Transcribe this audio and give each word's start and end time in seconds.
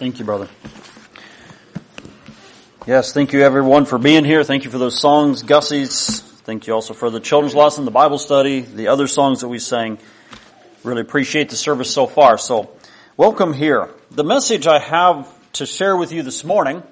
Thank 0.00 0.18
you, 0.18 0.24
brother. 0.24 0.48
Yes, 2.86 3.12
thank 3.12 3.34
you 3.34 3.42
everyone 3.42 3.84
for 3.84 3.98
being 3.98 4.24
here. 4.24 4.42
Thank 4.44 4.64
you 4.64 4.70
for 4.70 4.78
those 4.78 4.98
songs, 4.98 5.42
Gussie's. 5.42 6.20
Thank 6.20 6.66
you 6.66 6.72
also 6.72 6.94
for 6.94 7.10
the 7.10 7.20
children's 7.20 7.54
lesson, 7.54 7.84
the 7.84 7.90
Bible 7.90 8.16
study, 8.16 8.62
the 8.62 8.88
other 8.88 9.06
songs 9.06 9.42
that 9.42 9.48
we 9.48 9.58
sang. 9.58 9.98
Really 10.84 11.02
appreciate 11.02 11.50
the 11.50 11.56
service 11.56 11.92
so 11.92 12.06
far. 12.06 12.38
So, 12.38 12.70
welcome 13.18 13.52
here. 13.52 13.90
The 14.10 14.24
message 14.24 14.66
I 14.66 14.78
have 14.78 15.28
to 15.52 15.66
share 15.66 15.94
with 15.94 16.12
you 16.12 16.22
this 16.22 16.44
morning 16.44 16.82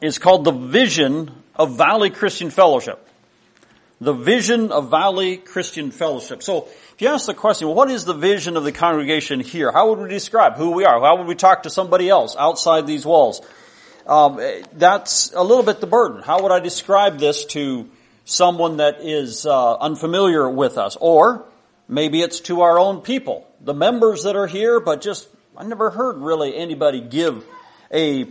is 0.00 0.18
called 0.18 0.44
the 0.44 0.52
vision 0.52 1.32
of 1.54 1.76
Valley 1.76 2.08
Christian 2.08 2.48
Fellowship. 2.48 3.06
The 4.00 4.14
vision 4.14 4.72
of 4.72 4.90
Valley 4.90 5.36
Christian 5.36 5.90
Fellowship. 5.90 6.42
So, 6.42 6.66
if 6.94 7.02
you 7.02 7.08
ask 7.08 7.26
the 7.26 7.34
question, 7.34 7.66
what 7.66 7.90
is 7.90 8.04
the 8.04 8.14
vision 8.14 8.56
of 8.56 8.62
the 8.62 8.70
congregation 8.70 9.40
here? 9.40 9.72
How 9.72 9.88
would 9.90 9.98
we 9.98 10.08
describe 10.08 10.54
who 10.54 10.70
we 10.70 10.84
are? 10.84 11.00
How 11.00 11.16
would 11.16 11.26
we 11.26 11.34
talk 11.34 11.64
to 11.64 11.70
somebody 11.70 12.08
else 12.08 12.36
outside 12.38 12.86
these 12.86 13.04
walls? 13.04 13.40
Um, 14.06 14.40
that's 14.74 15.32
a 15.34 15.42
little 15.42 15.64
bit 15.64 15.80
the 15.80 15.88
burden. 15.88 16.22
How 16.22 16.40
would 16.44 16.52
I 16.52 16.60
describe 16.60 17.18
this 17.18 17.46
to 17.46 17.90
someone 18.24 18.76
that 18.76 19.00
is 19.00 19.44
uh, 19.44 19.76
unfamiliar 19.76 20.48
with 20.48 20.78
us? 20.78 20.96
Or 21.00 21.44
maybe 21.88 22.22
it's 22.22 22.38
to 22.42 22.60
our 22.60 22.78
own 22.78 23.00
people, 23.00 23.44
the 23.60 23.74
members 23.74 24.22
that 24.22 24.36
are 24.36 24.46
here, 24.46 24.78
but 24.78 25.00
just 25.00 25.28
I 25.56 25.64
never 25.64 25.90
heard 25.90 26.18
really 26.18 26.56
anybody 26.56 27.00
give 27.00 27.44
a 27.92 28.28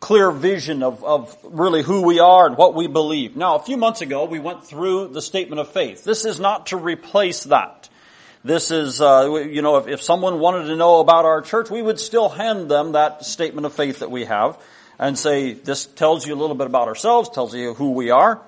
clear 0.00 0.30
vision 0.30 0.82
of, 0.82 1.04
of 1.04 1.36
really 1.44 1.82
who 1.82 2.02
we 2.02 2.18
are 2.18 2.46
and 2.46 2.56
what 2.56 2.74
we 2.74 2.86
believe. 2.86 3.36
Now, 3.36 3.56
a 3.56 3.62
few 3.62 3.76
months 3.76 4.00
ago, 4.00 4.24
we 4.24 4.38
went 4.38 4.64
through 4.64 5.08
the 5.08 5.22
statement 5.22 5.60
of 5.60 5.68
faith. 5.68 6.04
This 6.04 6.24
is 6.24 6.40
not 6.40 6.68
to 6.68 6.76
replace 6.78 7.44
that. 7.44 7.88
This 8.42 8.70
is, 8.70 9.02
uh, 9.02 9.44
you 9.50 9.60
know, 9.60 9.76
if, 9.76 9.86
if 9.86 10.02
someone 10.02 10.40
wanted 10.40 10.68
to 10.68 10.76
know 10.76 11.00
about 11.00 11.26
our 11.26 11.42
church, 11.42 11.70
we 11.70 11.82
would 11.82 12.00
still 12.00 12.30
hand 12.30 12.70
them 12.70 12.92
that 12.92 13.26
statement 13.26 13.66
of 13.66 13.74
faith 13.74 13.98
that 13.98 14.10
we 14.10 14.24
have 14.24 14.58
and 14.98 15.18
say, 15.18 15.52
this 15.52 15.84
tells 15.84 16.26
you 16.26 16.34
a 16.34 16.38
little 16.40 16.56
bit 16.56 16.66
about 16.66 16.88
ourselves, 16.88 17.28
tells 17.28 17.54
you 17.54 17.74
who 17.74 17.92
we 17.92 18.10
are. 18.10 18.40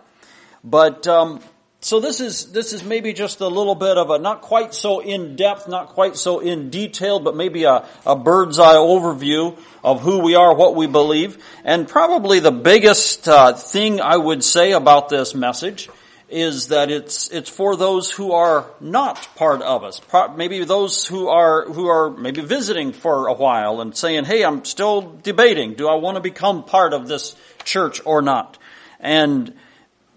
But 0.64 1.06
um, 1.06 1.40
so 1.84 1.98
this 1.98 2.20
is 2.20 2.52
this 2.52 2.72
is 2.72 2.84
maybe 2.84 3.12
just 3.12 3.40
a 3.40 3.48
little 3.48 3.74
bit 3.74 3.98
of 3.98 4.10
a 4.10 4.18
not 4.20 4.40
quite 4.40 4.72
so 4.72 5.00
in 5.00 5.34
depth, 5.34 5.66
not 5.66 5.88
quite 5.88 6.16
so 6.16 6.38
in 6.38 6.70
detail, 6.70 7.18
but 7.18 7.34
maybe 7.34 7.64
a, 7.64 7.84
a 8.06 8.14
bird's 8.14 8.60
eye 8.60 8.76
overview 8.76 9.58
of 9.82 10.00
who 10.00 10.20
we 10.20 10.36
are, 10.36 10.54
what 10.54 10.76
we 10.76 10.86
believe, 10.86 11.44
and 11.64 11.88
probably 11.88 12.38
the 12.38 12.52
biggest 12.52 13.26
uh, 13.26 13.54
thing 13.54 14.00
I 14.00 14.16
would 14.16 14.44
say 14.44 14.70
about 14.70 15.08
this 15.08 15.34
message 15.34 15.90
is 16.28 16.68
that 16.68 16.88
it's 16.88 17.28
it's 17.30 17.50
for 17.50 17.74
those 17.74 18.12
who 18.12 18.30
are 18.30 18.70
not 18.80 19.28
part 19.34 19.60
of 19.60 19.82
us. 19.82 20.00
Maybe 20.36 20.64
those 20.64 21.04
who 21.04 21.26
are 21.26 21.64
who 21.64 21.88
are 21.88 22.10
maybe 22.10 22.42
visiting 22.42 22.92
for 22.92 23.26
a 23.26 23.34
while 23.34 23.80
and 23.80 23.96
saying, 23.96 24.24
"Hey, 24.24 24.44
I'm 24.44 24.64
still 24.64 25.18
debating. 25.24 25.74
Do 25.74 25.88
I 25.88 25.96
want 25.96 26.14
to 26.14 26.20
become 26.20 26.62
part 26.62 26.94
of 26.94 27.08
this 27.08 27.34
church 27.64 28.00
or 28.04 28.22
not?" 28.22 28.56
And 29.00 29.54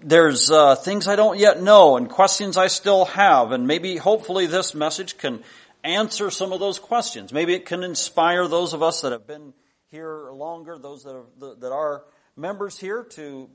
there's 0.06 0.52
uh, 0.52 0.76
things 0.76 1.08
I 1.08 1.16
don't 1.16 1.40
yet 1.40 1.64
know 1.64 1.98
and 1.98 2.08
questions 2.08 2.58
I 2.58 2.68
still 2.68 3.06
have, 3.06 3.52
and 3.52 3.66
maybe 3.66 3.98
hopefully 3.98 4.46
this 4.46 4.76
message 4.76 5.18
can 5.18 5.44
answer 5.84 6.30
some 6.30 6.54
of 6.54 6.60
those 6.60 6.78
questions. 6.78 7.34
Maybe 7.34 7.56
it 7.56 7.66
can 7.66 7.84
inspire 7.84 8.48
those 8.48 8.74
of 8.74 8.84
us 8.84 9.02
that 9.02 9.12
have 9.12 9.26
been 9.26 9.54
here 9.88 10.30
longer, 10.32 10.78
those 10.78 11.04
that, 11.04 11.60
that 11.60 11.72
are 11.72 12.04
members 12.38 12.78
here 12.78 13.04
to 13.12 13.50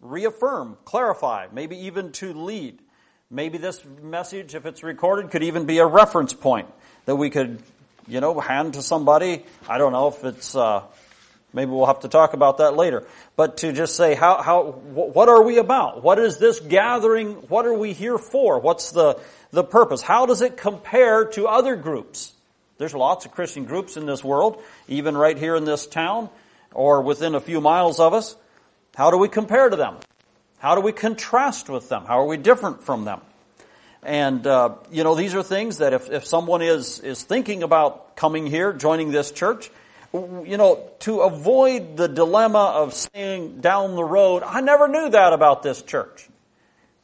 reaffirm, 0.00 0.78
clarify, 0.86 1.48
maybe 1.52 1.76
even 1.86 2.12
to 2.12 2.32
lead. 2.32 2.80
Maybe 3.30 3.58
this 3.58 3.84
message, 4.02 4.54
if 4.54 4.64
it's 4.64 4.82
recorded, 4.82 5.30
could 5.30 5.42
even 5.42 5.66
be 5.66 5.78
a 5.78 5.86
reference 5.86 6.32
point 6.32 6.68
that 7.04 7.16
we 7.16 7.28
could, 7.28 7.62
you 8.08 8.20
know, 8.20 8.40
hand 8.40 8.74
to 8.74 8.82
somebody. 8.82 9.44
I 9.68 9.76
don't 9.76 9.92
know 9.92 10.08
if 10.08 10.24
it's 10.24 10.56
uh, 10.56 10.84
Maybe 11.56 11.70
we'll 11.70 11.86
have 11.86 12.00
to 12.00 12.08
talk 12.08 12.34
about 12.34 12.58
that 12.58 12.76
later. 12.76 13.06
But 13.34 13.56
to 13.58 13.72
just 13.72 13.96
say, 13.96 14.14
how, 14.14 14.42
how, 14.42 14.72
what 14.72 15.30
are 15.30 15.42
we 15.42 15.56
about? 15.56 16.02
What 16.02 16.18
is 16.18 16.36
this 16.36 16.60
gathering? 16.60 17.32
What 17.48 17.64
are 17.64 17.72
we 17.72 17.94
here 17.94 18.18
for? 18.18 18.58
What's 18.60 18.90
the, 18.90 19.18
the 19.52 19.64
purpose? 19.64 20.02
How 20.02 20.26
does 20.26 20.42
it 20.42 20.58
compare 20.58 21.24
to 21.30 21.48
other 21.48 21.74
groups? 21.74 22.34
There's 22.76 22.94
lots 22.94 23.24
of 23.24 23.32
Christian 23.32 23.64
groups 23.64 23.96
in 23.96 24.04
this 24.04 24.22
world, 24.22 24.62
even 24.86 25.16
right 25.16 25.36
here 25.36 25.56
in 25.56 25.64
this 25.64 25.86
town 25.86 26.28
or 26.74 27.00
within 27.00 27.34
a 27.34 27.40
few 27.40 27.62
miles 27.62 28.00
of 28.00 28.12
us. 28.12 28.36
How 28.94 29.10
do 29.10 29.16
we 29.16 29.30
compare 29.30 29.70
to 29.70 29.76
them? 29.76 29.96
How 30.58 30.74
do 30.74 30.82
we 30.82 30.92
contrast 30.92 31.70
with 31.70 31.88
them? 31.88 32.04
How 32.04 32.20
are 32.20 32.26
we 32.26 32.36
different 32.36 32.82
from 32.82 33.06
them? 33.06 33.22
And 34.02 34.46
uh, 34.46 34.74
you 34.90 35.04
know, 35.04 35.14
these 35.14 35.34
are 35.34 35.42
things 35.42 35.78
that 35.78 35.94
if, 35.94 36.10
if 36.10 36.26
someone 36.26 36.60
is 36.60 37.00
is 37.00 37.22
thinking 37.22 37.62
about 37.62 38.14
coming 38.14 38.46
here, 38.46 38.74
joining 38.74 39.10
this 39.10 39.30
church, 39.32 39.70
you 40.12 40.56
know, 40.56 40.88
to 41.00 41.20
avoid 41.20 41.96
the 41.96 42.08
dilemma 42.08 42.72
of 42.76 42.94
saying 42.94 43.60
down 43.60 43.94
the 43.94 44.04
road, 44.04 44.42
I 44.42 44.60
never 44.60 44.88
knew 44.88 45.10
that 45.10 45.32
about 45.32 45.62
this 45.62 45.82
church. 45.82 46.28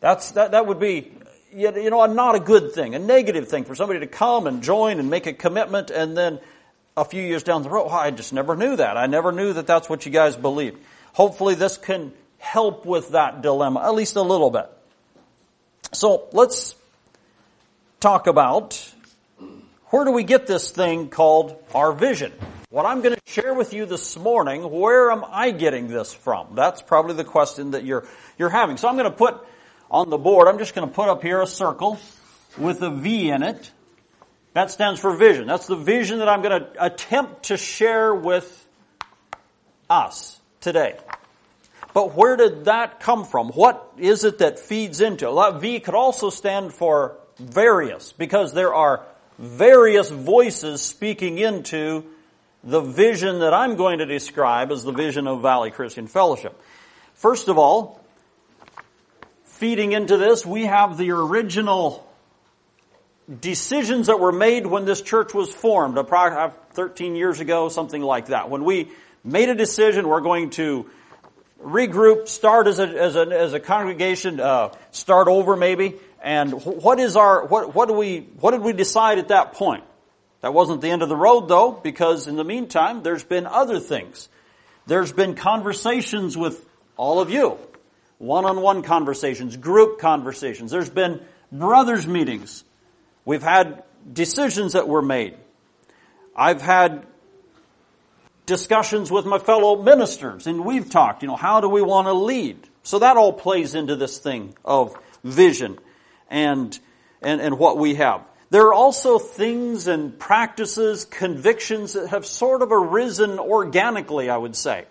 That's, 0.01 0.33
that, 0.33 0.53
that 0.53 0.67
would 0.67 0.81
be, 0.81 1.13
you 1.55 1.91
know, 1.91 2.05
not 2.07 2.35
a 2.35 2.41
good 2.41 2.73
thing, 2.73 2.95
a 2.95 2.99
negative 2.99 3.49
thing 3.49 3.65
for 3.65 3.75
somebody 3.75 4.01
to 4.01 4.07
come 4.07 4.47
and 4.47 4.63
join 4.63 4.99
and 4.99 5.11
make 5.11 5.27
a 5.27 5.33
commitment 5.33 5.91
and 5.91 6.17
then 6.17 6.41
a 6.97 7.05
few 7.05 7.23
years 7.23 7.43
down 7.43 7.63
the 7.63 7.71
road, 7.71 7.89
I 7.89 8.11
just 8.11 8.33
never 8.33 8.57
knew 8.57 8.77
that. 8.77 8.97
I 8.97 9.07
never 9.07 9.33
knew 9.33 9.53
that 9.55 9.67
that's 9.67 9.89
what 9.89 10.05
you 10.05 10.13
guys 10.13 10.37
believe. 10.37 10.77
Hopefully 11.15 11.55
this 11.55 11.79
can 11.79 12.13
help 12.39 12.85
with 12.85 13.11
that 13.11 13.43
dilemma, 13.43 13.81
at 13.81 13.95
least 13.95 14.17
a 14.17 14.23
little 14.23 14.51
bit. 14.51 14.67
So 15.93 16.29
let's 16.33 16.75
talk 18.01 18.27
about 18.27 18.93
where 19.87 20.05
do 20.05 20.13
we 20.13 20.25
get 20.25 20.47
this 20.47 20.71
thing 20.71 21.09
called 21.09 21.57
our 21.75 21.93
vision? 21.93 22.33
What 22.73 22.87
I'm 22.87 23.03
going 23.03 23.15
to 23.15 23.21
share 23.31 23.53
with 23.53 23.75
you 23.75 23.85
this 23.85 24.17
morning, 24.17 24.63
where 24.63 25.11
am 25.11 25.27
I 25.29 25.51
getting 25.51 25.89
this 25.89 26.15
from? 26.15 26.55
That's 26.55 26.81
probably 26.81 27.13
the 27.13 27.23
question 27.23 27.73
that 27.73 27.85
you're, 27.85 28.07
you're 28.39 28.49
having. 28.49 28.79
So 28.79 28.89
I'm 28.89 28.97
going 28.97 29.11
to 29.11 29.15
put 29.15 29.47
on 29.91 30.09
the 30.09 30.17
board, 30.17 30.49
I'm 30.49 30.57
just 30.57 30.75
going 30.75 30.89
to 30.89 30.95
put 30.95 31.11
up 31.11 31.23
here 31.23 31.43
a 31.43 31.47
circle 31.47 32.01
with 32.57 32.81
a 32.81 32.89
V 32.89 33.29
in 33.29 33.43
it. 33.43 33.71
That 34.55 34.71
stands 34.71 35.01
for 35.01 35.15
vision. 35.15 35.47
That's 35.47 35.67
the 35.67 35.77
vision 35.77 36.21
that 36.21 36.31
I'm 36.31 36.41
going 36.41 36.63
to 36.63 36.83
attempt 36.83 37.43
to 37.49 37.59
share 37.59 38.15
with 38.15 38.67
us 39.91 40.41
today. 40.63 40.97
But 41.93 42.15
where 42.15 42.39
did 42.39 42.65
that 42.65 43.01
come 43.01 43.27
from? 43.27 43.49
What 43.49 43.87
is 43.99 44.25
it 44.25 44.39
that 44.39 44.59
feeds 44.59 45.03
into? 45.03 45.27
That 45.27 45.61
V 45.61 45.79
could 45.81 45.95
also 45.95 46.31
stand 46.31 46.73
for 46.73 47.19
various 47.39 48.13
because 48.13 48.55
there 48.55 48.73
are 48.73 49.05
various 49.39 50.09
voices 50.09 50.81
speaking 50.81 51.37
into 51.37 52.07
the 52.65 52.81
vision 52.81 53.41
that 53.41 53.53
I'm 53.53 53.77
going 53.77 53.99
to 53.99 54.07
describe 54.07 54.71
as 54.71 54.85
the 54.85 54.93
vision 54.93 55.27
of 55.27 55.43
Valley 55.43 55.71
Christian 55.71 56.07
Fellowship. 56.07 56.61
First 57.15 57.49
of 57.49 57.59
all, 57.59 58.01
feeding 59.45 59.93
into 59.93 60.17
this, 60.17 60.47
we 60.47 60.67
have 60.67 60.97
the 60.97 61.11
original 61.11 62.09
decisions 63.41 64.09
that 64.09 64.21
were 64.21 64.33
made 64.33 64.67
when 64.67 64.85
this 64.85 65.03
church 65.03 65.35
was 65.35 65.53
formed, 65.53 65.97
13 65.97 67.17
years 67.17 67.41
ago, 67.41 67.69
something 67.69 68.03
like 68.03 68.27
that. 68.27 68.51
When 68.51 68.65
we 68.65 68.91
made 69.25 69.49
a 69.49 69.55
decision, 69.55 70.09
we're 70.09 70.21
going 70.21 70.51
to 70.51 70.91
regroup, 71.63 72.29
start 72.29 72.67
as 72.67 72.79
a, 72.79 72.89
as 72.89 73.17
a, 73.17 73.21
as 73.21 73.53
a 73.55 73.61
congregation, 73.61 74.41
uh, 74.41 74.75
start 74.91 75.29
over 75.29 75.57
maybe, 75.57 75.95
and 76.23 76.53
what 76.65 76.99
is 76.99 77.17
our, 77.17 77.47
what, 77.47 77.75
what 77.75 77.89
do 77.89 77.95
we, 77.95 78.21
what 78.41 78.53
did 78.53 78.63
we 78.63 78.73
decide 78.73 79.19
at 79.19 79.29
that 79.29 79.55
point? 79.55 79.85
That 80.43 80.53
wasn't 80.53 80.81
the 80.81 80.91
end 80.91 81.03
of 81.03 81.09
the 81.09 81.17
road 81.17 81.49
though, 81.49 81.73
because 81.73 82.27
in 82.27 82.37
the 82.37 82.45
meantime, 82.45 83.03
there's 83.03 83.25
been 83.25 83.47
other 83.47 83.81
things. 83.81 84.29
There's 84.87 85.13
been 85.13 85.35
conversations 85.35 86.37
with 86.37 86.69
all 86.97 87.21
of 87.21 87.31
you. 87.31 87.59
One-on-one 88.19 88.83
conversations, 88.83 89.57
group 89.57 89.99
conversations. 89.99 90.71
There's 90.71 90.91
been 90.91 91.23
brothers 91.51 92.07
meetings. 92.07 92.65
We've 93.25 93.43
had 93.43 93.85
decisions 94.13 94.73
that 94.73 94.89
were 94.89 95.03
made. 95.03 95.37
I've 96.35 96.61
had 96.61 97.07
discussions 98.47 99.11
with 99.11 99.25
my 99.25 99.39
fellow 99.39 99.81
ministers 99.81 100.49
and 100.49 100.65
we've 100.65 100.91
talked, 100.91 101.23
you 101.23 101.29
know, 101.29 101.37
how 101.37 101.61
do 101.61 101.69
we 101.69 101.83
want 101.83 102.09
to 102.09 102.13
lead? 102.13 102.59
So 102.83 102.99
that 102.99 103.17
all 103.17 103.33
plays 103.33 103.77
into 103.77 103.95
this 103.95 104.19
thing 104.19 104.57
of 104.65 104.97
vision 105.23 105.79
and, 106.29 106.77
and, 107.21 107.41
and 107.41 107.59
what 107.59 107.79
we 107.79 107.95
have. 107.95 108.23
There 108.53 108.67
are 108.67 108.75
also 108.75 109.19
things 109.19 109.87
and 109.89 110.19
practices, 110.19 111.07
convictions 111.07 111.95
that 111.95 112.09
have 112.09 112.27
sort 112.27 112.61
of 112.61 112.71
arisen 112.71 113.39
organically, 113.39 114.29
I 114.29 114.37
would 114.37 114.55
say. 114.55 114.85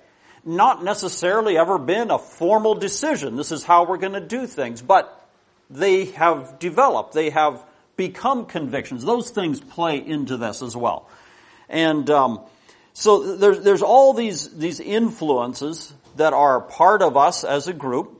Not 0.43 0.83
necessarily 0.83 1.59
ever 1.59 1.77
been 1.77 2.09
a 2.09 2.17
formal 2.17 2.73
decision. 2.73 3.35
This 3.35 3.51
is 3.51 3.63
how 3.63 3.85
we're 3.85 3.97
going 3.99 4.13
to 4.13 4.19
do 4.19 4.47
things, 4.47 4.81
but 4.81 5.29
they 5.69 6.05
have 6.05 6.57
developed. 6.57 7.13
They 7.13 7.29
have 7.29 7.63
become 7.97 8.47
convictions. 8.47 9.05
Those 9.05 9.29
things 9.29 9.61
play 9.61 9.97
into 10.03 10.37
this 10.37 10.63
as 10.63 10.75
well. 10.75 11.07
And 11.69 12.09
um, 12.09 12.39
so 12.93 13.35
there's 13.35 13.59
there's 13.59 13.83
all 13.83 14.13
these 14.13 14.57
these 14.57 14.79
influences 14.79 15.93
that 16.15 16.33
are 16.33 16.61
part 16.61 17.03
of 17.03 17.15
us 17.15 17.43
as 17.43 17.67
a 17.67 17.73
group, 17.73 18.19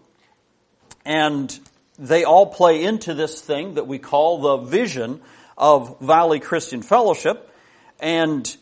and 1.04 1.60
they 2.02 2.24
all 2.24 2.48
play 2.48 2.84
into 2.84 3.14
this 3.14 3.40
thing 3.40 3.76
that 3.76 3.86
we 3.86 4.00
call 4.00 4.42
the 4.42 4.58
vision 4.58 5.22
of 5.56 6.02
Valley 6.02 6.40
Christian 6.40 6.82
Fellowship. 6.82 7.48
And 8.00 8.54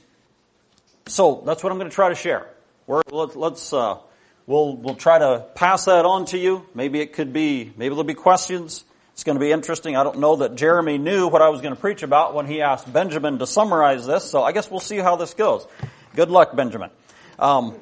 So 1.07 1.41
that's 1.45 1.63
what 1.63 1.71
I'm 1.71 1.79
going 1.79 1.89
to 1.89 1.95
try 1.95 2.09
to 2.09 2.15
share. 2.15 2.47
We're, 2.85 3.01
let, 3.09 3.35
let's 3.35 3.71
uh, 3.73 3.97
we'll 4.45 4.75
we'll 4.75 4.95
try 4.95 5.19
to 5.19 5.45
pass 5.55 5.85
that 5.85 6.05
on 6.05 6.25
to 6.25 6.37
you. 6.37 6.65
Maybe 6.75 6.99
it 6.99 7.13
could 7.13 7.31
be 7.33 7.71
maybe 7.77 7.89
there'll 7.89 8.03
be 8.03 8.13
questions. 8.13 8.83
It's 9.13 9.23
going 9.23 9.37
to 9.37 9.39
be 9.39 9.51
interesting. 9.51 9.95
I 9.95 10.03
don't 10.03 10.19
know 10.19 10.37
that 10.37 10.55
Jeremy 10.55 10.97
knew 10.97 11.27
what 11.27 11.41
I 11.41 11.49
was 11.49 11.61
going 11.61 11.73
to 11.73 11.79
preach 11.79 12.03
about 12.03 12.33
when 12.33 12.45
he 12.45 12.61
asked 12.61 12.91
Benjamin 12.91 13.39
to 13.39 13.47
summarize 13.47 14.05
this. 14.05 14.23
So 14.29 14.43
I 14.43 14.51
guess 14.51 14.69
we'll 14.69 14.79
see 14.79 14.97
how 14.97 15.15
this 15.15 15.33
goes. 15.33 15.67
Good 16.15 16.29
luck, 16.29 16.55
Benjamin. 16.55 16.89
Um, 17.37 17.75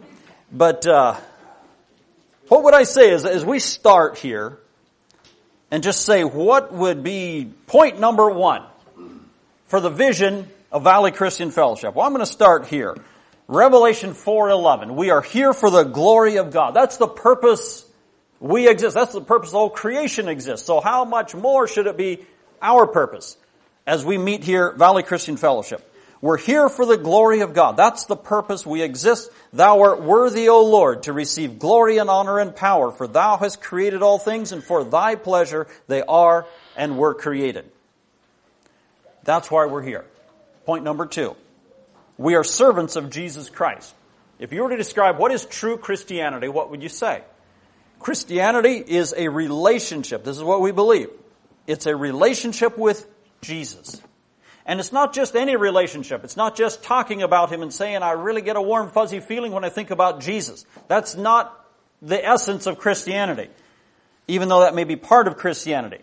but 0.52 0.86
uh, 0.86 1.16
what 2.48 2.64
would 2.64 2.74
I 2.74 2.84
say 2.84 3.12
is 3.12 3.26
as 3.26 3.44
we 3.46 3.60
start 3.60 4.18
here 4.18 4.60
and 5.72 5.84
just 5.84 6.06
say 6.06 6.24
what 6.24 6.74
would 6.74 7.04
be 7.04 7.52
point 7.68 8.00
number 8.00 8.30
one 8.30 8.64
for 9.66 9.80
the 9.80 9.90
vision 9.90 10.48
of 10.72 10.84
Valley 10.84 11.12
Christian 11.12 11.52
Fellowship? 11.52 11.96
Well, 11.96 12.06
I'm 12.06 12.14
going 12.14 12.26
to 12.26 12.32
start 12.32 12.68
here. 12.68 12.96
Revelation 13.48 14.12
4:11. 14.12 14.96
We 14.96 15.10
are 15.10 15.22
here 15.22 15.54
for 15.54 15.70
the 15.70 15.84
glory 15.84 16.38
of 16.38 16.52
God. 16.52 16.74
That's 16.74 16.98
the 16.98 17.08
purpose 17.08 17.86
we 18.40 18.68
exist. 18.70 18.96
That's 18.96 19.14
the 19.14 19.22
purpose 19.22 19.54
all 19.54 19.70
creation 19.70 20.28
exists. 20.28 20.66
So 20.66 20.82
how 20.82 21.06
much 21.06 21.34
more 21.34 21.68
should 21.68 21.88
it 21.88 21.98
be 21.98 22.26
our 22.62 22.86
purpose 22.86 23.38
as 23.86 24.04
we 24.04 24.18
meet 24.18 24.44
here 24.44 24.72
Valley 24.74 25.04
Christian 25.04 25.38
Fellowship? 25.38 25.84
We're 26.20 26.38
here 26.38 26.68
for 26.68 26.86
the 26.86 26.98
glory 26.98 27.42
of 27.42 27.54
God. 27.54 27.78
That's 27.78 28.06
the 28.06 28.16
purpose 28.16 28.66
we 28.66 28.82
exist. 28.82 29.32
Thou 29.54 29.82
art 29.82 30.02
worthy, 30.02 30.50
O 30.50 30.66
Lord, 30.66 31.04
to 31.04 31.14
receive 31.14 31.60
glory 31.60 32.00
and 32.00 32.10
honor 32.10 32.40
and 32.40 32.56
power, 32.56 32.92
for 32.92 33.08
thou 33.08 33.38
hast 33.38 33.62
created 33.62 34.02
all 34.02 34.18
things, 34.18 34.52
and 34.52 34.64
for 34.64 34.84
thy 34.84 35.16
pleasure 35.16 35.68
they 35.88 36.02
are 36.02 36.48
and 36.76 36.98
were 36.98 37.14
created. 37.14 37.70
That's 39.24 39.52
why 39.52 39.68
we're 39.68 39.84
here. 39.84 40.06
Point 40.66 40.84
number 40.84 41.06
two. 41.06 41.36
We 42.18 42.36
are 42.36 42.44
servants 42.44 42.96
of 42.96 43.12
Jesus 43.12 43.50
Christ. 43.50 43.94
If 44.40 44.52
you 44.52 44.64
were 44.64 44.70
to 44.70 44.78
describe 44.78 45.20
what 45.20 45.32
is 45.32 45.46
true 45.46 45.78
Christianity, 45.78 46.48
what 46.48 46.72
would 46.72 46.82
you 46.82 46.90
say? 46.90 47.22
Christianity 48.00 48.84
is 48.86 49.14
a 49.16 49.28
relationship. 49.28 50.24
This 50.24 50.38
is 50.38 50.44
what 50.44 50.62
we 50.62 50.72
believe. 50.72 51.10
It's 51.68 51.86
a 51.86 51.96
relationship 51.96 52.78
with 52.78 53.08
Jesus. 53.42 54.02
And 54.68 54.82
it's 54.82 54.92
not 54.92 55.14
just 55.14 55.36
any 55.38 55.56
relationship. 55.56 56.26
It's 56.26 56.36
not 56.36 56.58
just 56.58 56.84
talking 56.84 57.24
about 57.24 57.52
Him 57.52 57.62
and 57.62 57.74
saying, 57.74 58.04
I 58.04 58.12
really 58.12 58.42
get 58.42 58.58
a 58.58 58.62
warm 58.62 58.90
fuzzy 58.90 59.22
feeling 59.22 59.54
when 59.54 59.64
I 59.64 59.70
think 59.70 59.92
about 59.92 60.20
Jesus. 60.20 60.66
That's 60.90 61.16
not 61.16 61.66
the 62.02 62.24
essence 62.24 62.68
of 62.68 62.78
Christianity. 62.78 63.50
Even 64.28 64.50
though 64.50 64.60
that 64.60 64.76
may 64.76 64.84
be 64.84 64.98
part 64.98 65.30
of 65.30 65.38
Christianity. 65.38 66.00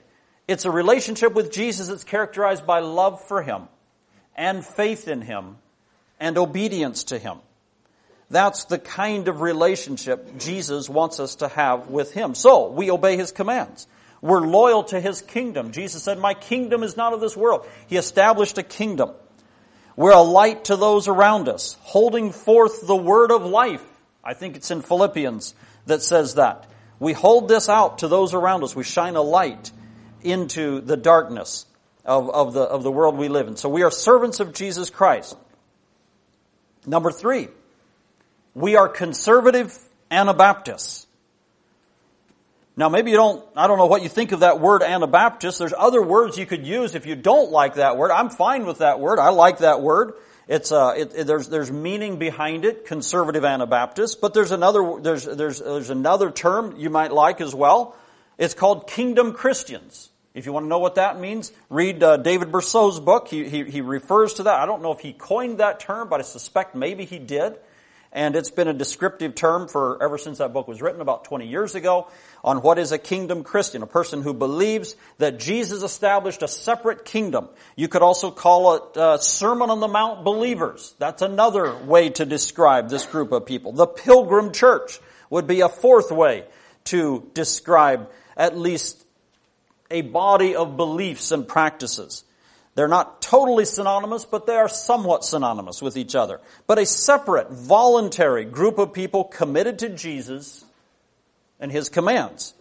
It's 0.48 0.64
a 0.64 0.70
relationship 0.70 1.34
with 1.34 1.52
Jesus 1.52 1.88
that's 1.88 2.04
characterized 2.04 2.66
by 2.66 2.80
love 2.80 3.22
for 3.28 3.42
Him 3.42 3.68
and 4.34 4.64
faith 4.64 5.08
in 5.08 5.20
Him 5.20 5.56
and 6.18 6.38
obedience 6.38 7.04
to 7.04 7.18
Him. 7.18 7.38
That's 8.30 8.64
the 8.64 8.78
kind 8.78 9.28
of 9.28 9.42
relationship 9.42 10.38
Jesus 10.38 10.88
wants 10.88 11.20
us 11.20 11.36
to 11.36 11.48
have 11.48 11.88
with 11.88 12.14
Him. 12.14 12.34
So, 12.34 12.70
we 12.70 12.90
obey 12.90 13.18
His 13.18 13.30
commands. 13.30 13.86
We're 14.24 14.40
loyal 14.40 14.84
to 14.84 14.98
His 14.98 15.20
kingdom. 15.20 15.70
Jesus 15.70 16.02
said, 16.02 16.18
My 16.18 16.32
kingdom 16.32 16.82
is 16.82 16.96
not 16.96 17.12
of 17.12 17.20
this 17.20 17.36
world. 17.36 17.68
He 17.88 17.98
established 17.98 18.56
a 18.56 18.62
kingdom. 18.62 19.10
We're 19.96 20.14
a 20.14 20.22
light 20.22 20.64
to 20.64 20.76
those 20.76 21.08
around 21.08 21.46
us, 21.46 21.76
holding 21.82 22.32
forth 22.32 22.86
the 22.86 22.96
word 22.96 23.30
of 23.30 23.44
life. 23.44 23.84
I 24.24 24.32
think 24.32 24.56
it's 24.56 24.70
in 24.70 24.80
Philippians 24.80 25.54
that 25.84 26.00
says 26.00 26.36
that. 26.36 26.66
We 26.98 27.12
hold 27.12 27.48
this 27.48 27.68
out 27.68 27.98
to 27.98 28.08
those 28.08 28.32
around 28.32 28.64
us. 28.64 28.74
We 28.74 28.82
shine 28.82 29.14
a 29.16 29.20
light 29.20 29.70
into 30.22 30.80
the 30.80 30.96
darkness 30.96 31.66
of, 32.02 32.30
of, 32.30 32.54
the, 32.54 32.62
of 32.62 32.82
the 32.82 32.90
world 32.90 33.18
we 33.18 33.28
live 33.28 33.46
in. 33.46 33.56
So 33.56 33.68
we 33.68 33.82
are 33.82 33.90
servants 33.90 34.40
of 34.40 34.54
Jesus 34.54 34.88
Christ. 34.88 35.36
Number 36.86 37.10
three, 37.10 37.48
we 38.54 38.76
are 38.76 38.88
conservative 38.88 39.78
Anabaptists. 40.10 41.03
Now 42.76 42.88
maybe 42.88 43.12
you 43.12 43.16
don't, 43.16 43.44
I 43.54 43.66
don't 43.66 43.78
know 43.78 43.86
what 43.86 44.02
you 44.02 44.08
think 44.08 44.32
of 44.32 44.40
that 44.40 44.60
word 44.60 44.82
Anabaptist. 44.82 45.58
There's 45.58 45.74
other 45.76 46.02
words 46.02 46.36
you 46.36 46.46
could 46.46 46.66
use 46.66 46.94
if 46.94 47.06
you 47.06 47.14
don't 47.14 47.52
like 47.52 47.74
that 47.74 47.96
word. 47.96 48.10
I'm 48.10 48.30
fine 48.30 48.66
with 48.66 48.78
that 48.78 48.98
word. 48.98 49.18
I 49.18 49.28
like 49.28 49.58
that 49.58 49.80
word. 49.80 50.14
It's, 50.48 50.72
uh, 50.72 50.94
it, 50.96 51.12
it, 51.14 51.26
there's, 51.26 51.48
there's 51.48 51.70
meaning 51.70 52.18
behind 52.18 52.64
it, 52.64 52.84
conservative 52.84 53.44
Anabaptist, 53.44 54.20
but 54.20 54.34
there's 54.34 54.50
another, 54.50 54.98
there's, 55.00 55.24
there's, 55.24 55.60
there's 55.60 55.90
another 55.90 56.30
term 56.30 56.76
you 56.76 56.90
might 56.90 57.12
like 57.12 57.40
as 57.40 57.54
well. 57.54 57.96
It's 58.36 58.54
called 58.54 58.88
kingdom 58.88 59.32
Christians. 59.32 60.10
If 60.34 60.44
you 60.46 60.52
want 60.52 60.64
to 60.64 60.68
know 60.68 60.80
what 60.80 60.96
that 60.96 61.20
means, 61.20 61.52
read 61.70 62.02
uh, 62.02 62.16
David 62.16 62.50
Bercot's 62.50 62.98
book. 62.98 63.28
He, 63.28 63.48
he, 63.48 63.64
he 63.64 63.80
refers 63.80 64.34
to 64.34 64.42
that. 64.42 64.58
I 64.58 64.66
don't 64.66 64.82
know 64.82 64.92
if 64.92 64.98
he 64.98 65.12
coined 65.12 65.58
that 65.58 65.78
term, 65.78 66.08
but 66.08 66.18
I 66.18 66.24
suspect 66.24 66.74
maybe 66.74 67.04
he 67.04 67.20
did 67.20 67.56
and 68.14 68.36
it's 68.36 68.50
been 68.50 68.68
a 68.68 68.72
descriptive 68.72 69.34
term 69.34 69.66
for 69.66 70.00
ever 70.02 70.16
since 70.16 70.38
that 70.38 70.52
book 70.52 70.68
was 70.68 70.80
written 70.80 71.00
about 71.00 71.24
20 71.24 71.48
years 71.48 71.74
ago 71.74 72.06
on 72.44 72.62
what 72.62 72.78
is 72.78 72.92
a 72.92 72.98
kingdom 72.98 73.42
Christian, 73.42 73.82
a 73.82 73.88
person 73.88 74.22
who 74.22 74.32
believes 74.32 74.94
that 75.18 75.40
Jesus 75.40 75.82
established 75.82 76.42
a 76.42 76.48
separate 76.48 77.04
kingdom. 77.04 77.48
You 77.74 77.88
could 77.88 78.02
also 78.02 78.30
call 78.30 78.76
it 78.76 78.96
uh, 78.96 79.18
Sermon 79.18 79.68
on 79.68 79.80
the 79.80 79.88
Mount 79.88 80.24
believers. 80.24 80.94
That's 81.00 81.22
another 81.22 81.76
way 81.76 82.10
to 82.10 82.24
describe 82.24 82.88
this 82.88 83.04
group 83.04 83.32
of 83.32 83.46
people. 83.46 83.72
The 83.72 83.88
Pilgrim 83.88 84.52
Church 84.52 85.00
would 85.28 85.48
be 85.48 85.62
a 85.62 85.68
fourth 85.68 86.12
way 86.12 86.44
to 86.84 87.28
describe 87.34 88.10
at 88.36 88.56
least 88.56 89.04
a 89.90 90.02
body 90.02 90.54
of 90.54 90.76
beliefs 90.76 91.32
and 91.32 91.48
practices. 91.48 92.24
They're 92.74 92.88
not 92.88 93.22
totally 93.22 93.64
synonymous, 93.64 94.24
but 94.24 94.46
they 94.46 94.56
are 94.56 94.68
somewhat 94.68 95.24
synonymous 95.24 95.80
with 95.80 95.96
each 95.96 96.14
other. 96.14 96.40
But 96.66 96.78
a 96.78 96.86
separate, 96.86 97.50
voluntary 97.50 98.44
group 98.44 98.78
of 98.78 98.92
people 98.92 99.24
committed 99.24 99.78
to 99.80 99.90
Jesus 99.90 100.64
and 101.60 101.70
His 101.70 101.88
commands. 101.88 102.54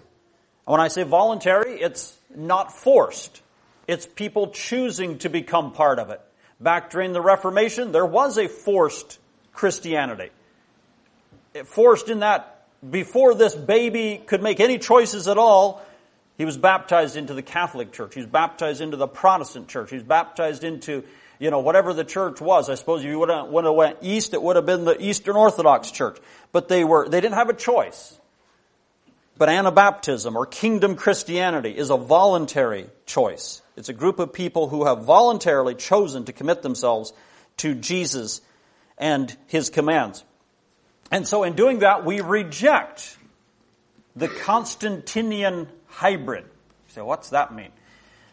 And 0.68 0.72
when 0.72 0.82
I 0.82 0.88
say 0.88 1.04
voluntary, 1.04 1.82
it's 1.82 2.16
not 2.34 2.78
forced. 2.78 3.42
It's 3.88 4.06
people 4.06 4.48
choosing 4.50 5.18
to 5.20 5.30
become 5.30 5.74
part 5.74 6.00
of 6.00 6.10
it. 6.10 6.22
Back 6.60 6.92
during 6.92 7.12
the 7.12 7.22
Reformation, 7.22 7.92
there 7.92 8.06
was 8.06 8.38
a 8.38 8.48
forced 8.48 9.20
Christianity. 9.52 10.30
It 11.54 11.68
forced 11.68 12.10
in 12.10 12.20
that 12.20 12.66
before 12.90 13.34
this 13.34 13.56
baby 13.56 14.22
could 14.26 14.42
make 14.42 14.60
any 14.60 14.78
choices 14.78 15.28
at 15.28 15.38
all, 15.38 15.82
he 16.38 16.46
was 16.46 16.58
baptized 16.58 17.16
into 17.16 17.34
the 17.34 17.42
Catholic 17.42 17.92
Church. 17.92 18.16
He 18.16 18.22
was 18.22 18.30
baptized 18.30 18.82
into 18.82 18.98
the 18.98 19.08
Protestant 19.08 19.68
Church. 19.68 19.90
He 19.92 19.96
was 19.96 20.04
baptized 20.04 20.64
into, 20.64 21.04
you 21.40 21.52
know, 21.52 21.60
whatever 21.60 21.94
the 21.94 22.04
church 22.04 22.42
was. 22.42 22.70
I 22.70 22.76
suppose 22.76 23.02
if 23.02 23.08
you 23.08 23.20
would 23.20 23.30
have, 23.30 23.48
would 23.50 23.66
have 23.66 23.76
went 23.76 23.98
east, 24.02 24.34
it 24.34 24.42
would 24.42 24.56
have 24.56 24.66
been 24.66 24.86
the 24.86 25.00
Eastern 25.00 25.36
Orthodox 25.36 25.92
Church. 25.92 26.18
But 26.52 26.70
they 26.70 26.84
were, 26.84 27.08
they 27.08 27.22
didn't 27.22 27.36
have 27.36 27.50
a 27.50 27.54
choice. 27.54 28.20
But 29.38 29.50
Anabaptism 29.50 30.36
or 30.36 30.46
Kingdom 30.46 30.96
Christianity 30.96 31.76
is 31.76 31.90
a 31.90 31.98
voluntary 31.98 32.88
choice. 33.06 33.62
It's 33.76 33.90
a 33.90 33.94
group 33.94 34.20
of 34.20 34.34
people 34.34 34.70
who 34.70 34.86
have 34.86 35.04
voluntarily 35.04 35.76
chosen 35.76 36.26
to 36.26 36.34
commit 36.34 36.62
themselves 36.62 37.14
to 37.58 37.76
Jesus 37.76 38.42
and 38.98 39.36
His 39.48 39.70
commands. 39.70 40.24
And 41.12 41.28
so 41.28 41.44
in 41.44 41.54
doing 41.54 41.80
that, 41.80 42.06
we 42.06 42.22
reject 42.22 43.18
the 44.16 44.28
Constantinian 44.28 45.68
hybrid. 45.94 46.46
So 46.90 47.06
what's 47.06 47.30
that 47.30 47.54
mean? 47.54 47.72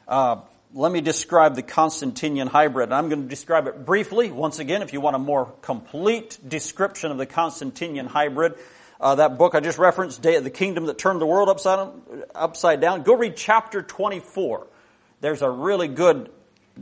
Uh, 0.09 0.41
let 0.73 0.93
me 0.93 1.01
describe 1.01 1.57
the 1.57 1.63
Constantinian 1.63 2.47
hybrid. 2.47 2.93
I'm 2.93 3.09
going 3.09 3.23
to 3.23 3.29
describe 3.29 3.67
it 3.67 3.85
briefly. 3.85 4.31
Once 4.31 4.59
again, 4.59 4.83
if 4.83 4.93
you 4.93 5.01
want 5.01 5.17
a 5.17 5.19
more 5.19 5.53
complete 5.63 6.39
description 6.47 7.11
of 7.11 7.19
the 7.19 7.27
Constantinian 7.27 8.07
hybrid, 8.07 8.55
uh, 9.01 9.17
that 9.17 9.39
book 9.39 9.55
I 9.55 9.61
just 9.61 9.79
referenced, 9.79 10.23
Day 10.23 10.37
of 10.37 10.45
the 10.45 10.51
Kingdom 10.51 10.87
That 10.87 10.99
Turned 10.99 11.21
the 11.21 11.27
World 11.27 11.49
Upside 11.49 11.89
upside 12.35 12.81
down, 12.81 13.03
go 13.03 13.15
read 13.15 13.37
chapter 13.37 13.83
24. 13.83 14.67
There's 15.21 15.43
a 15.43 15.51
really 15.51 15.89
good 15.89 16.31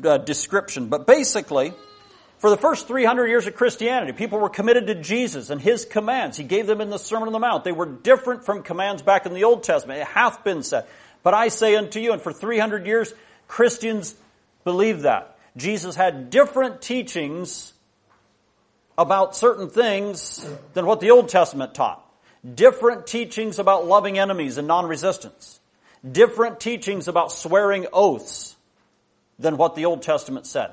uh, 0.05 0.19
description. 0.19 0.89
But 0.89 1.07
basically, 1.07 1.73
for 2.39 2.51
the 2.51 2.57
first 2.57 2.87
300 2.87 3.27
years 3.27 3.47
of 3.49 3.57
Christianity, 3.57 4.13
people 4.13 4.39
were 4.39 4.49
committed 4.49 4.87
to 4.87 4.95
Jesus 4.95 5.51
and 5.51 5.61
His 5.61 5.85
commands. 5.85 6.37
He 6.37 6.45
gave 6.45 6.69
them 6.69 6.81
in 6.81 6.89
the 6.89 6.99
Sermon 6.99 7.29
on 7.29 7.33
the 7.33 7.41
Mount. 7.41 7.65
They 7.65 7.73
were 7.73 7.87
different 7.87 8.45
from 8.45 8.63
commands 8.63 9.03
back 9.03 9.27
in 9.27 9.35
the 9.35 9.45
Old 9.45 9.65
Testament. 9.65 10.01
It 10.01 10.07
hath 10.07 10.45
been 10.45 10.63
said. 10.63 10.87
But 11.25 11.35
I 11.35 11.49
say 11.49 11.75
unto 11.75 11.99
you, 11.99 12.13
and 12.13 12.23
for 12.23 12.33
300 12.33 12.87
years, 12.87 13.13
Christians 13.49 14.15
believe 14.63 15.03
that. 15.03 15.37
Jesus 15.57 15.97
had 15.97 16.31
different 16.31 16.81
teachings 16.81 17.73
about 18.97 19.35
certain 19.35 19.69
things 19.69 20.49
than 20.75 20.87
what 20.87 21.01
the 21.01 21.11
Old 21.11 21.29
Testament 21.29 21.75
taught. 21.75 22.05
Different 22.55 23.09
teachings 23.09 23.59
about 23.59 23.87
loving 23.87 24.17
enemies 24.17 24.59
and 24.59 24.69
non-resistance. 24.69 25.59
Different 26.09 26.61
teachings 26.61 27.09
about 27.09 27.33
swearing 27.33 27.89
oaths 27.93 28.55
than 29.41 29.57
what 29.57 29.75
the 29.75 29.87
Old 29.87 30.03
Testament 30.03 30.47
said 30.47 30.71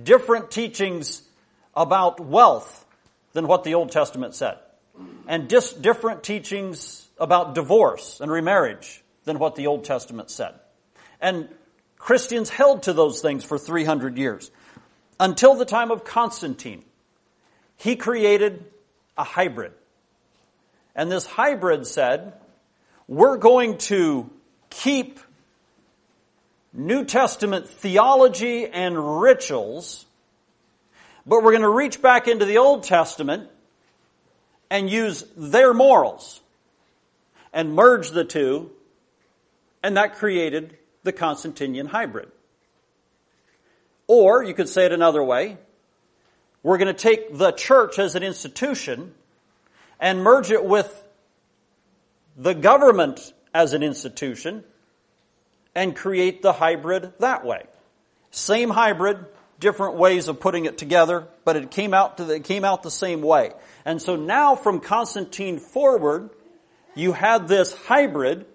different 0.00 0.50
teachings 0.50 1.22
about 1.74 2.20
wealth 2.20 2.84
than 3.32 3.46
what 3.46 3.64
the 3.64 3.74
Old 3.74 3.90
Testament 3.90 4.34
said, 4.34 4.58
and 5.26 5.48
dis- 5.48 5.72
different 5.72 6.22
teachings 6.22 7.08
about 7.18 7.54
divorce 7.54 8.20
and 8.20 8.30
remarriage 8.30 9.02
than 9.24 9.38
what 9.38 9.54
the 9.54 9.66
Old 9.66 9.84
Testament 9.84 10.30
said. 10.30 10.54
And 11.20 11.48
Christians 11.96 12.50
held 12.50 12.84
to 12.84 12.92
those 12.92 13.20
things 13.20 13.44
for 13.44 13.58
300 13.58 14.18
years 14.18 14.50
until 15.20 15.54
the 15.54 15.64
time 15.64 15.90
of 15.90 16.04
Constantine. 16.04 16.84
he 17.76 17.96
created 17.96 18.64
a 19.16 19.24
hybrid. 19.24 19.72
And 20.94 21.10
this 21.10 21.26
hybrid 21.26 21.86
said, 21.86 22.34
we're 23.08 23.36
going 23.36 23.78
to 23.78 24.30
keep 24.70 25.20
New 26.72 27.04
Testament 27.04 27.68
theology 27.68 28.66
and 28.66 29.20
rituals, 29.20 30.06
but 31.26 31.42
we're 31.42 31.52
going 31.52 31.62
to 31.62 31.68
reach 31.68 32.00
back 32.00 32.28
into 32.28 32.46
the 32.46 32.58
Old 32.58 32.84
Testament 32.84 33.50
and 34.70 34.88
use 34.88 35.24
their 35.36 35.74
morals 35.74 36.40
and 37.52 37.74
merge 37.74 38.10
the 38.10 38.24
two, 38.24 38.70
and 39.82 39.98
that 39.98 40.16
created 40.16 40.78
the 41.02 41.12
Constantinian 41.12 41.86
hybrid. 41.86 42.30
Or 44.06 44.42
you 44.42 44.54
could 44.54 44.68
say 44.68 44.86
it 44.86 44.92
another 44.92 45.22
way. 45.22 45.58
We're 46.62 46.78
going 46.78 46.94
to 46.94 46.94
take 46.94 47.36
the 47.36 47.52
church 47.52 47.98
as 47.98 48.14
an 48.14 48.22
institution 48.22 49.12
and 50.00 50.22
merge 50.22 50.50
it 50.50 50.64
with 50.64 51.04
the 52.36 52.54
government 52.54 53.32
as 53.52 53.74
an 53.74 53.82
institution 53.82 54.64
and 55.74 55.96
create 55.96 56.42
the 56.42 56.52
hybrid 56.52 57.12
that 57.18 57.44
way. 57.44 57.64
Same 58.30 58.70
hybrid, 58.70 59.24
different 59.60 59.96
ways 59.96 60.28
of 60.28 60.40
putting 60.40 60.64
it 60.64 60.78
together, 60.78 61.26
but 61.44 61.56
it 61.56 61.70
came 61.70 61.94
out 61.94 62.18
to 62.18 62.24
the, 62.24 62.34
it 62.34 62.44
came 62.44 62.64
out 62.64 62.82
the 62.82 62.90
same 62.90 63.22
way. 63.22 63.52
And 63.84 64.00
so 64.00 64.16
now 64.16 64.56
from 64.56 64.80
Constantine 64.80 65.58
forward, 65.58 66.30
you 66.94 67.12
had 67.12 67.48
this 67.48 67.72
hybrid 67.72 68.46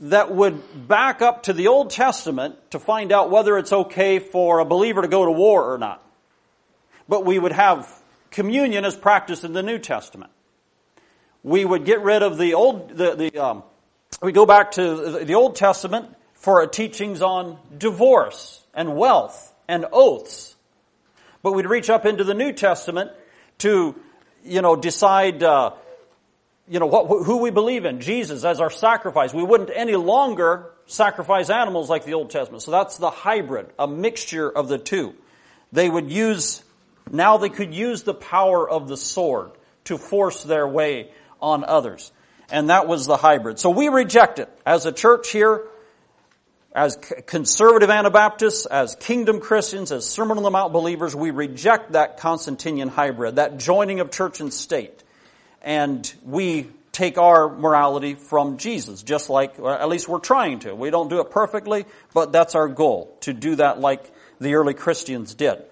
that 0.00 0.32
would 0.32 0.88
back 0.88 1.22
up 1.22 1.44
to 1.44 1.52
the 1.52 1.68
Old 1.68 1.90
Testament 1.90 2.56
to 2.70 2.78
find 2.78 3.12
out 3.12 3.30
whether 3.30 3.58
it's 3.58 3.72
okay 3.72 4.18
for 4.18 4.60
a 4.60 4.64
believer 4.64 5.02
to 5.02 5.08
go 5.08 5.24
to 5.24 5.32
war 5.32 5.72
or 5.72 5.78
not. 5.78 6.02
But 7.08 7.24
we 7.24 7.38
would 7.38 7.52
have 7.52 7.92
communion 8.30 8.84
as 8.84 8.94
practiced 8.94 9.44
in 9.44 9.52
the 9.52 9.62
New 9.62 9.78
Testament. 9.78 10.30
We 11.42 11.64
would 11.64 11.84
get 11.84 12.02
rid 12.02 12.22
of 12.22 12.38
the 12.38 12.54
old, 12.54 12.90
the, 12.96 13.14
the 13.14 13.38
um, 13.38 13.62
we 14.20 14.32
go 14.32 14.46
back 14.46 14.72
to 14.72 15.24
the 15.24 15.34
Old 15.34 15.54
Testament 15.54 16.14
for 16.34 16.66
teachings 16.66 17.22
on 17.22 17.58
divorce 17.76 18.64
and 18.74 18.96
wealth 18.96 19.54
and 19.68 19.86
oaths. 19.92 20.56
But 21.42 21.52
we'd 21.52 21.66
reach 21.66 21.88
up 21.88 22.04
into 22.04 22.24
the 22.24 22.34
New 22.34 22.52
Testament 22.52 23.12
to, 23.58 23.94
you 24.44 24.60
know, 24.60 24.74
decide, 24.74 25.42
uh, 25.42 25.72
you 26.68 26.80
know, 26.80 26.86
what, 26.86 27.24
who 27.24 27.38
we 27.38 27.50
believe 27.50 27.84
in, 27.84 28.00
Jesus 28.00 28.44
as 28.44 28.60
our 28.60 28.70
sacrifice. 28.70 29.32
We 29.32 29.44
wouldn't 29.44 29.70
any 29.72 29.94
longer 29.94 30.72
sacrifice 30.86 31.48
animals 31.48 31.88
like 31.88 32.04
the 32.04 32.14
Old 32.14 32.30
Testament. 32.30 32.62
So 32.62 32.72
that's 32.72 32.98
the 32.98 33.10
hybrid, 33.10 33.66
a 33.78 33.86
mixture 33.86 34.50
of 34.50 34.68
the 34.68 34.78
two. 34.78 35.14
They 35.70 35.88
would 35.88 36.10
use, 36.10 36.64
now 37.10 37.36
they 37.36 37.50
could 37.50 37.72
use 37.72 38.02
the 38.02 38.14
power 38.14 38.68
of 38.68 38.88
the 38.88 38.96
sword 38.96 39.52
to 39.84 39.96
force 39.96 40.42
their 40.42 40.66
way 40.66 41.12
on 41.40 41.62
others 41.62 42.10
and 42.50 42.70
that 42.70 42.86
was 42.86 43.06
the 43.06 43.16
hybrid. 43.16 43.58
So 43.58 43.70
we 43.70 43.88
reject 43.88 44.38
it 44.38 44.48
as 44.64 44.86
a 44.86 44.92
church 44.92 45.30
here, 45.30 45.62
as 46.74 46.96
conservative 47.26 47.90
Anabaptists, 47.90 48.66
as 48.66 48.94
kingdom 48.96 49.40
Christians, 49.40 49.90
as 49.90 50.06
Sermon 50.06 50.36
on 50.36 50.42
the 50.42 50.50
Mount 50.50 50.72
believers, 50.72 51.16
we 51.16 51.30
reject 51.30 51.92
that 51.92 52.18
Constantinian 52.18 52.88
hybrid, 52.88 53.36
that 53.36 53.58
joining 53.58 54.00
of 54.00 54.10
church 54.10 54.40
and 54.40 54.52
state. 54.52 55.02
And 55.62 56.12
we 56.24 56.68
take 56.92 57.18
our 57.18 57.48
morality 57.48 58.14
from 58.14 58.58
Jesus, 58.58 59.02
just 59.02 59.30
like, 59.30 59.58
at 59.58 59.88
least 59.88 60.08
we're 60.08 60.18
trying 60.18 60.60
to. 60.60 60.74
We 60.74 60.90
don't 60.90 61.08
do 61.08 61.20
it 61.20 61.30
perfectly, 61.30 61.86
but 62.12 62.32
that's 62.32 62.54
our 62.54 62.68
goal, 62.68 63.16
to 63.20 63.32
do 63.32 63.56
that 63.56 63.80
like 63.80 64.10
the 64.40 64.54
early 64.54 64.74
Christians 64.74 65.34
did. 65.34 65.62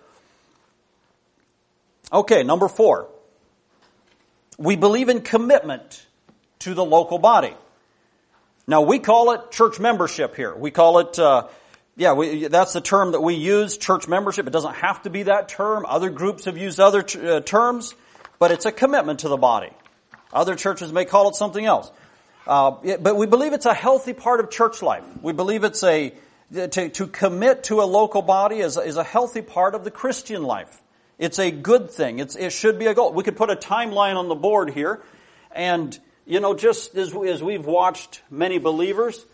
Okay, 2.13 2.43
number 2.43 2.69
four. 2.69 3.09
We 4.59 4.77
believe 4.77 5.09
in 5.09 5.21
commitment 5.21 6.06
to 6.61 6.75
the 6.75 6.85
local 6.85 7.19
body. 7.19 7.55
Now 8.67 8.83
we 8.83 8.99
call 8.99 9.33
it 9.33 9.51
church 9.51 9.79
membership 9.79 10.35
here. 10.35 10.55
We 10.55 10.71
call 10.71 10.99
it, 10.99 11.19
uh, 11.19 11.47
yeah, 11.97 12.15
we, 12.15 12.49
that's 12.49 12.73
the 12.73 12.81
term 12.81 13.13
that 13.13 13.21
we 13.21 13.35
use, 13.35 13.79
church 13.79 14.09
membership. 14.09 14.47
It 14.47 14.53
doesn't 14.53 14.75
have 14.75 15.03
to 15.03 15.11
be 15.11 15.25
that 15.25 15.49
term. 15.49 15.87
Other 15.87 16.11
groups 16.11 16.47
have 16.47 16.59
used 16.59 16.81
other 16.81 17.03
t- 17.03 17.27
uh, 17.27 17.41
terms, 17.41 17.95
but 18.39 18.51
it's 18.51 18.67
a 18.67 18.73
commitment 18.73 19.21
to 19.21 19.29
the 19.29 19.37
body. 19.37 19.71
Other 20.33 20.57
churches 20.57 20.93
may 20.93 21.05
call 21.05 21.29
it 21.29 21.37
something 21.37 21.65
else. 21.65 21.91
Uh, 22.47 22.77
it, 22.83 23.03
but 23.03 23.17
we 23.17 23.27
believe 23.27 23.53
it's 23.53 23.67
a 23.67 23.75
healthy 23.75 24.13
part 24.13 24.41
of 24.41 24.51
church 24.51 24.83
life. 24.83 25.05
We 25.23 25.33
believe 25.33 25.65
it's 25.65 25.83
a, 25.83 26.13
to, 26.53 26.89
to 26.89 27.07
commit 27.07 27.65
to 27.65 27.81
a 27.81 27.85
local 27.85 28.23
body 28.23 28.59
is, 28.59 28.77
is 28.77 28.97
a 28.97 29.05
healthy 29.05 29.43
part 29.43 29.75
of 29.75 29.85
the 29.85 29.91
Christian 29.91 30.43
life. 30.43 30.83
It's 31.19 31.39
a 31.39 31.51
good 31.51 31.91
thing. 31.91 32.19
It's, 32.19 32.37
it 32.37 32.53
should 32.53 32.79
be 32.79 32.87
a 32.87 32.95
goal. 32.95 33.13
We 33.13 33.25
could 33.25 33.37
put 33.37 33.51
a 33.51 33.57
timeline 33.57 34.17
on 34.17 34.29
the 34.29 34.35
board 34.35 34.71
here, 34.71 35.01
and 35.51 35.99
you 36.27 36.41
know, 36.41 36.55
just 36.55 36.95
as, 36.97 37.15
as 37.15 37.43
we've 37.43 37.65
watched 37.65 38.21
many 38.31 38.59
believers, 38.59 39.25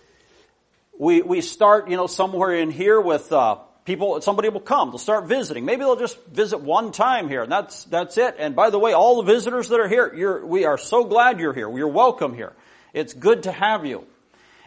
we, 0.98 1.22
we 1.22 1.40
start, 1.40 1.88
you 1.88 1.96
know, 1.96 2.06
somewhere 2.06 2.54
in 2.54 2.70
here 2.70 3.00
with, 3.00 3.32
uh, 3.32 3.56
people, 3.84 4.20
somebody 4.20 4.48
will 4.50 4.60
come, 4.60 4.90
they'll 4.90 4.98
start 4.98 5.26
visiting. 5.26 5.64
Maybe 5.64 5.80
they'll 5.80 5.96
just 5.96 6.22
visit 6.26 6.60
one 6.60 6.92
time 6.92 7.28
here 7.28 7.42
and 7.42 7.50
that's, 7.50 7.84
that's 7.84 8.18
it. 8.18 8.36
And 8.38 8.54
by 8.54 8.70
the 8.70 8.78
way, 8.78 8.92
all 8.92 9.22
the 9.22 9.32
visitors 9.32 9.68
that 9.70 9.80
are 9.80 9.88
here, 9.88 10.12
you're, 10.14 10.44
we 10.44 10.64
are 10.66 10.78
so 10.78 11.04
glad 11.04 11.40
you're 11.40 11.54
here. 11.54 11.74
You're 11.76 11.88
welcome 11.88 12.34
here. 12.34 12.52
It's 12.92 13.14
good 13.14 13.44
to 13.44 13.52
have 13.52 13.86
you. 13.86 14.04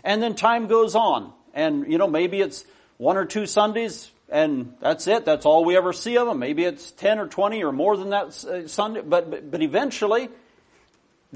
And 0.03 0.21
then 0.21 0.35
time 0.35 0.67
goes 0.67 0.95
on 0.95 1.31
and, 1.53 1.91
you 1.91 1.97
know, 1.97 2.07
maybe 2.07 2.41
it's 2.41 2.65
one 2.97 3.17
or 3.17 3.25
two 3.25 3.45
Sundays 3.45 4.11
and 4.29 4.73
that's 4.81 5.07
it. 5.07 5.25
That's 5.25 5.45
all 5.45 5.63
we 5.63 5.77
ever 5.77 5.93
see 5.93 6.17
of 6.17 6.27
them. 6.27 6.39
Maybe 6.39 6.63
it's 6.63 6.91
10 6.91 7.19
or 7.19 7.27
20 7.27 7.63
or 7.63 7.71
more 7.71 7.95
than 7.95 8.09
that 8.09 8.45
uh, 8.45 8.67
Sunday, 8.67 9.01
but, 9.01 9.29
but, 9.29 9.51
but 9.51 9.61
eventually 9.61 10.29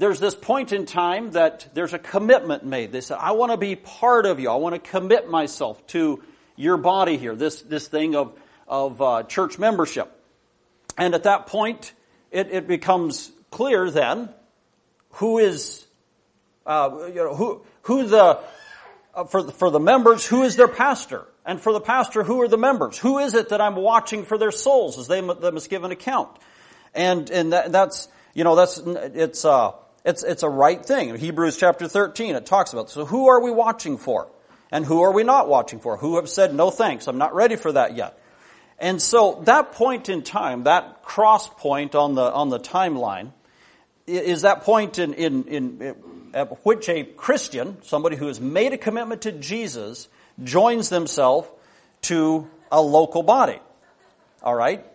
there's 0.00 0.18
this 0.18 0.34
point 0.34 0.72
in 0.72 0.86
time 0.86 1.32
that 1.32 1.68
there's 1.74 1.92
a 1.92 1.98
commitment 1.98 2.64
made. 2.64 2.90
They 2.90 3.02
say, 3.02 3.14
I 3.14 3.32
want 3.32 3.52
to 3.52 3.58
be 3.58 3.76
part 3.76 4.24
of 4.24 4.40
you. 4.40 4.48
I 4.50 4.54
want 4.54 4.74
to 4.74 4.90
commit 4.90 5.28
myself 5.28 5.86
to 5.88 6.22
your 6.56 6.78
body 6.78 7.18
here, 7.18 7.36
this, 7.36 7.60
this 7.60 7.86
thing 7.86 8.16
of, 8.16 8.32
of 8.66 9.02
uh, 9.02 9.22
church 9.24 9.58
membership. 9.58 10.10
And 10.96 11.14
at 11.14 11.24
that 11.24 11.48
point, 11.48 11.92
it, 12.30 12.48
it 12.50 12.66
becomes 12.66 13.30
clear 13.50 13.90
then 13.90 14.30
who 15.12 15.36
is, 15.38 15.86
uh, 16.64 17.08
you 17.08 17.16
know, 17.16 17.34
who, 17.34 17.62
who 17.82 18.06
the, 18.06 18.40
uh, 19.14 19.24
for, 19.24 19.42
the, 19.42 19.52
for 19.52 19.70
the 19.70 19.80
members, 19.80 20.24
who 20.24 20.44
is 20.44 20.56
their 20.56 20.68
pastor? 20.68 21.26
And 21.44 21.60
for 21.60 21.74
the 21.74 21.80
pastor, 21.80 22.22
who 22.22 22.40
are 22.40 22.48
the 22.48 22.58
members? 22.58 22.96
Who 22.96 23.18
is 23.18 23.34
it 23.34 23.50
that 23.50 23.60
I'm 23.60 23.76
watching 23.76 24.24
for 24.24 24.38
their 24.38 24.50
souls 24.50 24.98
as 24.98 25.08
they, 25.08 25.20
they 25.20 25.50
must 25.50 25.68
give 25.68 25.84
an 25.84 25.90
account? 25.90 26.30
And, 26.94 27.28
and 27.30 27.52
that, 27.52 27.70
that's, 27.70 28.08
you 28.32 28.44
know, 28.44 28.56
that's, 28.56 28.78
it's, 28.78 29.44
uh, 29.44 29.72
it's, 30.04 30.22
it's 30.22 30.42
a 30.42 30.48
right 30.48 30.84
thing. 30.84 31.14
Hebrews 31.16 31.56
chapter 31.56 31.88
13, 31.88 32.34
it 32.34 32.46
talks 32.46 32.72
about. 32.72 32.90
So 32.90 33.04
who 33.04 33.28
are 33.28 33.40
we 33.40 33.50
watching 33.50 33.98
for? 33.98 34.28
And 34.72 34.84
who 34.84 35.02
are 35.02 35.12
we 35.12 35.24
not 35.24 35.48
watching 35.48 35.80
for? 35.80 35.96
Who 35.96 36.16
have 36.16 36.28
said, 36.28 36.54
no 36.54 36.70
thanks, 36.70 37.08
I'm 37.08 37.18
not 37.18 37.34
ready 37.34 37.56
for 37.56 37.72
that 37.72 37.96
yet. 37.96 38.18
And 38.78 39.00
so 39.02 39.42
that 39.44 39.72
point 39.72 40.08
in 40.08 40.22
time, 40.22 40.64
that 40.64 41.02
cross 41.02 41.48
point 41.48 41.94
on 41.94 42.14
the, 42.14 42.32
on 42.32 42.48
the 42.48 42.58
timeline, 42.58 43.32
is 44.06 44.42
that 44.42 44.62
point 44.62 44.98
in, 44.98 45.12
in, 45.14 45.44
in, 45.44 45.94
at 46.32 46.64
which 46.64 46.88
a 46.88 47.04
Christian, 47.04 47.76
somebody 47.82 48.16
who 48.16 48.26
has 48.26 48.40
made 48.40 48.72
a 48.72 48.78
commitment 48.78 49.22
to 49.22 49.32
Jesus, 49.32 50.08
joins 50.42 50.88
themselves 50.88 51.48
to 52.02 52.48
a 52.72 52.80
local 52.80 53.22
body. 53.22 53.58
Alright? 54.42 54.86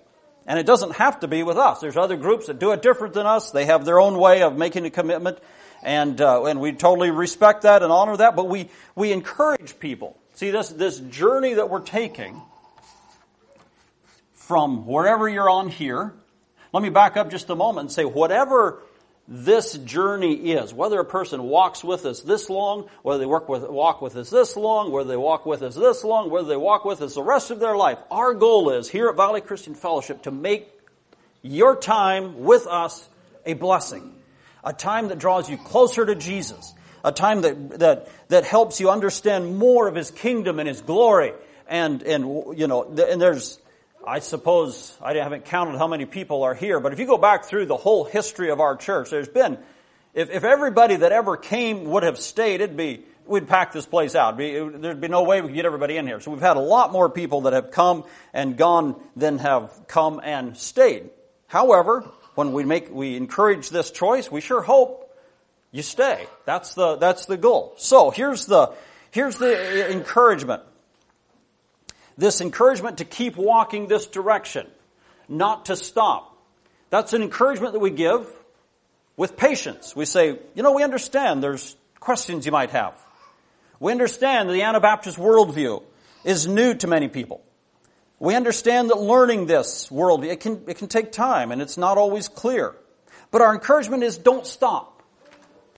And 0.45 0.59
it 0.59 0.65
doesn't 0.65 0.95
have 0.95 1.21
to 1.21 1.27
be 1.27 1.43
with 1.43 1.57
us. 1.57 1.79
There's 1.79 1.97
other 1.97 2.17
groups 2.17 2.47
that 2.47 2.59
do 2.59 2.71
it 2.71 2.81
different 2.81 3.13
than 3.13 3.25
us. 3.25 3.51
They 3.51 3.65
have 3.65 3.83
their 3.83 3.99
own 3.99 4.17
way 4.17 4.43
of 4.43 4.55
making 4.55 4.85
a 4.85 4.91
commitment, 4.91 5.39
and 5.81 6.19
uh, 6.21 6.45
and 6.45 6.59
we 6.59 6.71
totally 6.71 7.09
respect 7.09 7.63
that 7.63 7.81
and 7.81 7.91
honor 7.91 8.17
that. 8.17 8.35
But 8.35 8.47
we 8.47 8.69
we 8.93 9.11
encourage 9.11 9.79
people. 9.79 10.17
See 10.33 10.51
this 10.51 10.69
this 10.69 10.99
journey 10.99 11.55
that 11.55 11.69
we're 11.69 11.79
taking 11.79 12.41
from 14.33 14.85
wherever 14.85 15.27
you're 15.27 15.49
on 15.49 15.69
here. 15.69 16.13
Let 16.71 16.83
me 16.83 16.89
back 16.89 17.17
up 17.17 17.31
just 17.31 17.49
a 17.49 17.55
moment 17.55 17.85
and 17.85 17.91
say 17.91 18.05
whatever 18.05 18.83
this 19.27 19.73
journey 19.73 20.51
is. 20.51 20.73
Whether 20.73 20.99
a 20.99 21.05
person 21.05 21.43
walks 21.43 21.83
with 21.83 22.05
us 22.05 22.21
this 22.21 22.49
long, 22.49 22.89
whether 23.01 23.19
they 23.19 23.25
work 23.25 23.49
with, 23.49 23.63
walk 23.63 24.01
with 24.01 24.15
us 24.15 24.29
this 24.29 24.55
long, 24.55 24.91
whether 24.91 25.09
they 25.09 25.17
walk 25.17 25.45
with 25.45 25.63
us 25.63 25.75
this 25.75 26.03
long, 26.03 26.29
whether 26.29 26.47
they 26.47 26.55
walk 26.55 26.85
with 26.85 27.01
us 27.01 27.15
the 27.15 27.23
rest 27.23 27.49
of 27.49 27.59
their 27.59 27.75
life, 27.75 27.97
our 28.11 28.33
goal 28.33 28.69
is 28.69 28.89
here 28.89 29.09
at 29.09 29.15
Valley 29.15 29.41
Christian 29.41 29.73
Fellowship 29.73 30.23
to 30.23 30.31
make 30.31 30.69
your 31.41 31.75
time 31.75 32.43
with 32.43 32.67
us 32.67 33.07
a 33.45 33.53
blessing. 33.53 34.13
A 34.63 34.73
time 34.73 35.09
that 35.09 35.19
draws 35.19 35.49
you 35.49 35.57
closer 35.57 36.05
to 36.05 36.15
Jesus. 36.15 36.73
A 37.03 37.11
time 37.11 37.41
that, 37.41 37.79
that, 37.79 38.09
that 38.29 38.45
helps 38.45 38.79
you 38.79 38.89
understand 38.89 39.57
more 39.57 39.87
of 39.87 39.95
His 39.95 40.11
kingdom 40.11 40.59
and 40.59 40.67
His 40.67 40.81
glory. 40.81 41.33
And, 41.67 42.01
and, 42.03 42.57
you 42.57 42.67
know, 42.67 42.83
and 42.83 43.21
there's, 43.21 43.59
I 44.07 44.19
suppose 44.19 44.95
I 45.01 45.13
haven't 45.15 45.45
counted 45.45 45.77
how 45.77 45.87
many 45.87 46.05
people 46.05 46.43
are 46.43 46.53
here, 46.53 46.79
but 46.79 46.93
if 46.93 46.99
you 46.99 47.05
go 47.05 47.17
back 47.17 47.45
through 47.45 47.65
the 47.65 47.77
whole 47.77 48.03
history 48.03 48.49
of 48.51 48.59
our 48.59 48.75
church, 48.75 49.09
there's 49.09 49.27
been, 49.27 49.57
if, 50.13 50.29
if 50.29 50.43
everybody 50.43 50.97
that 50.97 51.11
ever 51.11 51.37
came 51.37 51.85
would 51.85 52.03
have 52.03 52.17
stayed, 52.17 52.61
it'd 52.61 52.77
be, 52.77 53.03
we'd 53.25 53.47
pack 53.47 53.73
this 53.73 53.85
place 53.85 54.15
out. 54.15 54.37
Be, 54.37 54.59
there'd 54.59 55.01
be 55.01 55.07
no 55.07 55.23
way 55.23 55.41
we 55.41 55.47
could 55.47 55.55
get 55.55 55.65
everybody 55.65 55.97
in 55.97 56.05
here. 56.05 56.19
So 56.19 56.31
we've 56.31 56.41
had 56.41 56.57
a 56.57 56.61
lot 56.61 56.91
more 56.91 57.09
people 57.09 57.41
that 57.41 57.53
have 57.53 57.71
come 57.71 58.03
and 58.33 58.57
gone 58.57 58.95
than 59.15 59.39
have 59.39 59.71
come 59.87 60.21
and 60.23 60.55
stayed. 60.55 61.09
However, 61.47 62.01
when 62.35 62.53
we 62.53 62.63
make, 62.63 62.93
we 62.93 63.15
encourage 63.15 63.69
this 63.69 63.91
choice, 63.91 64.31
we 64.31 64.41
sure 64.41 64.61
hope 64.61 65.11
you 65.71 65.81
stay. 65.81 66.27
That's 66.45 66.75
the, 66.75 66.97
that's 66.97 67.25
the 67.25 67.37
goal. 67.37 67.73
So 67.77 68.11
here's 68.11 68.45
the, 68.45 68.73
here's 69.11 69.37
the 69.37 69.91
encouragement. 69.91 70.63
This 72.17 72.41
encouragement 72.41 72.99
to 72.99 73.05
keep 73.05 73.35
walking 73.35 73.87
this 73.87 74.05
direction, 74.07 74.67
not 75.27 75.65
to 75.65 75.75
stop. 75.75 76.37
That's 76.89 77.13
an 77.13 77.21
encouragement 77.21 77.73
that 77.73 77.79
we 77.79 77.89
give 77.89 78.27
with 79.17 79.35
patience. 79.35 79.95
We 79.95 80.05
say, 80.05 80.39
you 80.53 80.63
know, 80.63 80.71
we 80.71 80.83
understand 80.83 81.43
there's 81.43 81.75
questions 81.99 82.45
you 82.45 82.51
might 82.51 82.71
have. 82.71 82.95
We 83.79 83.91
understand 83.91 84.49
the 84.49 84.61
Anabaptist 84.61 85.17
worldview 85.17 85.83
is 86.23 86.47
new 86.47 86.73
to 86.75 86.87
many 86.87 87.07
people. 87.07 87.41
We 88.19 88.35
understand 88.35 88.89
that 88.89 88.97
learning 88.97 89.47
this 89.47 89.89
worldview, 89.89 90.31
it 90.31 90.39
can, 90.39 90.63
it 90.67 90.77
can 90.77 90.87
take 90.87 91.11
time 91.11 91.51
and 91.51 91.61
it's 91.61 91.77
not 91.77 91.97
always 91.97 92.29
clear. 92.29 92.75
But 93.31 93.41
our 93.41 93.53
encouragement 93.53 94.03
is 94.03 94.17
don't 94.17 94.47
stop. 94.47 94.94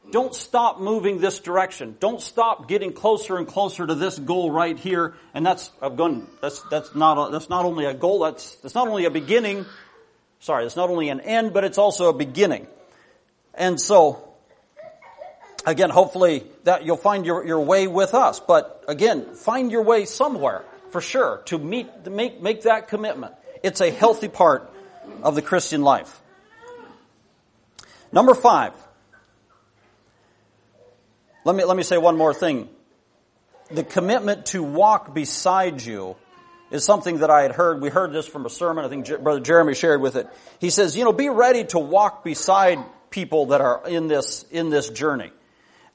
Don't 0.10 0.34
stop 0.34 0.80
moving 0.80 1.20
this 1.20 1.40
direction. 1.40 1.98
Don't 2.00 2.22
stop 2.22 2.70
getting 2.70 2.94
closer 2.94 3.38
and 3.38 3.46
closer 3.46 3.86
to 3.86 3.94
this 3.94 4.18
goal 4.18 4.52
right 4.52 4.78
here. 4.78 5.16
And 5.34 5.46
that's, 5.46 5.70
I've 5.82 5.98
gone, 5.98 6.28
that's, 6.42 6.62
that's 6.70 6.96
not, 6.96 7.18
a, 7.18 7.32
that's 7.32 7.50
not 7.50 7.66
only 7.66 7.86
a 7.86 7.94
goal, 7.94 8.20
that's, 8.20 8.56
that's 8.56 8.76
not 8.76 8.88
only 8.88 9.04
a 9.06 9.10
beginning, 9.10 9.66
sorry, 10.40 10.66
it's 10.66 10.78
not 10.78 10.90
only 10.90 11.10
an 11.10 11.20
end, 11.20 11.54
but 11.54 11.66
it's 11.66 11.78
also 11.78 12.08
a 12.10 12.14
beginning. 12.14 12.68
And 13.54 13.82
so, 13.82 14.34
again, 15.66 15.90
hopefully 15.90 16.46
that 16.64 16.86
you'll 16.86 16.96
find 16.96 17.26
your, 17.26 17.46
your 17.46 17.60
way 17.60 17.88
with 17.88 18.14
us. 18.14 18.40
But 18.40 18.86
again, 18.88 19.36
find 19.36 19.72
your 19.72 19.84
way 19.84 20.06
somewhere 20.06 20.64
for 20.92 21.02
sure 21.02 21.42
to 21.48 21.58
meet, 21.58 22.06
to 22.06 22.10
make, 22.10 22.42
make 22.42 22.62
that 22.62 22.88
commitment. 22.88 23.34
It's 23.62 23.82
a 23.82 23.92
healthy 23.92 24.30
part 24.30 24.72
of 25.22 25.36
the 25.36 25.42
Christian 25.42 25.82
life. 25.82 26.22
Number 28.14 28.34
five. 28.34 28.74
Let 31.48 31.56
me, 31.56 31.64
let 31.64 31.78
me 31.78 31.84
say 31.84 31.98
one 31.98 32.18
more 32.18 32.34
thing. 32.34 32.68
The 33.72 33.86
commitment 33.86 34.48
to 34.48 34.62
walk 34.62 35.14
beside 35.14 35.82
you 35.82 36.18
is 36.72 36.84
something 36.84 37.20
that 37.20 37.30
I 37.30 37.44
had 37.44 37.54
heard. 37.54 37.82
We 37.82 37.88
heard 37.88 38.12
this 38.12 38.28
from 38.28 38.46
a 38.46 38.50
sermon. 38.50 38.84
I 38.84 38.90
think 38.90 39.08
Brother 39.24 39.40
Jeremy 39.40 39.74
shared 39.74 40.02
with 40.02 40.18
it. 40.18 40.28
He 40.60 40.70
says, 40.70 40.98
you 40.98 41.06
know, 41.06 41.14
be 41.14 41.30
ready 41.30 41.64
to 41.68 41.80
walk 41.80 42.26
beside 42.26 42.80
people 43.12 43.46
that 43.46 43.62
are 43.62 43.88
in 43.88 44.10
this, 44.10 44.44
in 44.52 44.70
this 44.70 44.90
journey. 44.90 45.32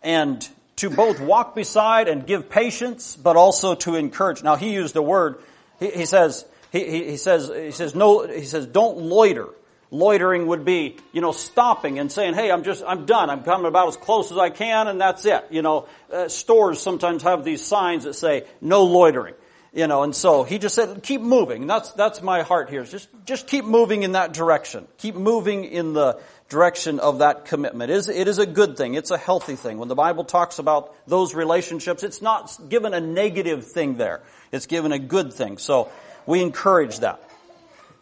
And 0.03 0.49
to 0.77 0.89
both 0.89 1.21
walk 1.21 1.55
beside 1.55 2.09
and 2.09 2.27
give 2.27 2.49
patience, 2.49 3.15
but 3.15 3.37
also 3.37 3.75
to 3.75 3.97
encourage. 3.97 4.43
Now 4.43 4.57
he 4.57 4.73
used 4.73 4.97
a 4.97 5.03
word, 5.03 5.43
he, 5.79 5.91
he 5.91 6.07
says, 6.07 6.47
he, 6.71 6.91
he, 6.91 7.05
he 7.11 7.17
says, 7.19 7.53
he 7.55 7.73
says, 7.73 7.95
no, 7.95 8.27
he 8.27 8.47
says, 8.47 8.65
don't 8.65 8.97
loiter. 8.97 9.51
Loitering 9.93 10.47
would 10.47 10.65
be, 10.65 10.97
you 11.13 11.21
know, 11.21 11.33
stopping 11.33 11.99
and 11.99 12.11
saying, 12.11 12.33
hey, 12.33 12.51
I'm 12.51 12.65
just, 12.65 12.83
I'm 12.85 13.05
done. 13.05 13.29
I'm 13.29 13.43
coming 13.45 13.67
about 13.67 13.89
as 13.89 13.97
close 13.99 14.33
as 14.33 14.39
I 14.39 14.49
can 14.49 14.89
and 14.89 14.99
that's 14.99 15.27
it. 15.27 15.45
You 15.51 15.61
know, 15.61 15.87
uh, 16.11 16.29
stores 16.29 16.81
sometimes 16.81 17.23
have 17.25 17.45
these 17.45 17.63
signs 17.63 18.05
that 18.05 18.15
say, 18.15 18.47
no 18.63 18.85
loitering. 18.85 19.35
You 19.75 19.87
know, 19.87 20.03
and 20.03 20.17
so 20.17 20.45
he 20.45 20.59
just 20.59 20.75
said, 20.75 21.03
keep 21.03 21.21
moving. 21.21 21.63
And 21.63 21.71
that's, 21.71 21.93
that's 21.93 22.23
my 22.23 22.41
heart 22.41 22.71
here. 22.71 22.85
Just, 22.85 23.09
just 23.27 23.47
keep 23.47 23.67
moving 23.67 24.03
in 24.03 24.13
that 24.13 24.33
direction. 24.33 24.89
Keep 24.97 25.15
moving 25.15 25.65
in 25.65 25.93
the 25.93 26.21
direction 26.49 26.99
of 26.99 27.19
that 27.19 27.45
commitment. 27.45 27.91
It 27.91 27.97
is, 27.97 28.09
it 28.09 28.29
is 28.29 28.39
a 28.39 28.47
good 28.47 28.79
thing. 28.79 28.95
It's 28.95 29.11
a 29.11 29.19
healthy 29.19 29.57
thing. 29.57 29.77
When 29.77 29.89
the 29.89 29.95
Bible 29.95 30.25
talks 30.25 30.59
about 30.59 30.95
those 31.07 31.35
relationships, 31.35 32.03
it's 32.03 32.23
not 32.23 32.59
given 32.69 32.95
a 32.95 33.01
negative 33.01 33.67
thing 33.67 33.97
there. 33.99 34.23
It's 34.53 34.67
given 34.67 34.93
a 34.93 34.99
good 34.99 35.35
thing. 35.35 35.59
So 35.59 35.91
we 36.25 36.41
encourage 36.41 37.01
that. 37.01 37.23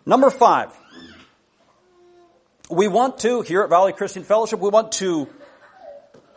Number 0.06 0.30
five 0.30 0.72
we 2.70 2.86
want 2.86 3.18
to, 3.18 3.42
here 3.42 3.62
at 3.62 3.68
Valley 3.68 3.92
Christian 3.92 4.22
Fellowship, 4.22 4.60
we 4.60 4.70
want 4.70 4.92
to 4.92 5.28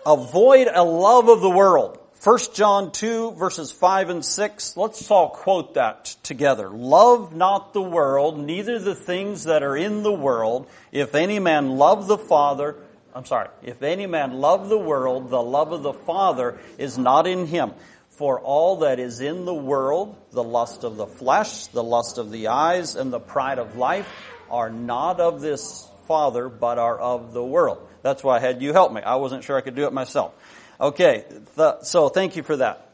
avoid 0.06 0.68
a 0.74 0.84
love 0.84 1.30
of 1.30 1.42
the 1.42 1.50
world. 1.50 2.00
1 2.24 2.40
John 2.54 2.92
2 2.92 3.34
verses 3.34 3.72
5 3.72 4.10
and 4.10 4.26
6. 4.26 4.78
Let's 4.78 5.12
all 5.12 5.30
quote 5.30 5.76
that 5.76 6.06
together. 6.24 6.70
Love 6.70 7.36
not 7.36 7.74
the 7.74 7.82
world, 7.82 8.40
neither 8.40 8.80
the 8.80 8.96
things 8.96 9.44
that 9.44 9.62
are 9.62 9.76
in 9.76 10.04
the 10.04 10.12
world. 10.12 10.68
If 10.92 11.16
any 11.16 11.40
man 11.40 11.78
love 11.78 12.08
the 12.08 12.18
Father, 12.18 12.78
I'm 13.14 13.26
sorry, 13.26 13.50
if 13.62 13.84
any 13.84 14.08
man 14.08 14.34
love 14.34 14.70
the 14.70 14.80
world, 14.80 15.30
the 15.30 15.42
love 15.42 15.72
of 15.72 15.84
the 15.84 15.94
Father 15.94 16.60
is 16.78 16.98
not 16.98 17.28
in 17.28 17.46
him. 17.46 17.74
For 18.10 18.40
all 18.40 18.78
that 18.78 19.00
is 19.00 19.22
in 19.22 19.46
the 19.46 19.54
world, 19.54 20.16
the 20.32 20.44
lust 20.44 20.84
of 20.84 20.98
the 20.98 21.08
flesh, 21.08 21.68
the 21.68 21.84
lust 21.84 22.18
of 22.18 22.32
the 22.32 22.48
eyes, 22.48 22.96
and 22.96 23.12
the 23.12 23.20
pride 23.20 23.60
of 23.60 23.76
life, 23.76 24.08
are 24.50 24.70
not 24.70 25.20
of 25.20 25.42
this 25.42 25.90
Father, 26.08 26.50
but 26.50 26.78
are 26.78 26.98
of 26.98 27.34
the 27.34 27.44
world. 27.44 27.88
That's 28.02 28.24
why 28.24 28.38
I 28.38 28.40
had 28.40 28.62
you 28.62 28.74
help 28.74 28.92
me. 28.92 29.02
I 29.02 29.16
wasn't 29.16 29.44
sure 29.44 29.58
I 29.58 29.62
could 29.62 29.76
do 29.76 29.86
it 29.86 29.94
myself. 29.94 30.34
Okay, 30.80 31.26
the, 31.56 31.82
so 31.84 32.10
thank 32.10 32.36
you 32.36 32.44
for 32.44 32.58
that. 32.58 32.90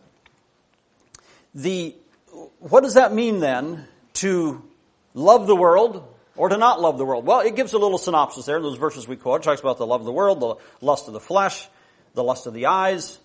The, 1.56 1.96
what 2.60 2.84
does 2.84 2.94
that 2.94 3.14
mean 3.14 3.40
then 3.40 3.88
to 4.16 4.62
love 5.14 5.48
the 5.48 5.56
world 5.56 6.04
or 6.36 6.50
to 6.50 6.58
not 6.58 6.82
love 6.82 6.98
the 6.98 7.06
world? 7.06 7.26
Well, 7.26 7.40
it 7.40 7.56
gives 7.56 7.74
a 7.74 7.78
little 7.78 7.98
synopsis 7.98 8.46
there 8.46 8.58
in 8.58 8.64
those 8.64 8.78
verses 8.78 9.08
we 9.08 9.16
quote. 9.16 9.42
It 9.42 9.44
talks 9.44 9.62
about 9.62 9.78
the 9.78 9.88
love 9.88 10.02
of 10.02 10.06
the 10.06 10.12
world, 10.12 10.40
the 10.40 10.56
lust 10.86 11.08
of 11.08 11.14
the 11.14 11.20
flesh, 11.20 11.68
the 12.14 12.24
lust 12.24 12.46
of 12.46 12.54
the 12.54 12.68
eyes, 12.68 13.20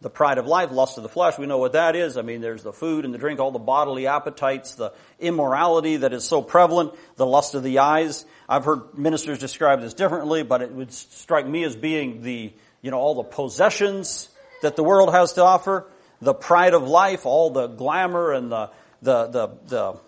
the 0.00 0.10
pride 0.10 0.38
of 0.38 0.46
life, 0.46 0.70
lust 0.70 0.98
of 0.98 1.02
the 1.02 1.08
flesh, 1.08 1.38
we 1.38 1.46
know 1.46 1.58
what 1.58 1.72
that 1.72 1.96
is. 1.96 2.16
I 2.16 2.22
mean, 2.22 2.40
there's 2.40 2.62
the 2.62 2.72
food 2.72 3.04
and 3.04 3.14
the 3.14 3.18
drink, 3.18 3.40
all 3.40 3.52
the 3.52 3.58
bodily 3.58 4.06
appetites, 4.06 4.74
the 4.74 4.92
immorality 5.18 5.98
that 5.98 6.12
is 6.12 6.24
so 6.24 6.42
prevalent, 6.42 6.92
the 7.16 7.26
lust 7.26 7.54
of 7.54 7.62
the 7.62 7.78
eyes. 7.78 8.26
I've 8.48 8.64
heard 8.64 8.98
ministers 8.98 9.38
describe 9.38 9.80
this 9.80 9.94
differently, 9.94 10.42
but 10.42 10.60
it 10.60 10.72
would 10.72 10.92
strike 10.92 11.46
me 11.46 11.64
as 11.64 11.74
being 11.74 12.22
the, 12.22 12.52
you 12.82 12.90
know, 12.90 12.98
all 12.98 13.14
the 13.14 13.22
possessions 13.22 14.28
that 14.62 14.76
the 14.76 14.84
world 14.84 15.12
has 15.12 15.34
to 15.34 15.42
offer, 15.42 15.86
the 16.20 16.34
pride 16.34 16.74
of 16.74 16.86
life, 16.86 17.24
all 17.24 17.50
the 17.50 17.68
glamour 17.68 18.32
and 18.32 18.52
the, 18.52 18.70
the, 19.00 19.26
the, 19.26 19.48
the 19.66 20.00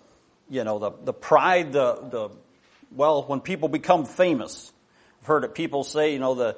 you 0.49 0.63
know, 0.63 0.79
the, 0.79 0.91
the 1.03 1.13
pride, 1.13 1.73
the, 1.73 1.95
the, 1.95 2.29
well, 2.91 3.23
when 3.23 3.41
people 3.41 3.69
become 3.69 4.05
famous. 4.05 4.71
I've 5.21 5.27
heard 5.27 5.43
it 5.43 5.55
people 5.55 5.83
say, 5.83 6.13
you 6.13 6.19
know, 6.19 6.35
the, 6.35 6.57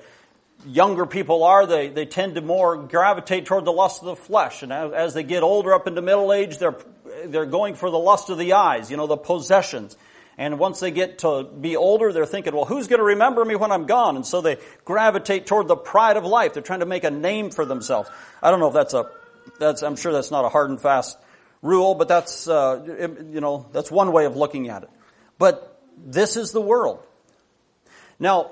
younger 0.66 1.06
people 1.06 1.44
are, 1.44 1.66
they, 1.66 1.90
they 1.90 2.06
tend 2.06 2.36
to 2.36 2.42
more 2.42 2.78
gravitate 2.78 3.46
toward 3.46 3.66
the 3.66 3.72
lust 3.72 4.02
of 4.02 4.08
the 4.08 4.16
flesh. 4.16 4.64
And 4.64 4.72
as, 4.74 5.14
they 5.14 5.24
get 5.24 5.44
older 5.44 5.74
up 5.74 5.88
into 5.88 6.02
middle 6.02 6.34
age, 6.34 6.58
they're, 6.58 6.76
they're 7.26 7.46
going 7.46 7.76
for 7.76 7.90
the 7.90 8.00
lust 8.00 8.30
of 8.30 8.38
the 8.38 8.54
eyes, 8.54 8.92
you 8.92 8.98
know, 8.98 9.08
the 9.08 9.18
possessions. 9.18 9.98
And 10.38 10.58
once 10.58 10.80
they 10.80 10.92
get 10.92 11.20
to 11.20 11.44
be 11.44 11.76
older, 11.76 12.14
they're 12.14 12.26
thinking, 12.26 12.56
well, 12.56 12.66
who's 12.66 12.88
going 12.88 13.00
to 13.00 13.06
remember 13.06 13.44
me 13.44 13.56
when 13.56 13.72
I'm 13.72 13.86
gone? 13.86 14.16
And 14.16 14.26
so 14.26 14.42
they 14.42 14.58
gravitate 14.86 15.48
toward 15.48 15.68
the 15.68 15.76
pride 15.76 16.16
of 16.16 16.24
life. 16.24 16.54
They're 16.54 16.64
trying 16.64 16.80
to 16.80 16.86
make 16.86 17.04
a 17.04 17.12
name 17.12 17.52
for 17.52 17.66
themselves. 17.66 18.10
I 18.42 18.50
don't 18.52 18.60
know 18.60 18.68
if 18.68 18.74
that's 18.74 18.94
a, 18.94 19.10
that's, 19.60 19.82
I'm 19.82 19.98
sure 19.98 20.14
that's 20.14 20.32
not 20.32 20.46
a 20.46 20.50
hard 20.50 20.70
and 20.70 20.80
fast 20.80 21.18
rule, 21.62 21.96
but 21.96 22.08
that's, 22.08 22.48
uh, 22.48 23.18
you 23.30 23.42
know, 23.42 23.66
that's 23.74 23.92
one 23.92 24.14
way 24.14 24.26
of 24.26 24.38
looking 24.38 24.70
at 24.70 24.84
it. 24.84 24.90
But 25.38 25.82
this 25.98 26.38
is 26.38 26.52
the 26.52 26.62
world. 26.62 27.04
Now, 28.18 28.52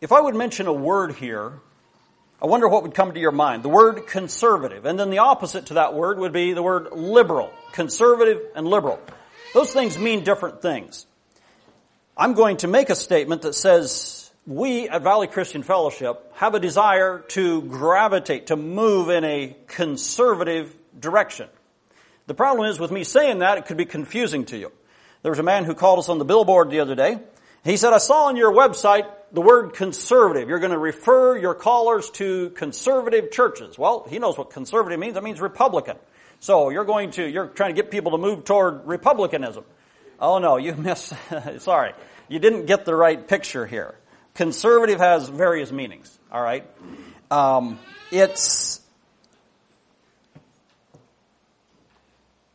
if 0.00 0.12
I 0.12 0.20
would 0.20 0.34
mention 0.34 0.66
a 0.66 0.72
word 0.72 1.14
here, 1.14 1.60
I 2.40 2.46
wonder 2.46 2.68
what 2.68 2.82
would 2.82 2.94
come 2.94 3.12
to 3.12 3.20
your 3.20 3.32
mind. 3.32 3.62
The 3.62 3.70
word 3.70 4.06
conservative. 4.06 4.84
And 4.84 4.98
then 4.98 5.10
the 5.10 5.18
opposite 5.18 5.66
to 5.66 5.74
that 5.74 5.94
word 5.94 6.18
would 6.18 6.32
be 6.32 6.52
the 6.52 6.62
word 6.62 6.92
liberal. 6.92 7.50
Conservative 7.72 8.40
and 8.54 8.66
liberal. 8.66 9.00
Those 9.54 9.72
things 9.72 9.98
mean 9.98 10.22
different 10.22 10.60
things. 10.60 11.06
I'm 12.16 12.34
going 12.34 12.58
to 12.58 12.68
make 12.68 12.90
a 12.90 12.94
statement 12.94 13.42
that 13.42 13.54
says 13.54 14.30
we 14.46 14.88
at 14.88 15.02
Valley 15.02 15.26
Christian 15.26 15.62
Fellowship 15.62 16.32
have 16.34 16.54
a 16.54 16.60
desire 16.60 17.20
to 17.28 17.62
gravitate, 17.62 18.48
to 18.48 18.56
move 18.56 19.08
in 19.08 19.24
a 19.24 19.56
conservative 19.66 20.74
direction. 20.98 21.48
The 22.26 22.34
problem 22.34 22.68
is 22.68 22.78
with 22.78 22.90
me 22.90 23.04
saying 23.04 23.38
that, 23.38 23.58
it 23.58 23.66
could 23.66 23.76
be 23.76 23.86
confusing 23.86 24.44
to 24.46 24.56
you. 24.56 24.72
There 25.22 25.32
was 25.32 25.38
a 25.38 25.44
man 25.44 25.64
who 25.64 25.74
called 25.74 25.98
us 25.98 26.08
on 26.08 26.18
the 26.18 26.24
billboard 26.24 26.70
the 26.70 26.80
other 26.80 26.94
day. 26.94 27.18
He 27.64 27.76
said, 27.76 27.92
I 27.92 27.98
saw 27.98 28.26
on 28.26 28.36
your 28.36 28.52
website 28.52 29.10
the 29.32 29.40
word 29.40 29.74
conservative. 29.74 30.48
You're 30.48 30.58
going 30.58 30.72
to 30.72 30.78
refer 30.78 31.36
your 31.36 31.54
callers 31.54 32.10
to 32.10 32.50
conservative 32.50 33.30
churches. 33.30 33.78
Well, 33.78 34.06
he 34.08 34.18
knows 34.18 34.38
what 34.38 34.50
conservative 34.50 34.98
means. 34.98 35.14
That 35.14 35.24
means 35.24 35.40
Republican. 35.40 35.96
So 36.40 36.70
you're 36.70 36.84
going 36.84 37.12
to, 37.12 37.26
you're 37.26 37.48
trying 37.48 37.74
to 37.74 37.82
get 37.82 37.90
people 37.90 38.12
to 38.12 38.18
move 38.18 38.44
toward 38.44 38.86
Republicanism. 38.86 39.64
Oh 40.20 40.38
no, 40.38 40.56
you 40.56 40.74
missed, 40.76 41.12
sorry. 41.58 41.92
You 42.28 42.38
didn't 42.38 42.66
get 42.66 42.84
the 42.84 42.94
right 42.94 43.26
picture 43.26 43.66
here. 43.66 43.94
Conservative 44.34 44.98
has 44.98 45.28
various 45.28 45.72
meanings, 45.72 46.16
alright? 46.32 46.66
Um, 47.30 47.78
it's, 48.10 48.80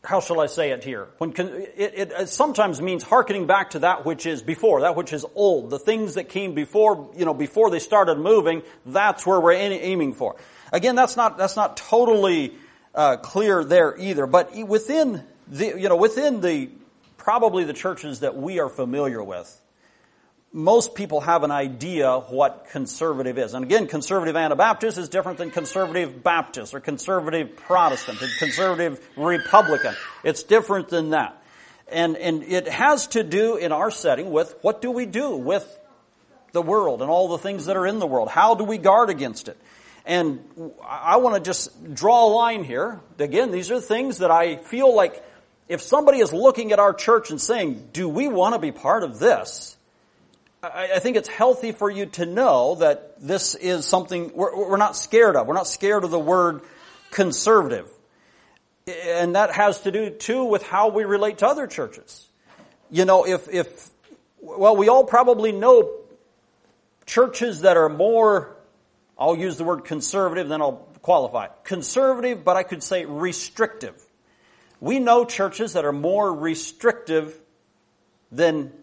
how 0.04 0.20
shall 0.20 0.40
I 0.40 0.48
say 0.48 0.72
it 0.72 0.84
here? 0.84 1.10
When 1.20 1.32
it, 1.38 2.12
it, 2.12 2.30
sometimes 2.30 2.82
means 2.82 3.04
hearkening 3.04 3.46
back 3.46 3.72
to 3.72 3.80
that 3.80 4.04
which 4.04 4.26
is 4.26 4.42
before, 4.42 4.82
that 4.82 4.96
which 4.96 5.14
is 5.14 5.26
old, 5.36 5.70
the 5.70 5.78
things 5.78 6.16
that 6.16 6.28
came 6.28 6.56
before, 6.56 7.12
you 7.16 7.24
know, 7.24 7.36
before 7.36 7.70
they 7.70 7.78
started 7.80 8.18
moving. 8.18 8.64
That's 8.86 9.28
where 9.28 9.40
we're 9.40 9.54
aiming 9.54 10.14
for. 10.14 10.38
Again, 10.72 10.96
that's 10.96 11.16
not 11.16 11.38
that's 11.38 11.56
not 11.56 11.78
totally 11.78 12.56
uh, 12.96 13.18
clear 13.18 13.64
there 13.64 13.96
either. 13.98 14.26
But 14.26 14.56
within 14.68 15.24
the, 15.48 15.68
you 15.80 15.90
know, 15.90 15.98
within 15.98 16.42
the 16.42 16.70
probably 17.18 17.64
the 17.64 17.74
churches 17.74 18.22
that 18.22 18.36
we 18.36 18.60
are 18.60 18.70
familiar 18.70 19.24
with, 19.24 19.56
most 20.54 20.96
people 20.96 21.22
have 21.22 21.44
an 21.44 21.52
idea 21.52 22.20
what 22.20 22.68
conservative 22.72 23.38
is. 23.38 23.54
And 23.54 23.64
again, 23.64 23.88
conservative 23.88 24.36
Anabaptist 24.36 24.98
is 24.98 25.08
different 25.08 25.38
than 25.38 25.50
conservative 25.50 26.24
Baptist 26.24 26.74
or 26.74 26.82
conservative 26.82 27.56
Protestant 27.56 28.22
and 28.22 28.32
conservative 28.38 29.10
Republican. 29.16 29.96
It's 30.24 30.44
different 30.44 30.90
than 30.90 31.12
that. 31.12 31.42
And, 31.88 32.18
and 32.18 32.44
it 32.44 32.68
has 32.68 33.08
to 33.08 33.24
do 33.24 33.56
in 33.56 33.72
our 33.72 33.92
setting 33.92 34.32
with 34.32 34.56
what 34.62 34.82
do 34.82 34.92
we 34.92 35.06
do 35.06 35.36
with 35.36 35.66
the 36.52 36.62
world 36.62 37.02
and 37.02 37.10
all 37.10 37.30
the 37.30 37.38
things 37.38 37.66
that 37.66 37.78
are 37.78 37.88
in 37.88 38.00
the 38.00 38.08
world? 38.08 38.30
How 38.30 38.56
do 38.56 38.64
we 38.66 38.78
guard 38.78 39.10
against 39.10 39.48
it? 39.48 39.58
And 40.06 40.44
I 40.86 41.18
want 41.18 41.36
to 41.36 41.42
just 41.42 41.94
draw 41.94 42.28
a 42.28 42.32
line 42.32 42.64
here. 42.64 43.00
Again, 43.20 43.52
these 43.52 43.72
are 43.72 43.80
things 43.80 44.18
that 44.18 44.32
I 44.32 44.58
feel 44.58 44.94
like 44.94 45.24
if 45.70 45.82
somebody 45.82 46.20
is 46.20 46.34
looking 46.34 46.74
at 46.74 46.80
our 46.80 46.94
church 46.94 47.30
and 47.30 47.40
saying, 47.40 47.90
do 47.94 48.10
we 48.10 48.28
want 48.28 48.56
to 48.56 48.60
be 48.60 48.72
part 48.72 49.04
of 49.04 49.20
this? 49.20 49.78
I, 50.64 51.00
think 51.00 51.18
it's 51.18 51.28
healthy 51.28 51.72
for 51.72 51.90
you 51.90 52.06
to 52.06 52.26
know 52.28 52.76
that 52.76 53.20
this 53.20 53.56
is 53.56 53.84
something 53.84 54.32
we're, 54.36 54.56
we're 54.56 54.78
not 54.78 54.96
scared 54.96 55.36
of. 55.36 55.48
We're 55.48 55.56
not 55.56 55.66
scared 55.66 56.04
of 56.04 56.12
the 56.12 56.20
word 56.20 56.62
conservative. 57.10 57.90
And 58.88 59.36
that 59.36 59.52
has 59.56 59.82
to 59.82 59.92
do 59.92 60.12
too 60.12 60.44
with 60.44 60.62
how 60.62 60.90
we 60.90 61.04
relate 61.04 61.40
to 61.40 61.48
other 61.48 61.66
churches. 61.66 62.28
You 62.92 63.06
know, 63.06 63.26
if, 63.26 63.50
if, 63.50 63.90
well, 64.40 64.76
we 64.76 64.88
all 64.88 65.04
probably 65.04 65.52
know 65.52 65.94
churches 67.08 67.62
that 67.62 67.76
are 67.76 67.90
more, 67.90 68.56
I'll 69.18 69.36
use 69.36 69.58
the 69.58 69.64
word 69.64 69.84
conservative, 69.84 70.48
then 70.48 70.62
I'll 70.62 70.88
qualify. 71.02 71.48
Conservative, 71.64 72.44
but 72.44 72.56
I 72.56 72.62
could 72.62 72.84
say 72.84 73.06
restrictive. 73.06 74.00
We 74.80 75.00
know 75.00 75.26
churches 75.26 75.74
that 75.74 75.86
are 75.86 75.92
more 75.92 76.32
restrictive 76.32 77.36
than 78.32 78.74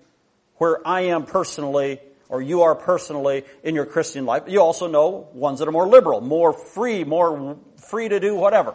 where 0.58 0.86
I 0.86 1.02
am 1.02 1.24
personally 1.24 2.00
or 2.28 2.42
you 2.42 2.62
are 2.62 2.74
personally 2.74 3.44
in 3.62 3.74
your 3.74 3.86
Christian 3.86 4.26
life. 4.26 4.44
You 4.48 4.60
also 4.60 4.86
know 4.86 5.28
ones 5.32 5.60
that 5.60 5.68
are 5.68 5.72
more 5.72 5.88
liberal, 5.88 6.20
more 6.20 6.52
free, 6.52 7.04
more 7.04 7.56
free 7.76 8.08
to 8.08 8.20
do 8.20 8.34
whatever. 8.34 8.74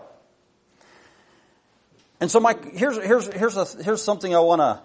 And 2.20 2.32
so 2.32 2.40
my, 2.40 2.56
here's, 2.74 2.98
here's, 2.98 3.28
here's, 3.34 3.58
a, 3.58 3.84
here's 3.84 4.02
something 4.02 4.34
I 4.36 4.40
want 4.40 4.62
to 4.62 4.82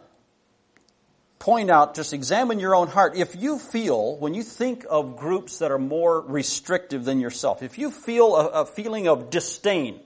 point 1.39 1.71
out. 1.71 1.95
Just 1.95 2.13
examine 2.13 2.59
your 2.59 2.75
own 2.75 2.89
heart. 2.89 3.17
If 3.17 3.37
you 3.37 3.59
feel, 3.59 4.17
when 4.17 4.35
you 4.35 4.43
think 4.43 4.85
of 4.91 5.17
groups 5.17 5.61
that 5.61 5.71
are 5.71 5.79
more 5.79 6.21
restrictive 6.21 7.05
than 7.05 7.21
yourself, 7.21 7.63
if 7.63 7.79
you 7.79 7.91
feel 7.91 8.35
a, 8.35 8.47
a 8.49 8.67
feeling 8.67 9.09
of 9.09 9.31
disdain 9.31 10.01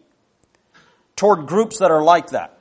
toward 1.17 1.47
groups 1.47 1.79
that 1.79 1.91
are 1.91 2.03
like 2.03 2.31
that, 2.31 2.59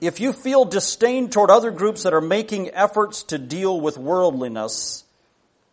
if 0.00 0.20
you 0.20 0.32
feel 0.32 0.64
disdain 0.64 1.30
toward 1.30 1.50
other 1.50 1.70
groups 1.70 2.04
that 2.04 2.14
are 2.14 2.20
making 2.20 2.70
efforts 2.70 3.24
to 3.24 3.38
deal 3.38 3.80
with 3.80 3.98
worldliness 3.98 5.04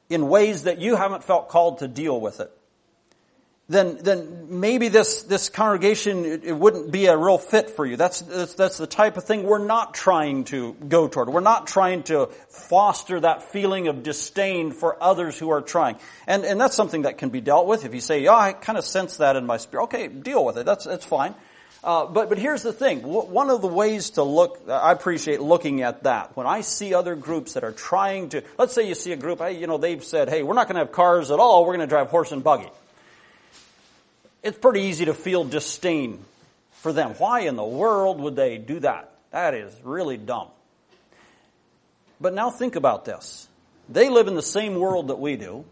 in 0.10 0.28
ways 0.28 0.64
that 0.64 0.80
you 0.80 0.96
haven't 0.96 1.24
felt 1.24 1.50
called 1.50 1.80
to 1.80 1.88
deal 1.88 2.20
with 2.20 2.40
it, 2.40 2.52
then, 3.70 3.98
then 4.02 4.60
maybe 4.62 4.88
this, 4.88 5.24
this 5.24 5.50
congregation, 5.50 6.24
it, 6.24 6.46
it 6.46 6.54
wouldn't 6.54 6.90
be 6.90 7.08
a 7.08 7.18
real 7.18 7.38
fit 7.38 7.70
for 7.70 7.86
you. 7.86 7.98
That's, 7.98 8.22
that's, 8.22 8.54
that's 8.54 8.78
the 8.78 8.88
type 8.88 9.18
of 9.18 9.26
thing 9.26 9.44
we're 9.44 9.66
not 9.66 9.94
trying 9.94 10.46
to 10.46 10.74
go 10.74 11.10
toward. 11.10 11.28
We're 11.28 11.42
not 11.42 11.68
trying 11.68 12.04
to 12.04 12.28
foster 12.50 13.20
that 13.20 13.44
feeling 13.52 13.90
of 13.90 14.04
disdain 14.04 14.72
for 14.72 15.02
others 15.04 15.38
who 15.38 15.50
are 15.50 15.62
trying. 15.62 15.98
And, 16.28 16.46
and 16.46 16.62
that's 16.62 16.76
something 16.76 17.02
that 17.02 17.18
can 17.18 17.28
be 17.28 17.42
dealt 17.42 17.68
with. 17.68 17.84
If 17.84 17.94
you 17.94 18.00
say, 18.00 18.24
yeah, 18.24 18.36
I 18.36 18.54
kind 18.54 18.78
of 18.78 18.86
sense 18.86 19.18
that 19.18 19.36
in 19.36 19.46
my 19.46 19.58
spirit. 19.58 19.84
Okay, 19.86 20.08
deal 20.08 20.46
with 20.46 20.58
it. 20.58 20.66
That's, 20.66 20.86
that's 20.86 21.06
fine. 21.06 21.36
Uh, 21.88 22.06
but 22.06 22.28
but 22.28 22.38
here's 22.38 22.64
the 22.64 22.74
thing. 22.74 23.00
One 23.00 23.50
of 23.50 23.62
the 23.62 23.68
ways 23.70 24.10
to 24.12 24.24
look, 24.24 24.62
I 24.68 24.92
appreciate 24.92 25.40
looking 25.40 25.84
at 25.84 26.04
that. 26.04 26.36
When 26.36 26.46
I 26.46 26.60
see 26.60 26.94
other 26.94 27.16
groups 27.16 27.54
that 27.54 27.64
are 27.64 27.72
trying 27.72 28.28
to, 28.30 28.44
let's 28.58 28.74
say 28.74 28.86
you 28.90 28.94
see 28.94 29.14
a 29.14 29.16
group, 29.16 29.40
you 29.58 29.68
know, 29.68 29.78
they've 29.78 30.04
said, 30.04 30.28
hey, 30.28 30.44
we're 30.44 30.54
not 30.54 30.68
going 30.68 30.76
to 30.76 30.82
have 30.82 30.92
cars 30.92 31.32
at 31.32 31.40
all. 31.40 31.62
We're 31.62 31.78
going 31.78 31.88
to 31.88 31.90
drive 31.90 32.10
horse 32.10 32.34
and 32.34 32.44
buggy. 32.44 32.68
It's 34.44 34.58
pretty 34.58 34.82
easy 34.82 35.06
to 35.06 35.14
feel 35.14 35.46
disdain 35.46 36.20
for 36.74 36.92
them. 36.92 37.12
Why 37.12 37.42
in 37.42 37.56
the 37.56 37.64
world 37.64 38.20
would 38.20 38.36
they 38.36 38.58
do 38.58 38.82
that? 38.82 39.10
That 39.32 39.54
is 39.54 39.74
really 39.82 40.18
dumb. 40.18 40.50
But 42.20 42.34
now 42.34 42.50
think 42.50 42.76
about 42.76 43.06
this. 43.06 43.48
They 43.88 44.10
live 44.10 44.28
in 44.28 44.36
the 44.36 44.42
same 44.42 44.76
world 44.76 45.08
that 45.08 45.20
we 45.20 45.38
do. 45.38 45.64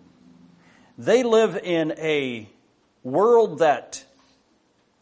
They 0.98 1.24
live 1.24 1.58
in 1.58 1.92
a 1.98 2.48
world 3.04 3.60
that 3.60 4.02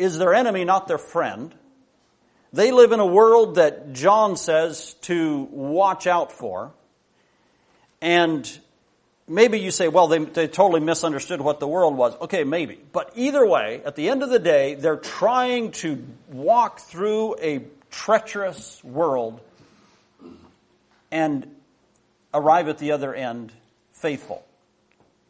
is 0.04 0.18
their 0.18 0.34
enemy, 0.34 0.66
not 0.66 0.88
their 0.88 0.98
friend. 0.98 1.54
They 2.52 2.72
live 2.72 2.92
in 2.92 3.00
a 3.00 3.06
world 3.06 3.56
that 3.56 3.94
John 3.94 4.38
says 4.38 4.94
to 5.02 5.48
watch 5.52 6.06
out 6.06 6.32
for. 6.32 6.72
And 8.00 8.48
maybe 9.28 9.60
you 9.60 9.72
say, 9.72 9.88
well, 9.88 10.08
they, 10.08 10.20
they 10.20 10.48
totally 10.48 10.82
misunderstood 10.82 11.42
what 11.42 11.60
the 11.60 11.68
world 11.68 11.96
was. 11.96 12.16
Okay, 12.22 12.44
maybe. 12.44 12.80
But 12.92 13.14
either 13.16 13.46
way, 13.46 13.82
at 13.84 13.96
the 13.96 14.10
end 14.10 14.22
of 14.22 14.30
the 14.30 14.40
day, 14.40 14.76
they're 14.76 14.98
trying 14.98 15.72
to 15.72 16.06
walk 16.30 16.82
through 16.82 17.38
a 17.42 17.64
treacherous 17.90 18.84
world 18.84 19.42
and 21.12 21.56
arrive 22.34 22.68
at 22.68 22.78
the 22.78 22.92
other 22.92 23.14
end 23.14 23.52
faithful. 23.94 24.46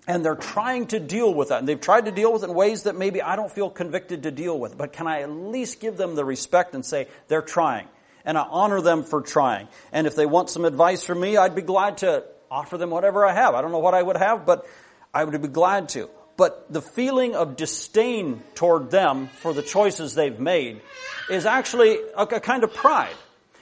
And 0.06 0.24
they're 0.24 0.36
trying 0.36 0.88
to 0.88 1.00
deal 1.00 1.34
with 1.34 1.50
that. 1.50 1.60
And 1.60 1.68
they've 1.68 1.80
tried 1.80 2.06
to 2.06 2.12
deal 2.12 2.34
with 2.34 2.44
it 2.44 2.50
in 2.50 2.56
ways 2.56 2.84
that 2.84 2.96
maybe 2.96 3.22
I 3.22 3.36
don't 3.36 3.52
feel 3.52 3.70
convicted 3.70 4.24
to 4.24 4.32
deal 4.32 4.60
with. 4.60 4.78
But 4.78 4.92
can 4.92 5.08
I 5.08 5.22
at 5.22 5.30
least 5.30 5.80
give 5.80 5.96
them 5.96 6.16
the 6.16 6.26
respect 6.26 6.76
and 6.76 6.86
say, 6.86 7.08
they're 7.30 7.42
trying. 7.42 7.88
And 8.26 8.38
I 8.38 8.42
honor 8.42 8.82
them 8.82 9.04
for 9.04 9.22
trying. 9.22 9.68
And 9.92 10.06
if 10.06 10.16
they 10.16 10.26
want 10.26 10.50
some 10.50 10.66
advice 10.66 11.04
from 11.04 11.22
me, 11.22 11.38
I'd 11.38 11.56
be 11.56 11.62
glad 11.62 12.00
to 12.00 12.26
offer 12.52 12.78
them 12.78 12.90
whatever 12.90 13.26
I 13.26 13.34
have. 13.34 13.56
I 13.56 13.62
don't 13.62 13.72
know 13.72 13.80
what 13.80 13.94
I 13.94 14.04
would 14.04 14.18
have, 14.18 14.46
but 14.46 14.68
I 15.14 15.24
would 15.24 15.42
be 15.42 15.48
glad 15.48 15.90
to. 15.90 16.10
But 16.36 16.72
the 16.72 16.82
feeling 16.82 17.36
of 17.36 17.56
disdain 17.56 18.42
toward 18.56 18.92
them 18.92 19.28
for 19.28 19.54
the 19.54 19.62
choices 19.62 20.16
they've 20.16 20.40
made 20.40 20.82
is 21.30 21.46
actually 21.46 21.98
a, 22.16 22.24
a 22.24 22.40
kind 22.40 22.64
of 22.64 22.74
pride. 22.74 23.16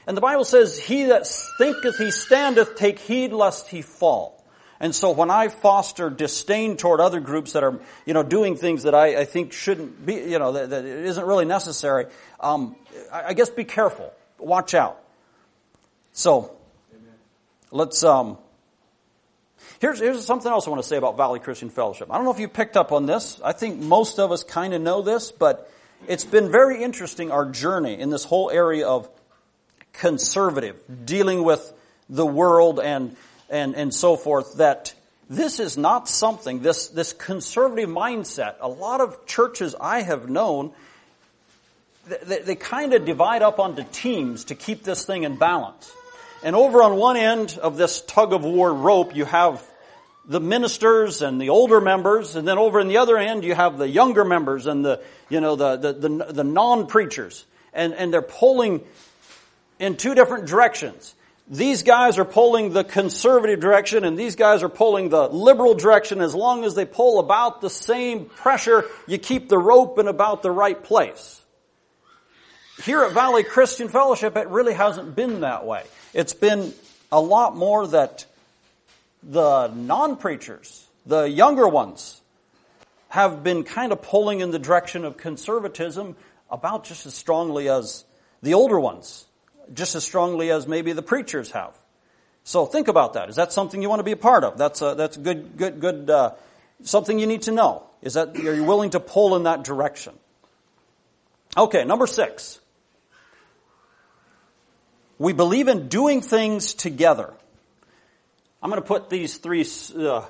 And 0.08 0.18
the 0.18 0.22
Bible 0.22 0.46
says, 0.46 0.80
he 0.80 1.06
that 1.06 1.28
thinketh 1.58 1.98
he 1.98 2.12
standeth, 2.12 2.76
take 2.76 2.98
heed 3.00 3.34
lest 3.34 3.68
he 3.68 3.82
fall. 3.82 4.41
And 4.82 4.96
so 4.96 5.12
when 5.12 5.30
I 5.30 5.48
foster 5.48 6.10
disdain 6.10 6.76
toward 6.76 7.00
other 7.00 7.20
groups 7.20 7.54
that 7.54 7.64
are, 7.64 7.80
you 8.08 8.16
know, 8.16 8.24
doing 8.24 8.56
things 8.56 8.84
that 8.84 8.96
I, 8.96 9.22
I 9.22 9.26
think 9.26 9.54
shouldn't 9.54 10.04
be, 10.04 10.16
you 10.16 10.40
know, 10.40 10.54
that, 10.54 10.84
isn't 10.84 11.24
really 11.24 11.46
necessary, 11.46 12.08
um, 12.40 12.76
I, 13.14 13.26
I, 13.28 13.34
guess 13.34 13.52
be 13.52 13.64
careful. 13.64 14.12
Watch 14.40 14.74
out. 14.74 15.00
So, 16.14 16.58
let's, 17.70 18.04
um, 18.04 18.40
here's, 19.80 20.00
here's 20.00 20.26
something 20.26 20.52
else 20.52 20.66
I 20.66 20.72
want 20.72 20.82
to 20.82 20.88
say 20.90 20.98
about 20.98 21.16
Valley 21.16 21.40
Christian 21.40 21.70
Fellowship. 21.70 22.12
I 22.12 22.16
don't 22.16 22.26
know 22.26 22.34
if 22.34 22.40
you 22.40 22.48
picked 22.48 22.76
up 22.76 22.92
on 22.92 23.06
this. 23.06 23.40
I 23.46 23.52
think 23.52 23.78
most 23.80 24.18
of 24.18 24.32
us 24.32 24.44
kind 24.44 24.74
of 24.74 24.82
know 24.82 25.04
this, 25.04 25.32
but 25.32 25.72
it's 26.08 26.26
been 26.26 26.52
very 26.52 26.82
interesting, 26.82 27.30
our 27.30 27.46
journey 27.46 28.00
in 28.00 28.10
this 28.10 28.24
whole 28.24 28.50
area 28.50 28.88
of 28.88 29.08
conservative, 29.94 30.82
dealing 31.06 31.44
with 31.44 31.72
the 32.10 32.26
world 32.26 32.80
and 32.80 33.16
and, 33.52 33.76
and 33.76 33.94
so 33.94 34.16
forth, 34.16 34.56
that 34.56 34.94
this 35.30 35.60
is 35.60 35.78
not 35.78 36.10
something, 36.10 36.62
this, 36.62 36.88
this 36.88 37.14
conservative 37.14 37.90
mindset, 37.90 38.56
a 38.60 38.68
lot 38.68 39.02
of 39.02 39.26
churches 39.26 39.76
I 39.80 40.02
have 40.02 40.30
known, 40.30 40.72
they, 42.26 42.40
they 42.40 42.56
kind 42.56 42.94
of 42.94 43.06
divide 43.06 43.42
up 43.42 43.60
onto 43.60 43.84
teams 43.92 44.46
to 44.46 44.56
keep 44.56 44.84
this 44.84 45.06
thing 45.06 45.24
in 45.24 45.36
balance. 45.36 45.94
And 46.44 46.56
over 46.56 46.82
on 46.82 46.98
one 46.98 47.18
end 47.18 47.60
of 47.62 47.78
this 47.78 48.02
tug 48.02 48.34
of 48.34 48.44
war 48.44 48.74
rope, 48.74 49.16
you 49.16 49.26
have 49.26 49.64
the 50.26 50.40
ministers 50.40 51.22
and 51.22 51.40
the 51.40 51.50
older 51.50 51.82
members, 51.82 52.36
and 52.36 52.48
then 52.48 52.58
over 52.58 52.80
in 52.80 52.88
the 52.88 52.98
other 52.98 53.18
end, 53.18 53.44
you 53.44 53.54
have 53.54 53.78
the 53.78 53.88
younger 53.88 54.26
members 54.26 54.66
and 54.66 54.84
the, 54.84 55.02
you 55.30 55.40
know, 55.40 55.56
the, 55.56 55.78
the, 55.78 55.94
the, 55.94 56.10
the 56.32 56.44
non-preachers. 56.44 57.46
And, 57.74 57.94
and 57.94 58.14
they're 58.14 58.22
pulling 58.22 58.82
in 59.80 59.98
two 59.98 60.14
different 60.16 60.48
directions 60.48 61.16
these 61.52 61.84
guys 61.84 62.18
are 62.18 62.24
pulling 62.24 62.72
the 62.72 62.86
conservative 62.86 63.60
direction 63.60 64.06
and 64.06 64.18
these 64.18 64.38
guys 64.38 64.64
are 64.64 64.70
pulling 64.70 65.10
the 65.10 65.28
liberal 65.28 65.74
direction. 65.74 66.22
As 66.22 66.34
long 66.34 66.64
as 66.64 66.76
they 66.76 66.86
pull 66.86 67.20
about 67.20 67.60
the 67.60 67.70
same 67.70 68.26
pressure, 68.26 68.86
you 69.06 69.18
keep 69.18 69.50
the 69.50 69.58
rope 69.58 70.00
in 70.00 70.08
about 70.08 70.44
the 70.44 70.50
right 70.52 70.82
place. 70.82 71.42
Here 72.86 73.04
at 73.04 73.12
Valley 73.12 73.44
Christian 73.44 73.90
Fellowship, 73.90 74.38
it 74.38 74.48
really 74.48 74.74
hasn't 74.74 75.14
been 75.14 75.42
that 75.42 75.66
way. 75.66 75.84
It's 76.14 76.34
been 76.34 76.74
a 77.12 77.20
lot 77.20 77.58
more 77.58 77.86
that 77.86 78.26
the 79.22 79.68
non-preachers, 79.68 80.88
the 81.06 81.24
younger 81.24 81.68
ones, 81.68 82.22
have 83.10 83.44
been 83.44 83.66
kind 83.66 83.92
of 83.92 84.02
pulling 84.02 84.40
in 84.40 84.52
the 84.52 84.60
direction 84.60 85.04
of 85.04 85.18
conservatism 85.18 86.16
about 86.50 86.86
just 86.86 87.06
as 87.06 87.14
strongly 87.14 87.68
as 87.68 88.06
the 88.42 88.54
older 88.54 88.80
ones 88.80 89.26
just 89.74 89.96
as 89.96 90.04
strongly 90.04 90.52
as 90.52 90.68
maybe 90.68 90.94
the 90.94 91.02
preachers 91.02 91.52
have. 91.52 91.76
So 92.44 92.66
think 92.66 92.88
about 92.88 93.14
that. 93.14 93.30
Is 93.30 93.36
that 93.36 93.54
something 93.54 93.82
you 93.82 93.90
want 93.90 94.00
to 94.00 94.04
be 94.04 94.12
a 94.12 94.18
part 94.18 94.44
of? 94.44 94.58
That's 94.58 94.82
a, 94.82 94.96
that's 94.96 95.18
good, 95.18 95.58
good, 95.58 95.80
good, 95.80 96.10
uh, 96.10 96.32
something 96.84 97.20
you 97.20 97.28
need 97.28 97.44
to 97.44 97.52
know. 97.52 97.84
Is 98.02 98.16
that, 98.16 98.36
are 98.36 98.56
you 98.56 98.64
willing 98.64 98.92
to 98.92 99.00
pull 99.00 99.36
in 99.36 99.44
that 99.44 99.64
direction? 99.64 100.14
Okay, 101.56 101.84
number 101.84 102.08
six. 102.08 102.60
We 105.20 105.34
believe 105.34 105.68
in 105.68 105.88
doing 105.88 106.22
things 106.22 106.74
together. 106.74 107.32
I'm 108.64 108.70
going 108.70 108.82
to 108.82 108.88
put 108.88 109.10
these 109.10 109.38
three 109.38 109.66
uh, 109.96 110.26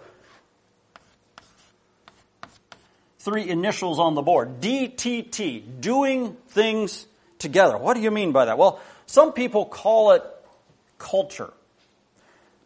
three 3.20 3.48
initials 3.48 4.00
on 4.00 4.16
the 4.16 4.22
board. 4.22 4.62
DTT, 4.62 5.80
doing 5.80 6.36
things 6.50 7.06
together. 7.40 7.78
What 7.78 7.96
do 7.96 8.02
you 8.02 8.12
mean 8.12 8.32
by 8.32 8.46
that? 8.46 8.58
Well, 8.58 8.82
some 9.12 9.34
people 9.34 9.66
call 9.66 10.12
it 10.12 10.24
culture. 10.98 11.52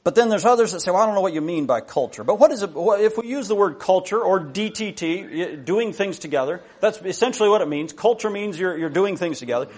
But 0.04 0.14
then 0.14 0.30
there's 0.30 0.46
others 0.46 0.74
that 0.74 0.82
say, 0.82 0.92
well, 0.92 1.02
I 1.02 1.08
don't 1.08 1.16
know 1.16 1.22
what 1.22 1.34
you 1.34 1.42
mean 1.42 1.66
by 1.66 1.82
culture. 1.82 2.24
But 2.24 2.38
what 2.38 2.52
is 2.52 2.62
it, 2.62 2.70
if 2.76 3.18
we 3.18 3.28
use 3.28 3.48
the 3.48 3.56
word 3.56 3.80
culture 3.80 4.22
or 4.22 4.40
DTT, 4.40 5.66
doing 5.66 5.94
things 5.94 6.20
together, 6.20 6.62
that's 6.80 7.02
essentially 7.02 7.50
what 7.50 7.62
it 7.62 7.68
means. 7.68 7.94
Culture 7.94 8.30
means 8.30 8.60
you're, 8.60 8.78
you're 8.78 8.92
doing 8.92 9.18
things 9.18 9.40
together. 9.40 9.70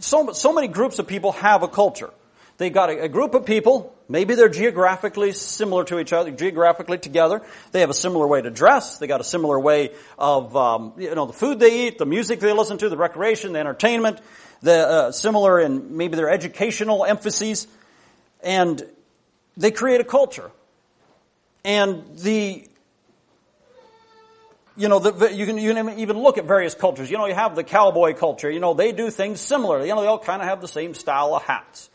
So, 0.00 0.32
so 0.32 0.52
many 0.52 0.68
groups 0.68 0.98
of 0.98 1.06
people 1.06 1.32
have 1.32 1.62
a 1.62 1.68
culture. 1.68 2.10
They've 2.58 2.70
got 2.70 2.90
a, 2.90 3.04
a, 3.04 3.08
group 3.08 3.32
of 3.32 3.46
people, 3.46 3.96
maybe 4.06 4.34
they're 4.34 4.50
geographically 4.50 5.32
similar 5.32 5.84
to 5.84 5.98
each 5.98 6.12
other, 6.12 6.30
geographically 6.30 6.98
together. 6.98 7.40
They 7.72 7.80
have 7.80 7.88
a 7.88 7.94
similar 7.94 8.26
way 8.26 8.42
to 8.42 8.50
dress. 8.50 8.98
They 8.98 9.06
got 9.06 9.22
a 9.22 9.24
similar 9.24 9.58
way 9.58 9.94
of, 10.18 10.54
um, 10.54 10.92
you 10.98 11.14
know, 11.14 11.24
the 11.24 11.32
food 11.32 11.58
they 11.58 11.86
eat, 11.86 11.96
the 11.96 12.04
music 12.04 12.40
they 12.40 12.52
listen 12.52 12.76
to, 12.76 12.90
the 12.90 12.98
recreation, 12.98 13.54
the 13.54 13.60
entertainment, 13.60 14.20
the 14.62 14.88
uh, 14.88 15.12
similar 15.12 15.60
in 15.60 15.96
maybe 15.96 16.16
their 16.16 16.30
educational 16.30 17.04
emphases, 17.04 17.66
and 18.42 18.82
they 19.56 19.70
create 19.70 20.00
a 20.00 20.04
culture. 20.04 20.50
And 21.64 22.04
the 22.18 22.66
you 24.76 24.88
know, 24.88 24.98
the, 24.98 25.34
you, 25.34 25.44
can, 25.44 25.58
you 25.58 25.74
can 25.74 25.98
even 25.98 26.18
look 26.18 26.38
at 26.38 26.46
various 26.46 26.74
cultures. 26.74 27.10
You 27.10 27.18
know, 27.18 27.26
you 27.26 27.34
have 27.34 27.54
the 27.54 27.64
cowboy 27.64 28.14
culture. 28.14 28.50
You 28.50 28.60
know, 28.60 28.72
they 28.72 28.92
do 28.92 29.10
things 29.10 29.38
similar. 29.38 29.84
You 29.84 29.94
know, 29.94 30.00
they 30.00 30.06
all 30.06 30.18
kind 30.18 30.40
of 30.40 30.48
have 30.48 30.62
the 30.62 30.68
same 30.68 30.94
style 30.94 31.34
of 31.34 31.42
hats 31.42 31.90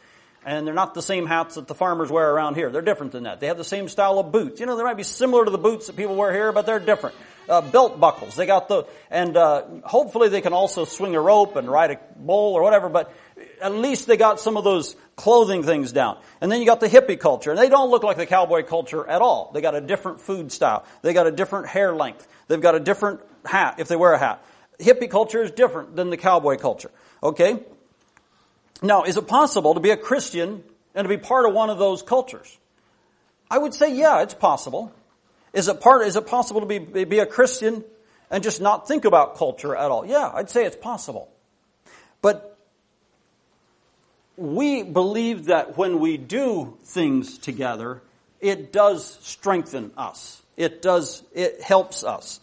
and 0.45 0.67
they're 0.67 0.75
not 0.75 0.93
the 0.93 1.01
same 1.01 1.25
hats 1.25 1.56
that 1.56 1.67
the 1.67 1.73
farmers 1.73 2.12
wear 2.12 2.32
around 2.32 2.56
here. 2.56 2.69
They're 2.69 2.84
different 2.84 3.12
than 3.12 3.23
that. 3.23 3.39
They 3.39 3.47
have 3.47 3.58
the 3.58 3.63
same 3.63 3.89
style 3.89 4.19
of 4.19 4.32
boots. 4.32 4.60
You 4.60 4.67
know, 4.67 4.78
they 4.78 4.84
might 4.84 4.97
be 4.97 5.04
similar 5.04 5.43
to 5.43 5.51
the 5.51 5.58
boots 5.58 5.88
that 5.88 5.95
people 5.95 6.15
wear 6.15 6.32
here, 6.32 6.51
but 6.51 6.67
they're 6.67 6.80
different. 6.80 7.15
Uh, 7.47 7.62
belt 7.62 7.99
buckles. 7.99 8.36
They 8.36 8.47
got 8.47 8.67
the, 8.67 8.86
and 9.12 9.38
uh, 9.38 9.65
hopefully 9.84 10.29
they 10.29 10.41
can 10.41 10.53
also 10.53 10.84
swing 10.84 11.15
a 11.15 11.21
rope 11.21 11.55
and 11.55 11.69
ride 11.69 11.91
a 11.91 11.99
bull 12.17 12.55
or 12.55 12.63
whatever. 12.63 12.89
But 12.89 13.13
at 13.62 13.73
least 13.73 14.08
they 14.08 14.17
got 14.17 14.39
some 14.39 14.58
of 14.58 14.63
those 14.63 14.95
clothing 15.15 15.63
things 15.63 15.91
down. 15.91 16.17
And 16.41 16.51
then 16.51 16.60
you 16.60 16.65
got 16.65 16.79
the 16.79 16.88
hippie 16.88 17.19
culture, 17.19 17.51
and 17.51 17.60
they 17.60 17.69
don't 17.69 17.91
look 17.91 18.03
like 18.03 18.17
the 18.17 18.25
cowboy 18.25 18.63
culture 18.63 19.08
at 19.08 19.21
all. 19.21 19.51
They 19.53 19.62
got 19.62 19.75
a 19.75 19.81
different 19.81 20.21
food 20.21 20.51
style. 20.51 20.86
They 21.01 21.13
got 21.13 21.27
a 21.27 21.31
different 21.31 21.67
hair 21.67 21.95
length. 21.95 22.27
They've 22.47 22.62
got 22.62 22.75
a 22.75 22.79
different 22.79 23.21
hat 23.45 23.75
if 23.79 23.88
they 23.88 23.95
wear 23.95 24.13
a 24.13 24.17
hat. 24.17 24.43
Hippie 24.79 25.10
culture 25.10 25.41
is 25.41 25.51
different 25.51 25.95
than 25.95 26.10
the 26.10 26.17
cowboy 26.17 26.58
culture. 26.58 26.91
Okay? 27.23 27.60
Now, 28.81 29.03
is 29.03 29.17
it 29.17 29.27
possible 29.27 29.73
to 29.73 29.79
be 29.79 29.91
a 29.91 29.97
Christian 29.97 30.63
and 30.93 31.05
to 31.05 31.10
be 31.10 31.17
part 31.17 31.47
of 31.47 31.53
one 31.53 31.69
of 31.69 31.77
those 31.77 32.01
cultures? 32.01 32.58
I 33.49 33.58
would 33.58 33.73
say, 33.73 33.95
yeah, 33.95 34.21
it's 34.21 34.34
possible. 34.34 34.91
Is 35.56 35.70
it 35.70 35.80
part, 35.80 36.06
is 36.06 36.15
it 36.15 36.28
possible 36.28 36.62
to 36.62 36.68
be, 36.68 37.06
be 37.06 37.20
a 37.20 37.26
Christian 37.26 37.84
and 38.30 38.44
just 38.44 38.62
not 38.62 38.88
think 38.88 39.06
about 39.06 39.38
culture 39.38 39.76
at 39.76 39.89
all? 39.89 40.06
Yeah, 40.06 40.30
I'd 40.34 40.50
say 40.50 40.65
it's 40.65 40.76
possible. 40.76 41.30
But 42.22 42.58
we 44.36 44.84
believe 44.84 45.46
that 45.46 45.78
when 45.78 46.00
we 46.00 46.18
do 46.18 46.78
things 46.84 47.38
together, 47.38 48.02
it 48.41 48.74
does 48.74 49.18
strengthen 49.22 49.91
us. 49.98 50.41
It 50.58 50.82
does, 50.82 51.24
it 51.34 51.62
helps 51.62 52.04
us. 52.04 52.41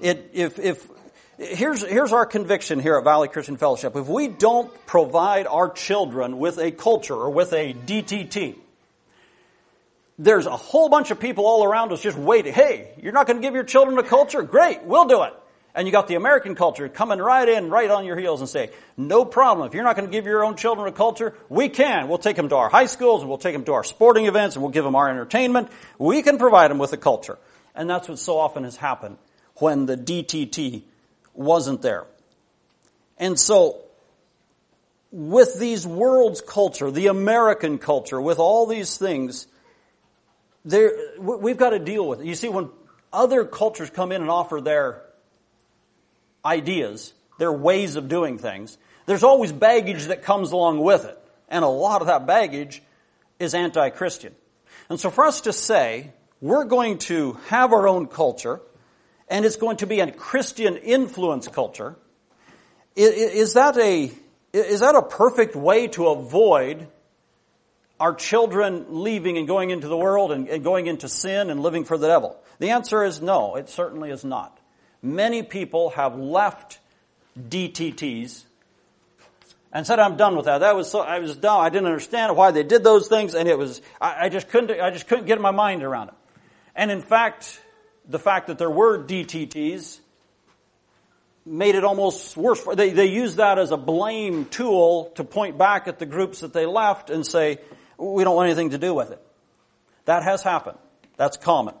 It, 0.00 0.30
if, 0.32 0.58
if 0.58 0.88
Here's, 1.36 1.82
here's 1.82 2.12
our 2.12 2.26
conviction 2.26 2.78
here 2.78 2.96
at 2.96 3.02
Valley 3.02 3.26
Christian 3.26 3.56
Fellowship. 3.56 3.96
If 3.96 4.06
we 4.06 4.28
don't 4.28 4.72
provide 4.86 5.48
our 5.48 5.68
children 5.68 6.38
with 6.38 6.58
a 6.58 6.70
culture 6.70 7.14
or 7.14 7.30
with 7.30 7.52
a 7.52 7.74
DTT, 7.74 8.54
there's 10.18 10.46
a 10.46 10.56
whole 10.56 10.88
bunch 10.88 11.10
of 11.10 11.18
people 11.18 11.46
all 11.46 11.64
around 11.64 11.92
us 11.92 12.00
just 12.00 12.16
waiting. 12.16 12.52
Hey, 12.52 12.92
you're 13.02 13.12
not 13.12 13.26
going 13.26 13.36
to 13.36 13.42
give 13.42 13.54
your 13.54 13.64
children 13.64 13.98
a 13.98 14.02
culture? 14.02 14.42
Great, 14.42 14.84
we'll 14.84 15.06
do 15.06 15.22
it. 15.22 15.32
And 15.76 15.88
you 15.88 15.92
got 15.92 16.06
the 16.06 16.14
American 16.14 16.54
culture 16.54 16.88
coming 16.88 17.18
right 17.18 17.48
in, 17.48 17.68
right 17.68 17.90
on 17.90 18.04
your 18.04 18.16
heels 18.16 18.40
and 18.40 18.48
say, 18.48 18.70
no 18.96 19.24
problem. 19.24 19.66
If 19.66 19.74
you're 19.74 19.82
not 19.82 19.96
going 19.96 20.08
to 20.08 20.12
give 20.12 20.24
your 20.24 20.44
own 20.44 20.56
children 20.56 20.86
a 20.86 20.92
culture, 20.92 21.34
we 21.48 21.68
can. 21.68 22.06
We'll 22.06 22.18
take 22.18 22.36
them 22.36 22.48
to 22.50 22.56
our 22.56 22.68
high 22.68 22.86
schools 22.86 23.22
and 23.22 23.28
we'll 23.28 23.38
take 23.38 23.54
them 23.54 23.64
to 23.64 23.72
our 23.72 23.82
sporting 23.82 24.26
events 24.26 24.54
and 24.54 24.62
we'll 24.62 24.70
give 24.70 24.84
them 24.84 24.94
our 24.94 25.10
entertainment. 25.10 25.68
We 25.98 26.22
can 26.22 26.38
provide 26.38 26.70
them 26.70 26.78
with 26.78 26.92
a 26.92 26.96
culture. 26.96 27.38
And 27.74 27.90
that's 27.90 28.08
what 28.08 28.20
so 28.20 28.38
often 28.38 28.62
has 28.62 28.76
happened 28.76 29.18
when 29.56 29.86
the 29.86 29.96
DTT 29.96 30.82
wasn't 31.34 31.82
there. 31.82 32.04
And 33.18 33.38
so, 33.38 33.80
with 35.10 35.58
these 35.58 35.86
world's 35.86 36.40
culture, 36.40 36.90
the 36.90 37.08
American 37.08 37.78
culture, 37.78 38.20
with 38.20 38.38
all 38.38 38.66
these 38.66 38.96
things, 38.96 39.46
there, 40.64 40.92
we've 41.18 41.56
got 41.56 41.70
to 41.70 41.78
deal 41.78 42.06
with 42.08 42.20
it. 42.20 42.26
You 42.26 42.34
see, 42.34 42.48
when 42.48 42.70
other 43.12 43.44
cultures 43.44 43.90
come 43.90 44.12
in 44.12 44.22
and 44.22 44.30
offer 44.30 44.60
their 44.60 45.02
ideas, 46.44 47.12
their 47.38 47.52
ways 47.52 47.96
of 47.96 48.08
doing 48.08 48.38
things, 48.38 48.78
there's 49.06 49.22
always 49.22 49.52
baggage 49.52 50.06
that 50.06 50.22
comes 50.22 50.52
along 50.52 50.80
with 50.80 51.04
it. 51.04 51.18
And 51.48 51.64
a 51.64 51.68
lot 51.68 52.00
of 52.00 52.06
that 52.06 52.26
baggage 52.26 52.82
is 53.38 53.54
anti-Christian. 53.54 54.34
And 54.88 54.98
so 54.98 55.10
for 55.10 55.24
us 55.24 55.42
to 55.42 55.52
say, 55.52 56.12
we're 56.40 56.64
going 56.64 56.98
to 56.98 57.34
have 57.48 57.72
our 57.72 57.86
own 57.86 58.06
culture, 58.06 58.60
and 59.28 59.44
it's 59.44 59.56
going 59.56 59.78
to 59.78 59.86
be 59.86 60.00
a 60.00 60.10
Christian 60.10 60.76
influence 60.76 61.48
culture, 61.48 61.96
is 62.96 63.54
that 63.54 63.76
a, 63.76 64.10
is 64.52 64.80
that 64.80 64.94
a 64.94 65.02
perfect 65.02 65.56
way 65.56 65.88
to 65.88 66.08
avoid 66.08 66.86
our 68.00 68.14
children 68.14 68.86
leaving 68.88 69.38
and 69.38 69.46
going 69.46 69.70
into 69.70 69.88
the 69.88 69.96
world 69.96 70.32
and, 70.32 70.48
and 70.48 70.64
going 70.64 70.86
into 70.86 71.08
sin 71.08 71.50
and 71.50 71.60
living 71.60 71.84
for 71.84 71.96
the 71.96 72.08
devil? 72.08 72.36
The 72.58 72.70
answer 72.70 73.04
is 73.04 73.20
no, 73.20 73.56
it 73.56 73.68
certainly 73.68 74.10
is 74.10 74.24
not. 74.24 74.58
Many 75.02 75.42
people 75.42 75.90
have 75.90 76.16
left 76.16 76.78
DTTs 77.38 78.44
and 79.72 79.86
said, 79.86 79.98
"I'm 79.98 80.16
done 80.16 80.36
with 80.36 80.46
that. 80.46 80.58
That 80.58 80.76
was 80.76 80.90
so. 80.90 81.00
I 81.00 81.18
was 81.18 81.36
dumb. 81.36 81.60
I 81.60 81.68
didn't 81.68 81.86
understand 81.86 82.36
why 82.36 82.52
they 82.52 82.62
did 82.62 82.84
those 82.84 83.08
things, 83.08 83.34
and 83.34 83.48
it 83.48 83.58
was. 83.58 83.82
I, 84.00 84.26
I 84.26 84.28
just 84.28 84.48
couldn't. 84.48 84.80
I 84.80 84.90
just 84.90 85.08
couldn't 85.08 85.26
get 85.26 85.40
my 85.40 85.50
mind 85.50 85.82
around 85.82 86.08
it." 86.08 86.14
And 86.76 86.90
in 86.90 87.02
fact, 87.02 87.60
the 88.08 88.18
fact 88.18 88.46
that 88.46 88.58
there 88.58 88.70
were 88.70 88.98
DTTs 88.98 89.98
made 91.46 91.74
it 91.74 91.84
almost 91.84 92.36
worse. 92.36 92.62
They, 92.74 92.90
they 92.90 93.06
used 93.06 93.36
that 93.36 93.58
as 93.58 93.70
a 93.70 93.76
blame 93.76 94.46
tool 94.46 95.12
to 95.16 95.24
point 95.24 95.58
back 95.58 95.88
at 95.88 95.98
the 95.98 96.06
groups 96.06 96.40
that 96.40 96.52
they 96.52 96.66
left 96.66 97.10
and 97.10 97.26
say, 97.26 97.58
we 97.98 98.24
don't 98.24 98.36
want 98.36 98.46
anything 98.46 98.70
to 98.70 98.78
do 98.78 98.94
with 98.94 99.10
it. 99.10 99.20
That 100.04 100.22
has 100.22 100.42
happened. 100.42 100.78
That's 101.16 101.36
common. 101.36 101.74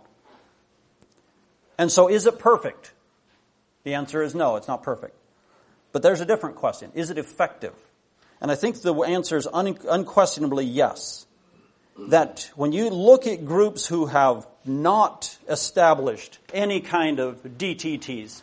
And 1.78 1.90
so 1.90 2.08
is 2.08 2.26
it 2.26 2.38
perfect? 2.38 2.92
The 3.82 3.94
answer 3.94 4.22
is 4.22 4.34
no, 4.34 4.56
it's 4.56 4.68
not 4.68 4.82
perfect. 4.82 5.16
But 5.92 6.02
there's 6.02 6.20
a 6.20 6.24
different 6.24 6.56
question. 6.56 6.90
Is 6.94 7.10
it 7.10 7.18
effective? 7.18 7.74
And 8.40 8.50
I 8.50 8.54
think 8.54 8.80
the 8.82 8.94
answer 8.94 9.36
is 9.36 9.46
un- 9.52 9.78
unquestionably 9.88 10.64
yes 10.64 11.26
that 12.08 12.50
when 12.56 12.72
you 12.72 12.90
look 12.90 13.26
at 13.26 13.44
groups 13.44 13.86
who 13.86 14.06
have 14.06 14.46
not 14.64 15.38
established 15.48 16.38
any 16.52 16.80
kind 16.80 17.20
of 17.20 17.42
DTTs, 17.42 18.42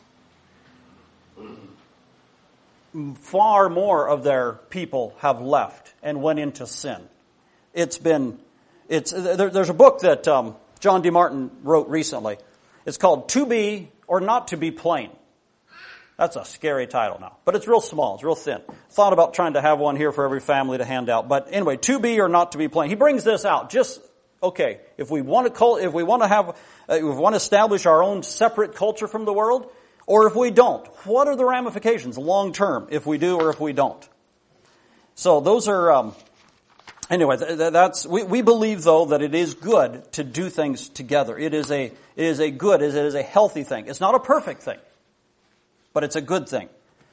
far 3.16 3.70
more 3.70 4.08
of 4.08 4.24
their 4.24 4.54
people 4.54 5.16
have 5.20 5.42
left 5.42 5.94
and 6.02 6.22
went 6.22 6.40
into 6.40 6.66
sin. 6.66 7.02
It's 7.74 7.98
been, 7.98 8.40
it's, 8.90 9.12
there, 9.12 9.50
there's 9.50 9.70
a 9.70 9.74
book 9.74 10.00
that 10.02 10.28
um, 10.28 10.56
John 10.80 11.02
D. 11.02 11.10
Martin 11.10 11.52
wrote 11.64 11.88
recently. 11.88 12.38
It's 12.86 12.98
called 12.98 13.30
To 13.30 13.46
Be 13.46 13.90
or 14.08 14.20
Not 14.20 14.50
to 14.50 14.58
Be 14.58 14.72
Plain. 14.72 15.12
That's 16.18 16.36
a 16.36 16.46
scary 16.46 16.86
title 16.86 17.20
now, 17.20 17.38
but 17.46 17.56
it's 17.56 17.68
real 17.68 17.82
small. 17.82 18.16
It's 18.16 18.24
real 18.24 18.36
thin. 18.36 18.62
Thought 18.92 19.14
about 19.14 19.34
trying 19.34 19.54
to 19.54 19.62
have 19.62 19.80
one 19.80 19.96
here 19.96 20.12
for 20.12 20.26
every 20.26 20.40
family 20.40 20.78
to 20.78 20.86
hand 20.86 21.10
out, 21.10 21.28
but 21.28 21.48
anyway, 21.52 21.78
to 21.78 22.00
be 22.00 22.20
or 22.20 22.30
not 22.30 22.52
to 22.52 22.58
be 22.58 22.68
plain. 22.68 22.90
He 22.90 22.96
brings 22.96 23.24
this 23.24 23.44
out. 23.46 23.72
Just 23.72 24.02
okay. 24.44 24.82
If 24.98 25.10
we 25.10 25.22
want 25.22 25.48
to 25.48 25.52
call, 25.52 25.78
if 25.78 25.94
we 25.94 26.04
want 26.04 26.22
to 26.22 26.28
have, 26.28 26.50
uh, 26.50 26.54
if 26.90 27.04
we 27.04 27.10
want 27.10 27.34
to 27.34 27.38
establish 27.38 27.88
our 27.88 28.04
own 28.04 28.22
separate 28.22 28.76
culture 28.76 29.08
from 29.08 29.26
the 29.26 29.34
world, 29.34 29.72
or 30.06 30.28
if 30.28 30.36
we 30.36 30.52
don't, 30.52 30.86
what 31.06 31.28
are 31.28 31.36
the 31.36 31.46
ramifications 31.46 32.18
long 32.20 32.54
term 32.54 32.90
if 32.92 33.08
we 33.08 33.18
do 33.18 33.40
or 33.40 33.50
if 33.50 33.60
we 33.60 33.74
don't? 33.74 34.08
So 35.16 35.40
those 35.40 35.68
are. 35.68 35.92
Um, 35.92 36.16
anyway, 37.12 37.38
that's 37.38 38.06
we, 38.08 38.24
we 38.24 38.42
believe 38.42 38.82
though 38.84 39.06
that 39.06 39.22
it 39.22 39.36
is 39.36 39.54
good 39.54 40.12
to 40.14 40.24
do 40.24 40.50
things 40.50 40.90
together. 40.90 41.38
It 41.38 41.54
is 41.54 41.70
a 41.70 41.86
it 41.86 41.94
is 42.16 42.40
a 42.40 42.50
good. 42.50 42.82
It 42.82 42.96
is 42.96 43.14
a 43.14 43.22
healthy 43.22 43.64
thing. 43.64 43.88
It's 43.88 44.02
not 44.02 44.16
a 44.16 44.20
perfect 44.20 44.64
thing 44.64 44.80
but 45.94 46.04
it's 46.04 46.16
a 46.16 46.22
good 46.22 46.48
thing. 46.48 46.70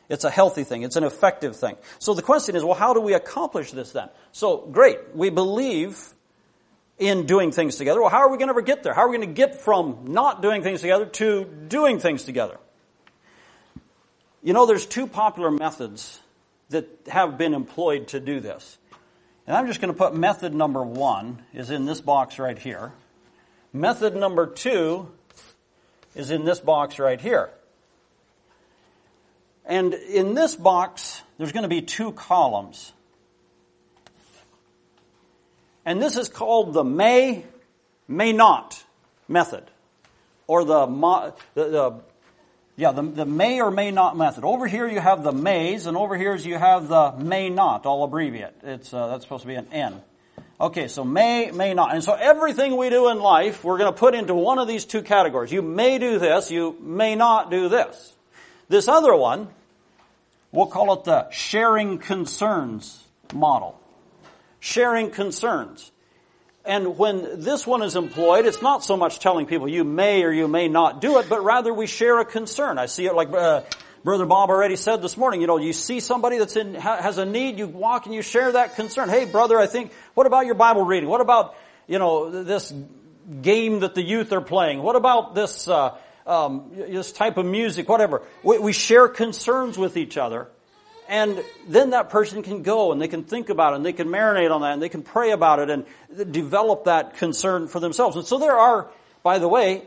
It's 0.09 0.25
a 0.25 0.31
healthy 0.31 0.65
thing. 0.65 0.83
It's 0.83 0.97
an 0.97 1.05
effective 1.05 1.57
thing. 1.57 1.77
So 1.99 2.15
the 2.15 2.23
question 2.23 2.57
is, 2.57 2.65
well, 2.65 2.75
how 2.75 2.95
do 2.95 3.01
we 3.01 3.15
accomplish 3.15 3.73
this 3.73 3.93
then? 3.93 4.09
So 4.33 4.59
great. 4.59 5.15
We 5.15 5.31
believe 5.31 6.15
in 6.99 7.27
doing 7.27 7.53
things 7.53 7.77
together. 7.77 8.01
Well, 8.01 8.11
how 8.11 8.19
are 8.19 8.31
we 8.31 8.39
going 8.39 8.49
to 8.49 8.53
ever 8.53 8.63
get 8.63 8.83
there? 8.83 8.95
How 8.95 9.03
are 9.03 9.09
we 9.09 9.17
going 9.19 9.29
to 9.29 9.35
get 9.35 9.61
from 9.61 10.07
not 10.09 10.41
doing 10.41 10.63
things 10.63 10.81
together 10.81 11.07
to 11.07 11.45
doing 11.45 11.99
things 11.99 12.25
together? 12.25 12.59
You 14.43 14.53
know, 14.53 14.67
there's 14.67 14.87
two 14.87 15.07
popular 15.07 15.51
methods 15.51 16.21
that 16.71 16.89
have 17.09 17.37
been 17.37 17.55
employed 17.55 18.09
to 18.09 18.21
do 18.21 18.41
this. 18.41 18.79
And 19.49 19.57
I'm 19.57 19.67
just 19.67 19.81
going 19.81 19.91
to 19.91 19.97
put 19.97 20.15
method 20.15 20.55
number 20.55 20.83
one 20.83 21.43
is 21.55 21.71
in 21.71 21.87
this 21.87 22.03
box 22.03 22.39
right 22.39 22.59
here. 22.59 22.93
Method 23.73 24.15
number 24.15 24.47
two 24.47 25.09
is 26.15 26.31
in 26.31 26.45
this 26.45 26.61
box 26.61 26.99
right 26.99 27.19
here. 27.19 27.49
And 29.65 29.95
in 29.95 30.35
this 30.35 30.55
box, 30.55 31.23
there's 31.39 31.53
going 31.53 31.63
to 31.63 31.69
be 31.69 31.81
two 31.81 32.13
columns. 32.13 32.93
And 35.87 36.03
this 36.03 36.19
is 36.19 36.29
called 36.29 36.75
the 36.75 36.85
may, 36.85 37.47
may 38.07 38.35
not 38.35 38.85
method. 39.29 39.65
Or 40.47 40.63
the, 40.63 40.85
the, 41.55 41.65
the 41.71 42.01
yeah, 42.79 42.93
the, 42.93 43.03
the 43.03 43.27
may 43.27 43.61
or 43.61 43.73
may 43.73 43.91
not 43.91 44.17
method. 44.17 44.45
Over 44.45 44.69
here 44.69 44.87
you 44.87 45.01
have 45.01 45.25
the 45.25 45.33
mays, 45.33 45.87
and 45.87 45.97
over 45.97 46.17
here 46.17 46.37
you 46.37 46.57
have 46.57 46.87
the 46.87 47.11
may 47.19 47.51
not. 47.51 47.85
I'll 47.85 48.05
abbreviate. 48.05 48.55
It's, 48.63 48.95
uh, 48.95 49.09
that's 49.09 49.25
supposed 49.25 49.43
to 49.43 49.49
be 49.49 49.57
an 49.57 49.67
N. 49.73 50.01
Okay, 50.61 50.87
so 50.87 51.03
may, 51.03 51.51
may 51.51 51.75
not. 51.75 51.93
And 51.93 52.05
so 52.05 52.13
everything 52.13 52.77
we 52.77 52.89
do 52.89 53.09
in 53.09 53.19
life, 53.19 53.65
we're 53.65 53.79
going 53.79 53.93
to 53.93 53.99
put 53.99 54.15
into 54.15 54.33
one 54.33 54.61
of 54.61 54.69
these 54.69 54.85
two 54.85 55.03
categories. 55.03 55.51
You 55.51 55.61
may 55.61 55.99
do 55.99 56.21
this, 56.21 56.53
you 56.53 56.77
may 56.81 57.17
not 57.17 57.51
do 57.51 57.69
this. 57.69 58.13
This 58.69 58.87
other 58.87 59.15
one, 59.17 59.49
we'll 60.53 60.67
call 60.67 60.93
it 60.93 61.03
the 61.03 61.29
sharing 61.31 61.99
concerns 61.99 63.05
model. 63.35 63.77
Sharing 64.61 65.11
concerns. 65.11 65.91
And 66.65 66.99
when 66.99 67.41
this 67.41 67.67
one 67.67 67.83
is 67.83 67.97
employed, 67.97 68.45
it's 68.45 68.61
not 68.61 68.85
so 68.85 68.97
much 68.97 69.21
telling 69.21 69.47
people 69.47 69.69
you 69.69 69.85
may 69.85 70.23
or 70.23 70.31
you 70.31 70.49
may 70.49 70.69
not 70.69 71.01
do 71.01 71.19
it, 71.19 71.29
but 71.29 71.43
rather 71.43 71.73
we 71.73 71.87
share 71.87 72.19
a 72.19 72.25
concern. 72.25 72.79
I 72.79 72.87
see 72.87 73.07
it 73.07 73.15
like 73.15 73.31
uh, 73.31 73.63
Brother 74.05 74.27
Bob 74.27 74.51
already 74.51 74.77
said 74.77 75.03
this 75.03 75.17
morning, 75.17 75.41
you 75.41 75.47
know, 75.47 75.57
you 75.57 75.73
see 75.73 76.01
somebody 76.01 76.39
that's 76.39 76.57
in, 76.57 76.75
has 76.75 77.19
a 77.19 77.25
need, 77.25 77.59
you 77.59 77.67
walk 77.67 78.07
and 78.07 78.15
you 78.15 78.23
share 78.23 78.53
that 78.53 78.77
concern. 78.77 79.09
Hey 79.09 79.25
brother, 79.25 79.59
I 79.59 79.67
think, 79.67 79.93
what 80.15 80.27
about 80.27 80.47
your 80.47 80.55
Bible 80.55 80.85
reading? 80.85 81.09
What 81.09 81.21
about, 81.21 81.57
you 81.87 81.99
know, 81.99 82.43
this 82.45 82.73
game 83.43 83.81
that 83.81 83.95
the 83.95 84.03
youth 84.03 84.33
are 84.33 84.41
playing? 84.41 84.83
What 84.83 84.97
about 84.97 85.35
this, 85.35 85.69
uh, 85.69 85.97
um, 86.27 86.71
this 86.75 87.13
type 87.13 87.39
of 87.39 87.47
music, 87.47 87.89
whatever? 87.89 88.23
We, 88.43 88.59
we 88.59 88.73
share 88.73 89.09
concerns 89.09 89.79
with 89.79 89.97
each 89.97 90.17
other. 90.17 90.49
And 91.09 91.43
then 91.67 91.91
that 91.91 92.11
person 92.11 92.43
can 92.43 92.63
go 92.63 92.93
and 92.93 93.01
they 93.01 93.09
can 93.09 93.25
think 93.25 93.49
about 93.49 93.73
it 93.73 93.77
and 93.77 93.87
they 93.87 93.95
can 93.95 94.09
marinate 94.09 94.51
on 94.51 94.61
that 94.61 94.75
and 94.75 94.83
they 94.83 94.91
can 94.91 95.03
pray 95.03 95.31
about 95.31 95.59
it 95.59 95.71
and 95.71 95.87
develop 96.33 96.85
that 96.85 97.17
concern 97.17 97.67
for 97.67 97.81
themselves. 97.81 98.17
And 98.17 98.27
so 98.27 98.39
there 98.39 98.57
are, 98.57 98.89
by 99.23 99.39
the 99.39 99.49
way, 99.49 99.85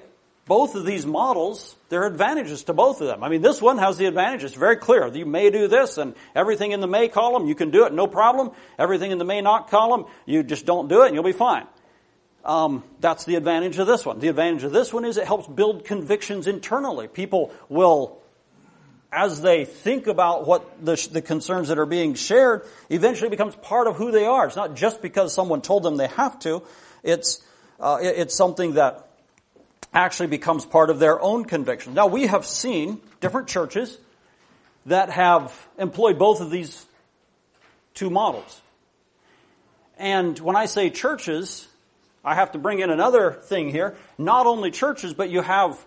both 0.48 0.74
of 0.76 0.84
these 0.84 1.06
models, 1.06 1.76
there 1.90 2.02
are 2.02 2.08
advantages 2.08 2.64
to 2.64 2.74
both 2.74 3.02
of 3.02 3.08
them. 3.08 3.24
I 3.24 3.30
mean, 3.30 3.44
this 3.44 3.62
one 3.62 3.78
has 3.78 3.98
the 3.98 4.06
advantage. 4.06 4.44
It's 4.44 4.56
very 4.56 4.78
clear. 4.78 5.08
You 5.08 5.28
may 5.28 5.52
do 5.52 5.68
this 5.68 6.00
and 6.00 6.16
everything 6.36 6.72
in 6.72 6.80
the 6.80 6.88
may 6.88 7.08
column, 7.08 7.48
you 7.48 7.56
can 7.56 7.70
do 7.70 7.86
it, 7.86 7.94
no 7.94 8.08
problem. 8.08 8.52
Everything 8.80 9.12
in 9.12 9.20
the 9.20 9.24
may 9.24 9.42
not 9.42 9.70
column, 9.70 10.06
you 10.26 10.42
just 10.42 10.66
don't 10.66 10.88
do 10.88 11.04
it 11.04 11.08
and 11.08 11.16
you'll 11.16 11.24
be 11.24 11.32
fine. 11.32 11.68
Um, 12.44 12.84
that's 13.00 13.26
the 13.26 13.36
advantage 13.36 13.78
of 13.78 13.86
this 13.86 14.06
one. 14.06 14.20
The 14.20 14.30
advantage 14.30 14.64
of 14.64 14.72
this 14.72 14.92
one 14.92 15.06
is 15.06 15.18
it 15.18 15.28
helps 15.28 15.48
build 15.48 15.86
convictions 15.86 16.48
internally. 16.48 17.08
People 17.08 17.54
will, 17.70 18.21
as 19.12 19.42
they 19.42 19.66
think 19.66 20.08
about 20.08 20.48
what 20.48 20.86
the, 20.86 21.10
the 21.12 21.22
concerns 21.22 21.68
that 21.68 21.78
are 21.78 21.86
being 21.86 22.14
shared, 22.14 22.66
eventually 22.90 23.30
becomes 23.30 23.56
part 23.56 23.88
of 23.88 23.98
who 23.98 24.12
they 24.12 24.26
are. 24.26 24.48
It's 24.48 24.56
not 24.56 24.76
just 24.76 25.02
because 25.02 25.34
someone 25.34 25.62
told 25.62 25.84
them 25.84 25.98
they 25.98 26.08
have 26.08 26.40
to. 26.40 26.64
It's, 27.04 27.44
uh, 27.80 27.98
it's 28.02 28.36
something 28.36 28.76
that 28.76 29.08
actually 29.94 30.28
becomes 30.28 30.66
part 30.66 30.90
of 30.90 31.00
their 31.00 31.20
own 31.22 31.44
conviction. 31.44 31.94
Now 31.94 32.08
we 32.08 32.28
have 32.28 32.46
seen 32.46 33.02
different 33.20 33.50
churches 33.50 33.98
that 34.86 35.10
have 35.10 35.54
employed 35.78 36.18
both 36.18 36.40
of 36.40 36.50
these 36.50 36.86
two 37.94 38.10
models. 38.10 38.62
And 39.98 40.40
when 40.40 40.56
I 40.56 40.66
say 40.66 40.90
churches, 40.90 41.68
I 42.24 42.36
have 42.36 42.54
to 42.54 42.58
bring 42.58 42.80
in 42.80 42.90
another 42.90 43.34
thing 43.34 43.70
here. 43.70 43.98
Not 44.18 44.48
only 44.48 44.72
churches, 44.72 45.14
but 45.14 45.30
you 45.30 45.42
have, 45.42 45.78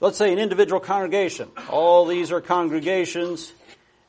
let's 0.00 0.18
say, 0.18 0.32
an 0.32 0.38
individual 0.38 0.80
congregation. 0.80 1.48
All 1.70 2.06
these 2.06 2.32
are 2.32 2.40
congregations. 2.40 3.52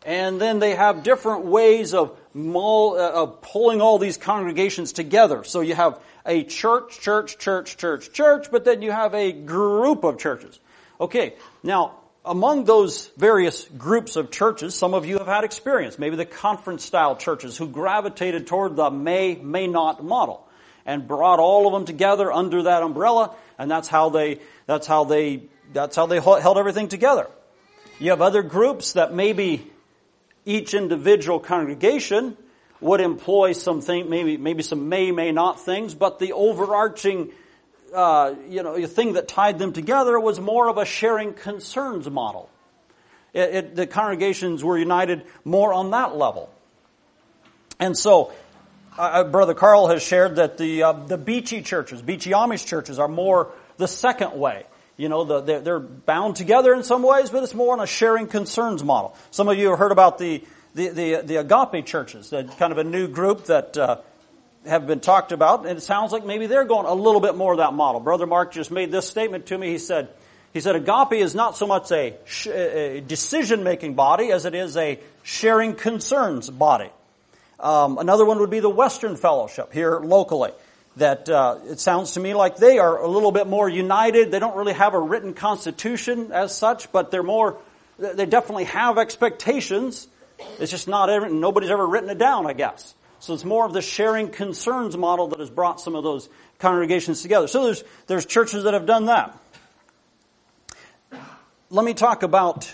And 0.05 0.39
then 0.39 0.59
they 0.59 0.75
have 0.75 1.03
different 1.03 1.45
ways 1.45 1.93
of, 1.93 2.17
uh, 2.35 2.95
of 2.95 3.41
pulling 3.41 3.81
all 3.81 3.97
these 3.97 4.17
congregations 4.17 4.93
together. 4.93 5.43
So 5.43 5.61
you 5.61 5.75
have 5.75 5.99
a 6.25 6.43
church, 6.43 6.99
church, 7.01 7.37
church, 7.37 7.77
church, 7.77 8.13
church, 8.13 8.47
but 8.51 8.63
then 8.63 8.81
you 8.81 8.91
have 8.91 9.13
a 9.13 9.31
group 9.31 10.03
of 10.03 10.17
churches. 10.17 10.59
Okay, 11.01 11.35
now, 11.63 11.95
among 12.23 12.65
those 12.65 13.07
various 13.17 13.65
groups 13.65 14.15
of 14.15 14.29
churches, 14.31 14.75
some 14.75 14.93
of 14.93 15.05
you 15.05 15.17
have 15.17 15.27
had 15.27 15.43
experience, 15.43 15.97
maybe 15.97 16.15
the 16.15 16.25
conference 16.25 16.85
style 16.85 17.15
churches 17.15 17.57
who 17.57 17.67
gravitated 17.67 18.47
toward 18.47 18.75
the 18.75 18.91
may, 18.91 19.35
may 19.35 19.67
not 19.67 20.03
model 20.03 20.45
and 20.85 21.07
brought 21.07 21.39
all 21.39 21.67
of 21.67 21.73
them 21.73 21.85
together 21.85 22.31
under 22.31 22.63
that 22.63 22.83
umbrella, 22.83 23.35
and 23.57 23.69
that's 23.69 23.87
how 23.87 24.09
they, 24.09 24.39
that's 24.65 24.87
how 24.87 25.03
they, 25.03 25.43
that's 25.71 25.95
how 25.95 26.05
they 26.05 26.19
held 26.19 26.57
everything 26.57 26.87
together. 26.87 27.27
You 27.99 28.11
have 28.11 28.21
other 28.21 28.41
groups 28.41 28.93
that 28.93 29.13
maybe 29.13 29.69
each 30.45 30.73
individual 30.73 31.39
congregation 31.39 32.37
would 32.81 33.01
employ 33.01 33.51
something, 33.51 34.09
maybe, 34.09 34.37
maybe 34.37 34.63
some 34.63 34.89
may, 34.89 35.11
may 35.11 35.31
not 35.31 35.59
things, 35.59 35.93
but 35.93 36.17
the 36.19 36.31
overarching, 36.33 37.31
uh, 37.93 38.33
you 38.47 38.63
know, 38.63 38.85
thing 38.87 39.13
that 39.13 39.27
tied 39.27 39.59
them 39.59 39.73
together 39.73 40.17
was 40.19 40.39
more 40.39 40.69
of 40.69 40.77
a 40.77 40.85
sharing 40.85 41.33
concerns 41.33 42.09
model. 42.09 42.49
It, 43.33 43.55
it, 43.55 43.75
the 43.75 43.85
congregations 43.85 44.63
were 44.63 44.77
united 44.77 45.23
more 45.43 45.73
on 45.73 45.91
that 45.91 46.15
level. 46.15 46.49
And 47.79 47.97
so, 47.97 48.31
uh, 48.97 49.01
uh 49.01 49.23
Brother 49.25 49.53
Carl 49.53 49.87
has 49.89 50.01
shared 50.01 50.37
that 50.37 50.57
the, 50.57 50.83
uh, 50.83 50.93
the 50.93 51.17
Beachy 51.17 51.61
churches, 51.61 52.01
Beachy 52.01 52.31
Amish 52.31 52.65
churches 52.65 52.97
are 52.97 53.09
more 53.09 53.51
the 53.77 53.87
second 53.87 54.39
way. 54.39 54.65
You 54.99 55.07
know, 55.07 55.23
the, 55.23 55.39
they're, 55.39 55.61
they're 55.61 55.79
bound 55.79 56.35
together 56.35 56.73
in 56.73 56.83
some 56.83 57.03
ways, 57.03 57.29
but 57.29 57.41
it's 57.41 57.53
more 57.53 57.71
on 57.71 57.79
a 57.79 57.87
sharing 57.87 58.27
concerns 58.27 58.83
model. 58.83 59.15
Some 59.31 59.47
of 59.47 59.57
you 59.57 59.69
have 59.69 59.79
heard 59.79 59.93
about 59.93 60.17
the 60.17 60.43
the, 60.75 60.89
the, 60.89 61.21
the 61.23 61.35
agape 61.37 61.85
churches, 61.85 62.29
kind 62.29 62.71
of 62.73 62.77
a 62.77 62.83
new 62.83 63.07
group 63.07 63.45
that 63.45 63.77
uh, 63.77 64.01
have 64.67 64.85
been 64.87 64.99
talked 64.99 65.31
about, 65.31 65.65
and 65.65 65.77
it 65.77 65.81
sounds 65.81 66.11
like 66.11 66.25
maybe 66.25 66.47
they're 66.47 66.65
going 66.65 66.85
a 66.85 66.93
little 66.93 67.21
bit 67.21 67.35
more 67.35 67.53
of 67.53 67.59
that 67.59 67.73
model. 67.73 68.01
Brother 68.01 68.27
Mark 68.27 68.51
just 68.51 68.71
made 68.71 68.91
this 68.91 69.07
statement 69.07 69.47
to 69.47 69.57
me. 69.57 69.69
He 69.69 69.77
said, 69.77 70.09
he 70.53 70.59
said 70.59 70.75
agape 70.75 71.13
is 71.13 71.33
not 71.33 71.55
so 71.55 71.65
much 71.65 71.91
a, 71.91 72.17
a 72.49 72.99
decision-making 72.99 73.95
body 73.95 74.31
as 74.31 74.45
it 74.45 74.53
is 74.53 74.75
a 74.75 74.99
sharing 75.23 75.75
concerns 75.75 76.49
body. 76.49 76.89
Um, 77.59 77.97
another 77.97 78.25
one 78.25 78.39
would 78.39 78.51
be 78.51 78.59
the 78.59 78.69
Western 78.69 79.15
Fellowship 79.15 79.73
here 79.73 79.99
locally. 79.99 80.51
That 80.97 81.29
uh, 81.29 81.59
it 81.65 81.79
sounds 81.79 82.13
to 82.13 82.19
me 82.19 82.33
like 82.33 82.57
they 82.57 82.79
are 82.79 82.97
a 82.97 83.07
little 83.07 83.31
bit 83.31 83.47
more 83.47 83.69
united. 83.69 84.31
They 84.31 84.39
don't 84.39 84.57
really 84.57 84.73
have 84.73 84.93
a 84.93 84.99
written 84.99 85.33
constitution 85.33 86.31
as 86.31 86.55
such, 86.57 86.91
but 86.91 87.11
they're 87.11 87.23
more. 87.23 87.57
They 87.97 88.25
definitely 88.25 88.65
have 88.65 88.97
expectations 88.97 90.07
it's 90.59 90.71
just 90.71 90.87
not 90.87 91.09
ever, 91.09 91.29
nobody's 91.29 91.69
ever 91.69 91.85
written 91.85 92.09
it 92.09 92.17
down, 92.17 92.47
I 92.47 92.53
guess. 92.53 92.93
So 93.19 93.33
it's 93.33 93.43
more 93.43 93.65
of 93.65 93.73
the 93.73 93.81
sharing 93.81 94.29
concerns 94.29 94.95
model 94.95 95.27
that 95.29 95.39
has 95.39 95.49
brought 95.49 95.81
some 95.81 95.95
of 95.95 96.03
those 96.03 96.29
congregations 96.59 97.21
together. 97.21 97.47
So 97.47 97.65
there's, 97.65 97.83
there's 98.07 98.25
churches 98.25 98.63
that 98.63 98.73
have 98.73 98.85
done 98.85 99.05
that. 99.05 99.37
Let 101.69 101.85
me 101.85 101.93
talk 101.93 102.23
about 102.23 102.73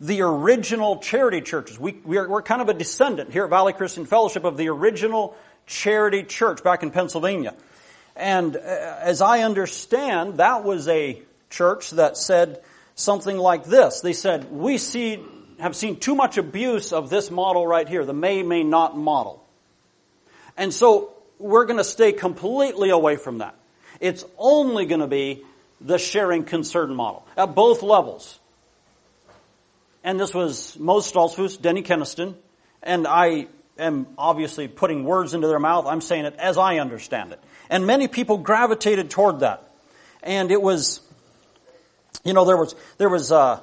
the 0.00 0.22
original 0.22 0.98
charity 0.98 1.40
churches. 1.40 1.78
We, 1.78 1.92
we 2.04 2.16
are, 2.16 2.28
we're 2.28 2.42
kind 2.42 2.62
of 2.62 2.68
a 2.68 2.74
descendant 2.74 3.32
here 3.32 3.44
at 3.44 3.50
Valley 3.50 3.72
Christian 3.72 4.06
Fellowship 4.06 4.44
of 4.44 4.56
the 4.56 4.68
original 4.68 5.36
charity 5.66 6.22
church 6.22 6.62
back 6.62 6.82
in 6.82 6.90
Pennsylvania. 6.90 7.54
And 8.16 8.56
uh, 8.56 8.58
as 8.58 9.22
I 9.22 9.40
understand, 9.40 10.38
that 10.38 10.64
was 10.64 10.88
a 10.88 11.22
church 11.50 11.90
that 11.92 12.16
said 12.16 12.60
something 12.94 13.36
like 13.36 13.64
this. 13.64 14.00
They 14.00 14.12
said, 14.12 14.50
we 14.50 14.78
see 14.78 15.22
have 15.62 15.76
seen 15.76 15.96
too 15.96 16.16
much 16.16 16.38
abuse 16.38 16.92
of 16.92 17.08
this 17.08 17.30
model 17.30 17.64
right 17.64 17.88
here, 17.88 18.04
the 18.04 18.12
may, 18.12 18.42
may 18.42 18.64
not 18.64 18.96
model. 18.96 19.44
And 20.56 20.74
so 20.74 21.12
we're 21.38 21.66
going 21.66 21.78
to 21.78 21.84
stay 21.84 22.12
completely 22.12 22.90
away 22.90 23.14
from 23.14 23.38
that. 23.38 23.54
It's 24.00 24.24
only 24.38 24.86
going 24.86 25.00
to 25.02 25.06
be 25.06 25.44
the 25.80 25.98
sharing 25.98 26.44
concern 26.44 26.94
model 26.94 27.26
at 27.36 27.54
both 27.54 27.82
levels. 27.82 28.40
And 30.02 30.18
this 30.18 30.34
was 30.34 30.76
Mose 30.78 31.10
Stoltzfus, 31.10 31.60
Denny 31.60 31.82
Kenaston, 31.82 32.34
and 32.82 33.06
I 33.06 33.46
am 33.82 34.06
obviously 34.18 34.68
putting 34.68 35.04
words 35.04 35.34
into 35.34 35.48
their 35.48 35.58
mouth. 35.58 35.86
I'm 35.86 36.00
saying 36.00 36.24
it 36.24 36.34
as 36.38 36.58
I 36.58 36.78
understand 36.78 37.32
it. 37.32 37.40
And 37.70 37.86
many 37.86 38.08
people 38.08 38.38
gravitated 38.38 39.10
toward 39.10 39.40
that. 39.40 39.68
And 40.22 40.50
it 40.50 40.60
was, 40.60 41.00
you 42.24 42.32
know, 42.32 42.44
there 42.44 42.56
was, 42.56 42.74
there 42.98 43.08
was, 43.08 43.32
uh, 43.32 43.60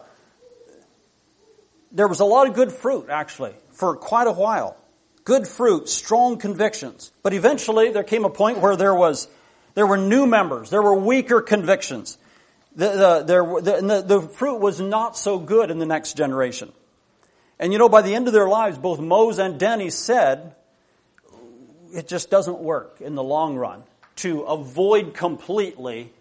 there 1.91 2.07
was 2.07 2.20
a 2.20 2.26
lot 2.26 2.47
of 2.47 2.53
good 2.53 2.72
fruit, 2.72 3.07
actually, 3.09 3.53
for 3.72 3.95
quite 3.95 4.28
a 4.28 4.32
while. 4.32 4.78
Good 5.24 5.47
fruit, 5.47 5.89
strong 5.89 6.38
convictions. 6.38 7.11
But 7.24 7.34
eventually 7.34 7.91
there 7.91 8.03
came 8.03 8.26
a 8.26 8.30
point 8.30 8.59
where 8.59 8.76
there 8.76 8.95
was, 8.95 9.28
there 9.76 9.88
were 9.88 9.97
new 9.97 10.26
members, 10.26 10.70
there 10.70 10.82
were 10.82 10.95
weaker 10.95 11.41
convictions. 11.41 12.17
The, 12.76 12.89
the, 12.89 13.24
there, 13.24 13.43
the, 13.43 13.88
the, 13.88 14.20
the 14.20 14.22
fruit 14.22 14.59
was 14.59 14.80
not 14.80 15.17
so 15.17 15.39
good 15.39 15.72
in 15.72 15.80
the 15.80 15.86
next 15.86 16.15
generation. 16.15 16.72
And 17.60 17.74
you 17.74 17.80
know, 17.80 17.89
by 17.89 18.01
the 18.01 18.16
end 18.16 18.28
of 18.28 18.34
their 18.34 18.47
lives, 18.47 18.78
both 18.78 18.99
Mose 18.99 19.38
and 19.38 19.60
Denny 19.60 19.89
said, 19.89 20.55
it 21.93 22.07
just 22.07 22.30
doesn't 22.30 22.60
work 22.60 23.01
in 23.01 23.16
the 23.16 23.24
long 23.24 23.55
run 23.55 23.84
to 24.18 24.41
avoid 24.41 25.14
completely 25.14 26.12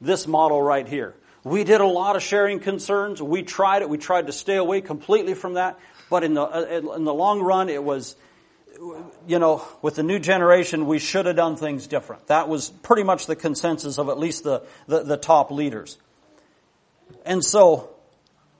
this 0.00 0.26
model 0.26 0.62
right 0.62 0.86
here. 0.86 1.14
We 1.42 1.64
did 1.64 1.80
a 1.80 1.86
lot 1.86 2.16
of 2.16 2.22
sharing 2.22 2.60
concerns. 2.60 3.22
We 3.22 3.42
tried 3.42 3.82
it. 3.82 3.88
We 3.88 3.98
tried 3.98 4.26
to 4.26 4.32
stay 4.32 4.56
away 4.56 4.80
completely 4.80 5.34
from 5.34 5.54
that. 5.54 5.78
But 6.10 6.22
in 6.22 6.34
the, 6.34 6.42
uh, 6.42 6.94
in 6.96 7.04
the 7.04 7.14
long 7.14 7.40
run, 7.40 7.68
it 7.68 7.82
was, 7.82 8.14
you 9.26 9.38
know, 9.38 9.64
with 9.80 9.94
the 9.94 10.02
new 10.02 10.18
generation, 10.18 10.86
we 10.86 10.98
should 10.98 11.26
have 11.26 11.36
done 11.36 11.56
things 11.56 11.86
different. 11.86 12.26
That 12.26 12.48
was 12.48 12.68
pretty 12.68 13.04
much 13.04 13.26
the 13.26 13.36
consensus 13.36 13.98
of 13.98 14.08
at 14.08 14.18
least 14.18 14.44
the, 14.44 14.62
the, 14.86 15.02
the 15.02 15.16
top 15.16 15.50
leaders. 15.50 15.98
And 17.24 17.44
so, 17.44 17.90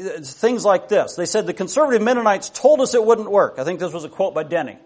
things 0.00 0.64
like 0.64 0.88
this. 0.88 1.14
They 1.14 1.26
said 1.26 1.46
the 1.46 1.54
conservative 1.54 2.02
Mennonites 2.02 2.50
told 2.50 2.80
us 2.80 2.94
it 2.94 3.04
wouldn't 3.04 3.30
work. 3.30 3.54
I 3.58 3.64
think 3.64 3.80
this 3.80 3.92
was 3.92 4.04
a 4.04 4.08
quote 4.08 4.34
by 4.34 4.42
Denny. 4.42 4.78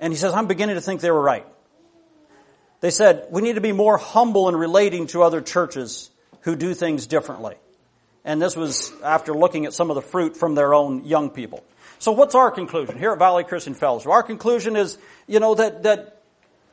And 0.00 0.12
he 0.12 0.16
says, 0.16 0.32
I'm 0.32 0.46
beginning 0.46 0.76
to 0.76 0.80
think 0.80 1.00
they 1.00 1.10
were 1.10 1.20
right. 1.20 1.46
They 2.80 2.90
said, 2.90 3.26
we 3.30 3.42
need 3.42 3.54
to 3.54 3.60
be 3.60 3.72
more 3.72 3.98
humble 3.98 4.48
in 4.48 4.56
relating 4.56 5.06
to 5.08 5.22
other 5.22 5.40
churches 5.42 6.10
who 6.42 6.56
do 6.56 6.72
things 6.72 7.06
differently. 7.06 7.56
And 8.24 8.40
this 8.40 8.56
was 8.56 8.92
after 9.02 9.34
looking 9.34 9.66
at 9.66 9.74
some 9.74 9.90
of 9.90 9.94
the 9.94 10.02
fruit 10.02 10.36
from 10.36 10.54
their 10.54 10.74
own 10.74 11.04
young 11.04 11.30
people. 11.30 11.62
So 11.98 12.12
what's 12.12 12.34
our 12.34 12.50
conclusion 12.50 12.98
here 12.98 13.12
at 13.12 13.18
Valley 13.18 13.44
Christian 13.44 13.74
Fellowship? 13.74 14.08
Our 14.10 14.22
conclusion 14.22 14.76
is, 14.76 14.96
you 15.26 15.40
know, 15.40 15.54
that, 15.54 15.82
that 15.82 16.22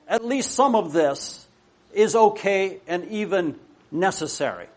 at 0.07 0.23
least 0.23 0.51
some 0.51 0.75
of 0.75 0.93
this 0.93 1.45
is 1.93 2.15
okay 2.15 2.79
and 2.87 3.05
even 3.05 3.59
necessary. 3.91 4.67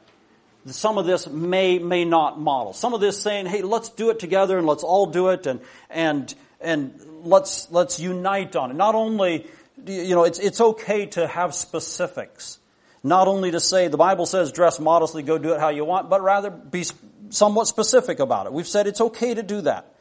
Some 0.66 0.98
of 0.98 1.06
this 1.06 1.26
may, 1.26 1.78
may 1.78 2.04
not 2.04 2.38
model. 2.38 2.72
Some 2.72 2.92
of 2.92 3.00
this 3.00 3.20
saying, 3.20 3.46
hey, 3.46 3.62
let's 3.62 3.88
do 3.88 4.10
it 4.10 4.18
together 4.18 4.58
and 4.58 4.66
let's 4.66 4.82
all 4.82 5.06
do 5.06 5.30
it 5.30 5.46
and, 5.46 5.60
and, 5.88 6.34
and 6.60 7.00
let's, 7.22 7.70
let's 7.70 7.98
unite 7.98 8.56
on 8.56 8.70
it. 8.70 8.74
Not 8.74 8.94
only, 8.94 9.46
you 9.86 10.14
know, 10.14 10.24
it's, 10.24 10.38
it's 10.38 10.60
okay 10.60 11.06
to 11.06 11.26
have 11.26 11.54
specifics. 11.54 12.58
Not 13.02 13.28
only 13.28 13.50
to 13.52 13.60
say, 13.60 13.88
the 13.88 13.96
Bible 13.96 14.26
says 14.26 14.52
dress 14.52 14.78
modestly, 14.78 15.22
go 15.22 15.38
do 15.38 15.54
it 15.54 15.60
how 15.60 15.70
you 15.70 15.84
want, 15.84 16.10
but 16.10 16.22
rather 16.22 16.50
be 16.50 16.84
somewhat 17.30 17.66
specific 17.66 18.18
about 18.20 18.46
it. 18.46 18.52
We've 18.52 18.68
said 18.68 18.86
it's 18.86 19.00
okay 19.00 19.32
to 19.32 19.42
do 19.42 19.62
that. 19.62 19.94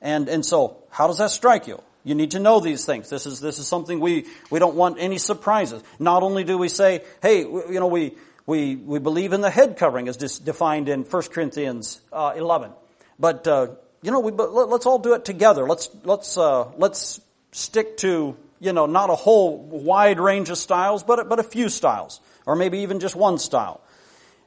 And, 0.00 0.28
and 0.28 0.46
so, 0.46 0.76
how 0.90 1.08
does 1.08 1.18
that 1.18 1.30
strike 1.30 1.66
you? 1.66 1.82
You 2.04 2.14
need 2.14 2.32
to 2.32 2.38
know 2.38 2.60
these 2.60 2.84
things. 2.84 3.08
This 3.08 3.26
is, 3.26 3.40
this 3.40 3.58
is 3.58 3.66
something 3.66 3.98
we, 3.98 4.26
we 4.50 4.58
don't 4.58 4.76
want 4.76 4.98
any 5.00 5.16
surprises. 5.18 5.82
Not 5.98 6.22
only 6.22 6.44
do 6.44 6.58
we 6.58 6.68
say, 6.68 7.02
hey, 7.22 7.40
you 7.40 7.80
know, 7.80 7.86
we, 7.86 8.14
we, 8.46 8.76
we 8.76 8.98
believe 8.98 9.32
in 9.32 9.40
the 9.40 9.50
head 9.50 9.76
covering 9.76 10.08
as 10.08 10.16
defined 10.16 10.88
in 10.88 11.04
1 11.04 11.22
Corinthians 11.24 12.00
uh, 12.12 12.34
11. 12.36 12.72
But, 13.18 13.46
uh, 13.46 13.68
you 14.02 14.10
know, 14.10 14.20
we, 14.20 14.32
let's 14.32 14.86
all 14.86 14.98
do 14.98 15.14
it 15.14 15.24
together. 15.24 15.66
Let's, 15.66 15.88
let's, 16.04 16.36
uh, 16.36 16.72
let's 16.76 17.20
stick 17.52 17.96
to, 17.98 18.36
you 18.60 18.72
know, 18.72 18.86
not 18.86 19.10
a 19.10 19.14
whole 19.14 19.58
wide 19.58 20.20
range 20.20 20.50
of 20.50 20.58
styles, 20.58 21.02
but, 21.02 21.28
but 21.28 21.38
a 21.38 21.44
few 21.44 21.68
styles 21.68 22.20
or 22.46 22.56
maybe 22.56 22.80
even 22.80 23.00
just 23.00 23.16
one 23.16 23.38
style. 23.38 23.80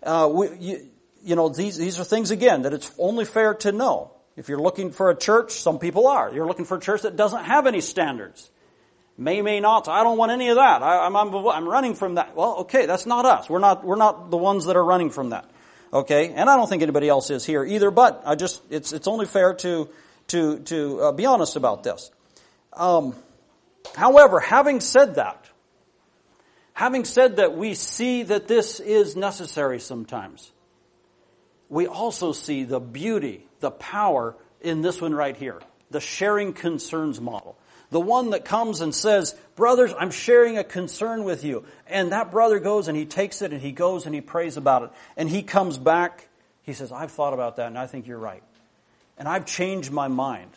Uh, 0.04 0.30
we, 0.32 0.50
you, 0.60 0.90
you 1.24 1.36
know, 1.36 1.50
these, 1.50 1.78
these 1.78 2.00
are 2.00 2.04
things 2.04 2.32
again 2.32 2.64
that 2.64 2.74
it's 2.74 2.92
only 2.98 3.26
fair 3.26 3.54
to 3.56 3.72
know. 3.72 4.12
If 4.36 4.50
you're 4.50 4.62
looking 4.62 4.92
for 4.92 5.10
a 5.10 5.16
church, 5.16 5.52
some 5.54 5.80
people 5.80 6.08
are. 6.08 6.32
You're 6.32 6.46
looking 6.46 6.66
for 6.66 6.78
a 6.78 6.80
church 6.80 7.02
that 7.02 7.16
doesn't 7.16 7.46
have 7.46 7.66
any 7.66 7.82
standards. 7.82 8.50
May, 9.18 9.42
may 9.42 9.60
not. 9.60 9.88
I 9.88 10.04
don't 10.04 10.18
want 10.18 10.32
any 10.32 10.50
of 10.50 10.56
that. 10.58 10.84
I, 10.84 11.06
am 11.08 11.16
I'm, 11.16 11.34
I'm, 11.34 11.68
running 11.68 11.96
from 11.96 12.16
that. 12.16 12.36
Well, 12.36 12.58
okay, 12.60 12.86
that's 12.86 13.06
not 13.06 13.26
us. 13.26 13.50
We're 13.50 13.60
not, 13.60 13.84
we're 13.84 13.96
not 13.96 14.30
the 14.30 14.38
ones 14.38 14.66
that 14.66 14.76
are 14.76 14.84
running 14.84 15.10
from 15.10 15.30
that. 15.30 15.50
Okay? 15.92 16.34
And 16.34 16.50
I 16.50 16.56
don't 16.56 16.70
think 16.70 16.84
anybody 16.84 17.10
else 17.10 17.32
is 17.32 17.44
here 17.44 17.64
either, 17.64 17.90
but 17.90 18.22
I 18.26 18.36
just, 18.36 18.62
it's, 18.70 18.94
it's 18.94 19.08
only 19.08 19.26
fair 19.26 19.56
to, 19.56 19.90
to, 20.28 20.60
to 20.60 21.02
uh, 21.02 21.12
be 21.14 21.26
honest 21.26 21.56
about 21.56 21.84
this. 21.84 22.12
Um, 22.74 23.16
however, 23.96 24.40
having 24.40 24.82
said 24.82 25.16
that, 25.16 25.48
Having 26.78 27.06
said 27.06 27.38
that, 27.38 27.58
we 27.58 27.74
see 27.74 28.22
that 28.22 28.48
this 28.48 28.80
is 28.80 29.16
necessary 29.16 29.80
sometimes. 29.80 30.52
We 31.70 31.88
also 31.88 32.34
see 32.34 32.66
the 32.66 32.80
beauty, 32.80 33.48
the 33.62 33.72
power 33.72 34.36
in 34.62 34.82
this 34.82 35.02
one 35.02 35.16
right 35.16 35.36
here. 35.36 35.60
The 35.90 36.00
sharing 36.00 36.54
concerns 36.54 37.20
model. 37.20 37.58
The 37.90 38.00
one 38.00 38.32
that 38.32 38.44
comes 38.44 38.82
and 38.82 38.94
says, 38.94 39.34
brothers, 39.56 39.94
I'm 39.98 40.12
sharing 40.12 40.58
a 40.58 40.64
concern 40.64 41.24
with 41.24 41.44
you. 41.44 41.64
And 41.88 42.12
that 42.12 42.32
brother 42.32 42.60
goes 42.60 42.88
and 42.88 42.98
he 42.98 43.06
takes 43.06 43.42
it 43.42 43.54
and 43.54 43.62
he 43.62 43.72
goes 43.72 44.06
and 44.06 44.14
he 44.14 44.22
prays 44.22 44.58
about 44.58 44.84
it. 44.84 44.90
And 45.16 45.30
he 45.30 45.42
comes 45.42 45.78
back. 45.78 46.28
He 46.64 46.74
says, 46.74 46.92
I've 46.92 47.12
thought 47.12 47.34
about 47.34 47.56
that 47.58 47.68
and 47.68 47.78
I 47.78 47.88
think 47.88 48.08
you're 48.08 48.18
right. 48.18 48.44
And 49.18 49.28
I've 49.28 49.46
changed 49.46 49.92
my 49.92 50.10
mind. 50.10 50.52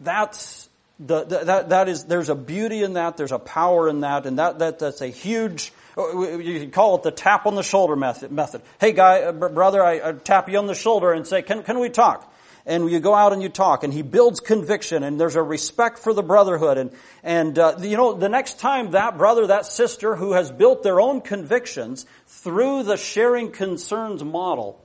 That's 0.00 0.68
the, 1.00 1.24
the, 1.24 1.38
that, 1.40 1.68
that 1.70 1.88
is, 1.88 2.04
there's 2.04 2.28
a 2.28 2.34
beauty 2.34 2.82
in 2.82 2.94
that, 2.94 3.16
there's 3.16 3.32
a 3.32 3.38
power 3.38 3.88
in 3.88 4.00
that, 4.00 4.24
and 4.26 4.38
that, 4.38 4.60
that 4.60 4.78
that's 4.78 5.02
a 5.02 5.08
huge, 5.08 5.72
you 5.96 6.60
can 6.60 6.70
call 6.70 6.96
it 6.96 7.02
the 7.02 7.10
tap 7.10 7.46
on 7.46 7.54
the 7.54 7.62
shoulder 7.62 7.96
method. 7.96 8.32
method. 8.32 8.62
Hey 8.80 8.92
guy, 8.92 9.22
uh, 9.22 9.32
brother, 9.32 9.84
I, 9.84 10.08
I 10.08 10.12
tap 10.12 10.48
you 10.48 10.58
on 10.58 10.66
the 10.66 10.74
shoulder 10.74 11.12
and 11.12 11.26
say, 11.26 11.42
can, 11.42 11.62
can 11.64 11.80
we 11.80 11.90
talk? 11.90 12.32
And 12.66 12.90
you 12.90 13.00
go 13.00 13.14
out 13.14 13.32
and 13.32 13.42
you 13.42 13.48
talk 13.48 13.84
and 13.84 13.92
he 13.92 14.02
builds 14.02 14.40
conviction 14.40 15.02
and 15.02 15.18
there's 15.20 15.36
a 15.36 15.42
respect 15.42 15.98
for 15.98 16.12
the 16.12 16.22
brotherhood 16.22 16.76
and 16.78 16.90
and 17.22 17.58
uh, 17.58 17.76
you 17.80 17.96
know 17.96 18.12
the 18.12 18.28
next 18.28 18.58
time 18.58 18.90
that 18.90 19.16
brother 19.16 19.46
that 19.46 19.64
sister 19.64 20.16
who 20.16 20.32
has 20.32 20.50
built 20.50 20.82
their 20.82 21.00
own 21.00 21.20
convictions 21.20 22.04
through 22.26 22.82
the 22.82 22.96
sharing 22.96 23.50
concerns 23.50 24.22
model 24.24 24.84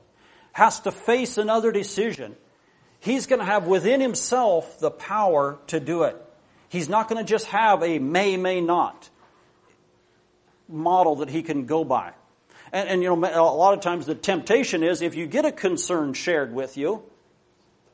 has 0.53 0.79
to 0.82 0.91
face 0.91 1.38
another 1.38 1.71
decision 1.71 2.36
He's 3.01 3.25
going 3.25 3.39
to 3.39 3.45
have 3.45 3.65
within 3.65 3.99
himself 3.99 4.79
the 4.79 4.91
power 4.91 5.57
to 5.67 5.79
do 5.79 6.03
it. 6.03 6.15
He's 6.69 6.88
not 6.88 7.09
going 7.09 7.17
to 7.17 7.27
just 7.27 7.47
have 7.47 7.82
a 7.82 7.97
may, 7.97 8.38
may 8.38 8.61
not 8.61 9.09
model 10.69 11.17
that 11.17 11.29
he 11.29 11.41
can 11.41 11.65
go 11.65 11.84
by. 11.84 12.13
And, 12.71 12.88
and, 12.88 13.03
you 13.03 13.09
know, 13.09 13.15
a 13.15 13.41
lot 13.41 13.73
of 13.73 13.82
times 13.82 14.05
the 14.05 14.13
temptation 14.13 14.84
is 14.84 15.01
if 15.01 15.15
you 15.15 15.25
get 15.25 15.45
a 15.45 15.51
concern 15.51 16.13
shared 16.13 16.53
with 16.53 16.77
you, 16.77 17.01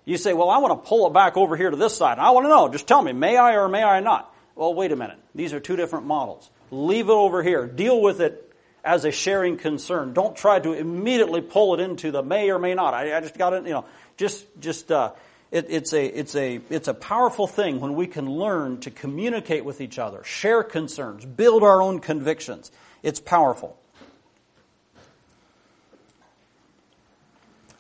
you 0.08 0.16
say, 0.16 0.32
well, 0.32 0.50
I 0.50 0.60
want 0.60 0.82
to 0.82 0.88
pull 0.88 1.06
it 1.06 1.14
back 1.14 1.36
over 1.36 1.58
here 1.58 1.70
to 1.70 1.76
this 1.76 1.98
side. 1.98 2.18
I 2.18 2.32
want 2.32 2.46
to 2.46 2.50
know, 2.50 2.70
just 2.70 2.88
tell 2.88 3.02
me, 3.02 3.12
may 3.12 3.36
I 3.36 3.56
or 3.56 3.68
may 3.68 3.84
I 3.84 4.00
not? 4.00 4.34
Well, 4.56 4.74
wait 4.74 4.94
a 4.94 4.96
minute. 4.96 5.20
These 5.36 5.52
are 5.52 5.60
two 5.60 5.76
different 5.76 6.06
models. 6.06 6.50
Leave 6.72 7.10
it 7.10 7.12
over 7.12 7.44
here. 7.44 7.68
Deal 7.68 8.00
with 8.00 8.22
it 8.22 8.50
as 8.86 9.04
a 9.04 9.12
sharing 9.12 9.58
concern. 9.58 10.14
Don't 10.14 10.34
try 10.34 10.62
to 10.62 10.72
immediately 10.72 11.42
pull 11.42 11.74
it 11.74 11.82
into 11.82 12.12
the 12.12 12.24
may 12.24 12.50
or 12.50 12.58
may 12.58 12.74
not. 12.74 12.94
I, 12.94 13.18
I 13.18 13.20
just 13.20 13.38
got 13.38 13.52
it, 13.52 13.66
you 13.66 13.74
know, 13.74 13.84
just, 14.16 14.46
just, 14.62 14.94
uh, 14.94 15.12
it, 15.52 15.66
it's 15.68 15.92
a, 15.92 16.06
it's 16.06 16.36
a, 16.36 16.62
it's 16.70 16.88
a 16.88 16.94
powerful 16.94 17.46
thing 17.46 17.82
when 17.82 17.94
we 17.94 18.08
can 18.08 18.32
learn 18.32 18.80
to 18.80 18.92
communicate 18.92 19.66
with 19.66 19.82
each 19.82 20.00
other, 20.00 20.24
share 20.24 20.64
concerns, 20.64 21.26
build 21.26 21.64
our 21.64 21.82
own 21.82 22.00
convictions. 22.00 22.72
It's 23.04 23.20
powerful. 23.20 23.78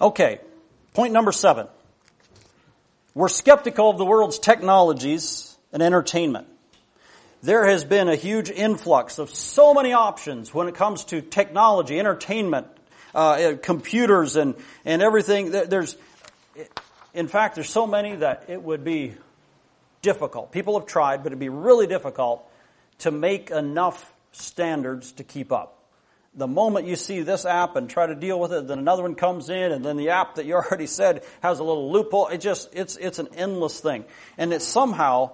Okay. 0.01 0.41
Point 0.93 1.13
number 1.13 1.32
seven. 1.32 1.67
We're 3.18 3.30
skeptical 3.30 3.89
of 3.89 3.97
the 3.97 4.05
world's 4.05 4.38
technologies 4.38 5.57
and 5.74 5.82
entertainment. 5.82 6.45
There 7.41 7.65
has 7.65 7.84
been 7.84 8.09
a 8.09 8.15
huge 8.15 8.51
influx 8.51 9.18
of 9.18 9.32
so 9.32 9.74
many 9.74 9.91
options 9.91 10.53
when 10.53 10.68
it 10.68 10.76
comes 10.76 11.03
to 11.05 11.22
technology, 11.22 11.99
entertainment, 11.99 12.68
uh, 13.15 13.53
computers, 13.59 14.36
and, 14.36 14.53
and 14.86 15.01
everything. 15.01 15.49
There's, 15.49 15.97
in 17.15 17.28
fact, 17.28 17.55
there's 17.55 17.72
so 17.72 17.88
many 17.88 18.18
that 18.18 18.45
it 18.49 18.61
would 18.61 18.84
be 18.84 19.15
difficult. 20.03 20.51
People 20.51 20.78
have 20.78 20.88
tried, 20.88 21.24
but 21.24 21.32
it'd 21.32 21.39
be 21.39 21.49
really 21.49 21.88
difficult 21.88 22.47
to 22.99 23.09
make 23.09 23.49
enough 23.49 24.13
standards 24.32 25.13
to 25.13 25.24
keep 25.24 25.51
up. 25.51 25.76
The 26.38 26.48
moment 26.48 26.86
you 26.86 26.96
see 26.96 27.22
this 27.22 27.46
app 27.46 27.76
and 27.76 27.90
try 27.90 28.06
to 28.06 28.16
deal 28.16 28.40
with 28.40 28.54
it, 28.54 28.68
then 28.68 28.80
another 28.80 29.02
one 29.02 29.16
comes 29.16 29.50
in, 29.50 29.72
and 29.72 29.84
then 29.84 29.98
the 29.98 30.12
app 30.12 30.36
that 30.36 30.46
you 30.46 30.54
already 30.56 30.88
said 30.88 31.24
has 31.42 31.60
a 31.60 31.64
little 31.64 31.92
loophole. 31.92 32.28
It 32.28 32.38
just, 32.38 32.70
it's, 32.74 32.96
it's 32.96 33.20
an 33.20 33.30
endless 33.36 33.80
thing. 33.80 34.06
And 34.38 34.54
it's 34.54 34.66
somehow, 34.66 35.32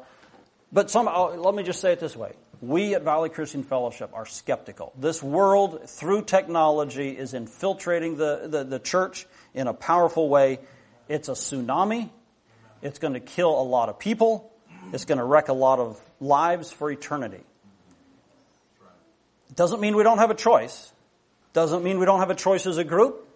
but 0.71 0.89
somehow, 0.89 1.31
oh, 1.33 1.41
let 1.41 1.53
me 1.53 1.63
just 1.63 1.81
say 1.81 1.91
it 1.91 1.99
this 1.99 2.15
way. 2.15 2.33
We 2.61 2.95
at 2.95 3.03
Valley 3.03 3.27
Christian 3.27 3.63
Fellowship 3.63 4.11
are 4.13 4.25
skeptical. 4.25 4.93
This 4.97 5.21
world, 5.21 5.89
through 5.89 6.23
technology, 6.23 7.09
is 7.09 7.33
infiltrating 7.33 8.15
the, 8.15 8.47
the, 8.47 8.63
the 8.63 8.79
church 8.79 9.25
in 9.53 9.67
a 9.67 9.73
powerful 9.73 10.29
way, 10.29 10.59
it's 11.09 11.29
a 11.29 11.33
tsunami. 11.33 12.09
It's 12.81 12.99
going 12.99 13.13
to 13.13 13.19
kill 13.19 13.49
a 13.49 13.63
lot 13.63 13.89
of 13.89 13.99
people. 13.99 14.51
It's 14.91 15.05
going 15.05 15.17
to 15.17 15.23
wreck 15.23 15.49
a 15.49 15.53
lot 15.53 15.79
of 15.79 15.99
lives 16.19 16.71
for 16.71 16.89
eternity. 16.89 17.41
Doesn't 19.55 19.79
mean 19.79 19.95
we 19.95 20.03
don't 20.03 20.17
have 20.17 20.31
a 20.31 20.35
choice. 20.35 20.91
Doesn't 21.53 21.83
mean 21.83 21.99
we 21.99 22.05
don't 22.05 22.19
have 22.19 22.29
a 22.29 22.35
choice 22.35 22.65
as 22.65 22.77
a 22.77 22.83
group. 22.83 23.27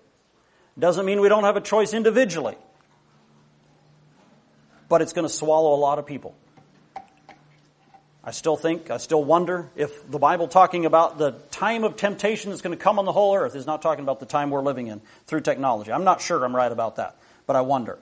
Doesn't 0.77 1.05
mean 1.05 1.21
we 1.21 1.29
don't 1.29 1.43
have 1.43 1.57
a 1.57 1.61
choice 1.61 1.93
individually. 1.93 2.55
But 4.89 5.01
it's 5.01 5.13
going 5.13 5.27
to 5.27 5.33
swallow 5.33 5.73
a 5.73 5.81
lot 5.81 5.99
of 5.99 6.05
people. 6.05 6.35
I 8.23 8.31
still 8.31 8.57
think, 8.57 8.89
I 8.89 8.97
still 8.97 9.23
wonder 9.23 9.69
if 9.75 10.09
the 10.09 10.19
Bible 10.19 10.47
talking 10.47 10.85
about 10.85 11.17
the 11.17 11.31
time 11.51 11.83
of 11.83 11.95
temptation 11.95 12.51
that's 12.51 12.61
going 12.61 12.77
to 12.77 12.83
come 12.83 12.99
on 12.99 13.05
the 13.05 13.11
whole 13.11 13.35
earth 13.35 13.55
is 13.55 13.65
not 13.65 13.81
talking 13.81 14.03
about 14.03 14.19
the 14.19 14.25
time 14.25 14.49
we're 14.49 14.61
living 14.61 14.87
in 14.87 15.01
through 15.27 15.41
technology. 15.41 15.91
I'm 15.93 16.03
not 16.03 16.21
sure 16.21 16.43
I'm 16.43 16.55
right 16.55 16.71
about 16.71 16.97
that 16.97 17.15
but 17.47 17.55
I 17.55 17.61
wonder. 17.61 17.97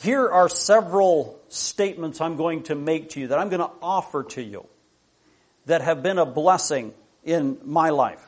Here 0.00 0.26
are 0.28 0.48
several 0.48 1.38
statements 1.48 2.20
I'm 2.20 2.36
going 2.36 2.62
to 2.64 2.74
make 2.74 3.10
to 3.10 3.20
you 3.20 3.28
that 3.28 3.38
I'm 3.38 3.50
going 3.50 3.60
to 3.60 3.70
offer 3.82 4.22
to 4.22 4.42
you. 4.42 4.66
That 5.66 5.82
have 5.82 6.02
been 6.02 6.18
a 6.18 6.26
blessing 6.26 6.92
in 7.24 7.58
my 7.64 7.90
life. 7.90 8.22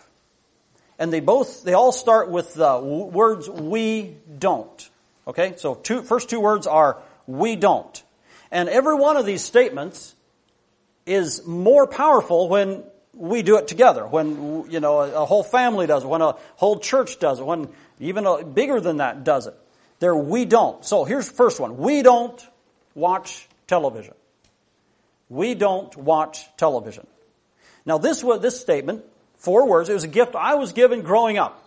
And 0.99 1.12
they 1.12 1.20
both, 1.20 1.64
they 1.64 1.74
all 1.74 1.93
start 1.93 2.30
with 2.30 2.55
the 2.55 2.78
words 2.78 3.49
we 3.49 4.16
don't. 4.39 4.91
Okay? 5.26 5.55
So 5.57 5.74
two, 5.74 6.03
first 6.03 6.30
two 6.30 6.41
words 6.41 6.66
are 6.66 6.99
we 7.26 7.57
don't. 7.57 8.03
And 8.51 8.68
every 8.68 8.95
one 8.95 9.16
of 9.16 9.26
these 9.26 9.43
statements 9.43 10.14
is 11.07 11.45
more 11.47 11.87
powerful 11.87 12.49
when 12.49 12.85
we 13.12 13.43
do 13.43 13.59
it 13.59 13.68
together, 13.68 14.07
when, 14.07 14.70
you 14.70 14.80
know, 14.80 15.01
a, 15.01 15.24
whole 15.24 15.43
family 15.43 15.87
does 15.87 16.05
it, 16.05 16.07
when 16.07 16.20
a 16.20 16.37
whole 16.57 16.78
church 16.78 17.18
does 17.18 17.39
it, 17.39 17.45
when 17.45 17.68
even 18.01 18.26
a, 18.26 18.45
bigger 18.45 18.80
than 18.80 18.99
that 18.99 19.24
does 19.24 19.47
it. 19.47 19.55
There, 20.01 20.14
we 20.14 20.45
don't. 20.45 20.85
So 20.85 21.05
here's 21.05 21.28
the 21.28 21.35
first 21.35 21.61
one. 21.61 21.78
We 21.78 22.03
don't 22.03 22.45
watch 22.95 23.49
television. 23.66 24.14
We 25.28 25.55
don't 25.55 25.97
watch 25.97 26.45
television. 26.57 27.07
Now 27.87 27.99
this 27.99 28.24
was, 28.24 28.41
this 28.41 28.61
statement, 28.61 29.05
four 29.37 29.66
words, 29.66 29.89
it 29.89 29.95
was 29.95 30.05
a 30.05 30.09
gift 30.09 30.35
I 30.35 30.55
was 30.55 30.72
given 30.72 31.03
growing 31.03 31.39
up. 31.39 31.61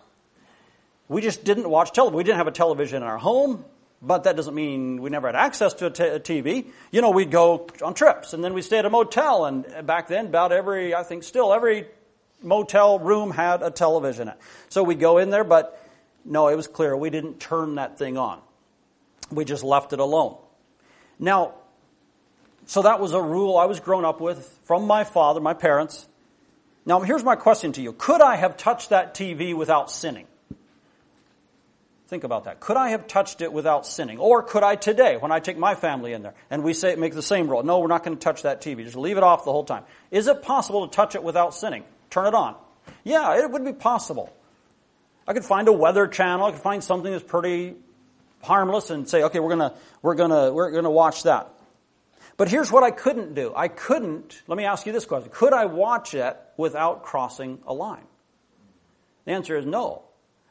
We 1.08 1.22
just 1.22 1.44
didn't 1.44 1.68
watch 1.68 1.92
television. 1.92 2.16
We 2.16 2.24
didn't 2.24 2.38
have 2.38 2.48
a 2.48 2.52
television 2.52 2.98
in 2.98 3.02
our 3.08 3.18
home. 3.18 3.64
But 4.00 4.24
that 4.24 4.36
doesn't 4.36 4.54
mean 4.54 5.02
we 5.02 5.10
never 5.10 5.26
had 5.26 5.34
access 5.34 5.74
to 5.74 5.86
a, 5.86 5.90
t- 5.90 6.04
a 6.04 6.20
TV. 6.20 6.66
You 6.92 7.00
know, 7.00 7.10
we'd 7.10 7.32
go 7.32 7.66
on 7.82 7.94
trips 7.94 8.32
and 8.32 8.44
then 8.44 8.54
we'd 8.54 8.62
stay 8.62 8.78
at 8.78 8.84
a 8.84 8.90
motel 8.90 9.46
and 9.46 9.86
back 9.86 10.06
then 10.06 10.26
about 10.26 10.52
every, 10.52 10.94
I 10.94 11.02
think 11.02 11.24
still 11.24 11.52
every 11.52 11.86
motel 12.40 13.00
room 13.00 13.32
had 13.32 13.62
a 13.62 13.70
television. 13.70 14.30
So 14.68 14.84
we'd 14.84 15.00
go 15.00 15.18
in 15.18 15.30
there, 15.30 15.42
but 15.42 15.84
no, 16.24 16.46
it 16.46 16.54
was 16.54 16.68
clear 16.68 16.96
we 16.96 17.10
didn't 17.10 17.40
turn 17.40 17.74
that 17.74 17.98
thing 17.98 18.16
on. 18.16 18.40
We 19.32 19.44
just 19.44 19.64
left 19.64 19.92
it 19.92 19.98
alone. 19.98 20.36
Now, 21.18 21.54
so 22.68 22.82
that 22.82 23.00
was 23.00 23.14
a 23.14 23.20
rule 23.20 23.56
I 23.56 23.64
was 23.64 23.80
grown 23.80 24.04
up 24.04 24.20
with 24.20 24.46
from 24.64 24.86
my 24.86 25.02
father, 25.02 25.40
my 25.40 25.54
parents. 25.54 26.06
Now 26.84 27.00
here's 27.00 27.24
my 27.24 27.34
question 27.34 27.72
to 27.72 27.80
you. 27.80 27.94
Could 27.94 28.20
I 28.20 28.36
have 28.36 28.58
touched 28.58 28.90
that 28.90 29.14
TV 29.14 29.54
without 29.54 29.90
sinning? 29.90 30.26
Think 32.08 32.24
about 32.24 32.44
that. 32.44 32.60
Could 32.60 32.76
I 32.76 32.90
have 32.90 33.06
touched 33.06 33.40
it 33.40 33.54
without 33.54 33.86
sinning? 33.86 34.18
Or 34.18 34.42
could 34.42 34.62
I 34.62 34.76
today, 34.76 35.16
when 35.16 35.32
I 35.32 35.40
take 35.40 35.56
my 35.56 35.74
family 35.74 36.12
in 36.12 36.20
there 36.20 36.34
and 36.50 36.62
we 36.62 36.74
say, 36.74 36.94
make 36.94 37.14
the 37.14 37.22
same 37.22 37.48
rule? 37.48 37.62
No, 37.62 37.78
we're 37.78 37.86
not 37.86 38.04
going 38.04 38.18
to 38.18 38.22
touch 38.22 38.42
that 38.42 38.60
TV. 38.60 38.84
Just 38.84 38.96
leave 38.96 39.16
it 39.16 39.22
off 39.22 39.46
the 39.46 39.52
whole 39.52 39.64
time. 39.64 39.84
Is 40.10 40.26
it 40.26 40.42
possible 40.42 40.86
to 40.86 40.94
touch 40.94 41.14
it 41.14 41.22
without 41.22 41.54
sinning? 41.54 41.84
Turn 42.10 42.26
it 42.26 42.34
on. 42.34 42.54
Yeah, 43.02 43.42
it 43.42 43.50
would 43.50 43.64
be 43.64 43.72
possible. 43.72 44.30
I 45.26 45.32
could 45.32 45.44
find 45.44 45.68
a 45.68 45.72
weather 45.72 46.06
channel. 46.06 46.46
I 46.46 46.50
could 46.50 46.60
find 46.60 46.84
something 46.84 47.10
that's 47.10 47.24
pretty 47.24 47.76
harmless 48.42 48.90
and 48.90 49.08
say, 49.08 49.22
okay, 49.24 49.40
we're 49.40 49.50
gonna, 49.50 49.74
we're 50.02 50.14
gonna, 50.14 50.52
we're 50.52 50.70
gonna 50.70 50.90
watch 50.90 51.22
that. 51.22 51.57
But 52.38 52.48
here's 52.48 52.70
what 52.70 52.84
I 52.84 52.92
couldn't 52.92 53.34
do. 53.34 53.52
I 53.54 53.66
couldn't, 53.66 54.40
let 54.46 54.56
me 54.56 54.64
ask 54.64 54.86
you 54.86 54.92
this 54.92 55.04
question. 55.04 55.30
Could 55.34 55.52
I 55.52 55.66
watch 55.66 56.14
it 56.14 56.36
without 56.56 57.02
crossing 57.02 57.58
a 57.66 57.74
line? 57.74 58.06
The 59.26 59.32
answer 59.32 59.58
is 59.58 59.66
no. 59.66 60.04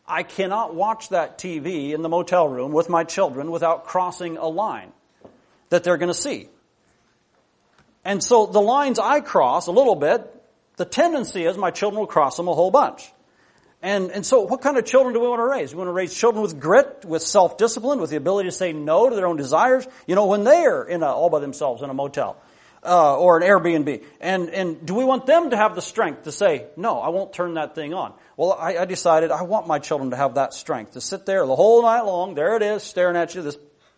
I 0.06 0.24
cannot 0.24 0.76
watch 0.76 1.10
that 1.10 1.38
TV 1.38 1.94
in 1.94 2.02
the 2.02 2.10
motel 2.10 2.48
room 2.50 2.74
with 2.74 2.90
my 2.90 3.06
children 3.06 3.52
without 3.52 3.86
crossing 3.86 4.38
a 4.38 4.48
line 4.48 4.92
that 5.70 5.86
they're 5.86 5.98
going 5.98 6.10
to 6.10 6.14
see. 6.14 6.50
And 8.04 8.22
so 8.22 8.46
the 8.46 8.62
lines 8.62 9.00
I 9.00 9.22
cross 9.22 9.68
a 9.68 9.72
little 9.72 9.96
bit, 9.96 10.30
the 10.76 10.86
tendency 10.86 11.46
is 11.46 11.58
my 11.58 11.72
children 11.72 12.02
will 12.02 12.08
cross 12.08 12.36
them 12.36 12.50
a 12.50 12.54
whole 12.54 12.72
bunch. 12.72 13.12
And, 13.82 14.12
and 14.12 14.26
so 14.26 14.42
what 14.42 14.62
kind 14.62 14.78
of 14.78 14.86
children 14.86 15.14
do 15.14 15.20
we 15.20 15.28
want 15.28 15.40
to 15.40 15.46
raise? 15.46 15.74
We 15.74 15.78
want 15.78 15.90
to 15.90 15.94
raise 15.94 16.14
children 16.14 16.42
with 16.42 16.60
grit, 16.60 17.06
with 17.06 17.22
self-discipline, 17.22 18.00
with 18.00 18.10
the 18.10 18.18
ability 18.18 18.50
to 18.50 18.56
say 18.56 18.74
no 18.74 19.10
to 19.10 19.16
their 19.16 19.28
own 19.28 19.38
desires. 19.38 19.88
You 20.08 20.16
know, 20.16 20.26
when 20.26 20.44
they 20.44 20.66
are 20.66 20.84
in 20.84 21.04
a, 21.04 21.08
all 21.08 21.30
by 21.30 21.40
themselves 21.40 21.84
in 21.84 21.90
a 21.90 21.94
motel, 21.94 22.38
uh, 22.84 23.18
or 23.18 23.38
an 23.38 23.44
Airbnb. 23.44 24.04
And, 24.22 24.50
and 24.50 24.86
do 24.86 24.96
we 24.96 25.04
want 25.04 25.26
them 25.26 25.50
to 25.50 25.58
have 25.58 25.76
the 25.76 25.82
strength 25.82 26.24
to 26.24 26.32
say, 26.32 26.68
no, 26.76 27.00
I 27.00 27.10
won't 27.10 27.34
turn 27.34 27.56
that 27.56 27.76
thing 27.76 27.94
on? 27.94 28.14
Well, 28.36 28.54
I, 28.54 28.78
I 28.78 28.86
decided 28.86 29.32
I 29.32 29.44
want 29.44 29.68
my 29.68 29.80
children 29.80 30.12
to 30.12 30.16
have 30.16 30.36
that 30.36 30.54
strength 30.54 30.94
to 30.94 31.02
sit 31.02 31.26
there 31.26 31.46
the 31.46 31.56
whole 31.56 31.82
night 31.82 32.02
long. 32.02 32.36
There 32.36 32.56
it 32.56 32.62
is, 32.62 32.84
staring 32.84 33.18
at 33.18 33.36
you, 33.36 33.42
this 33.42 33.58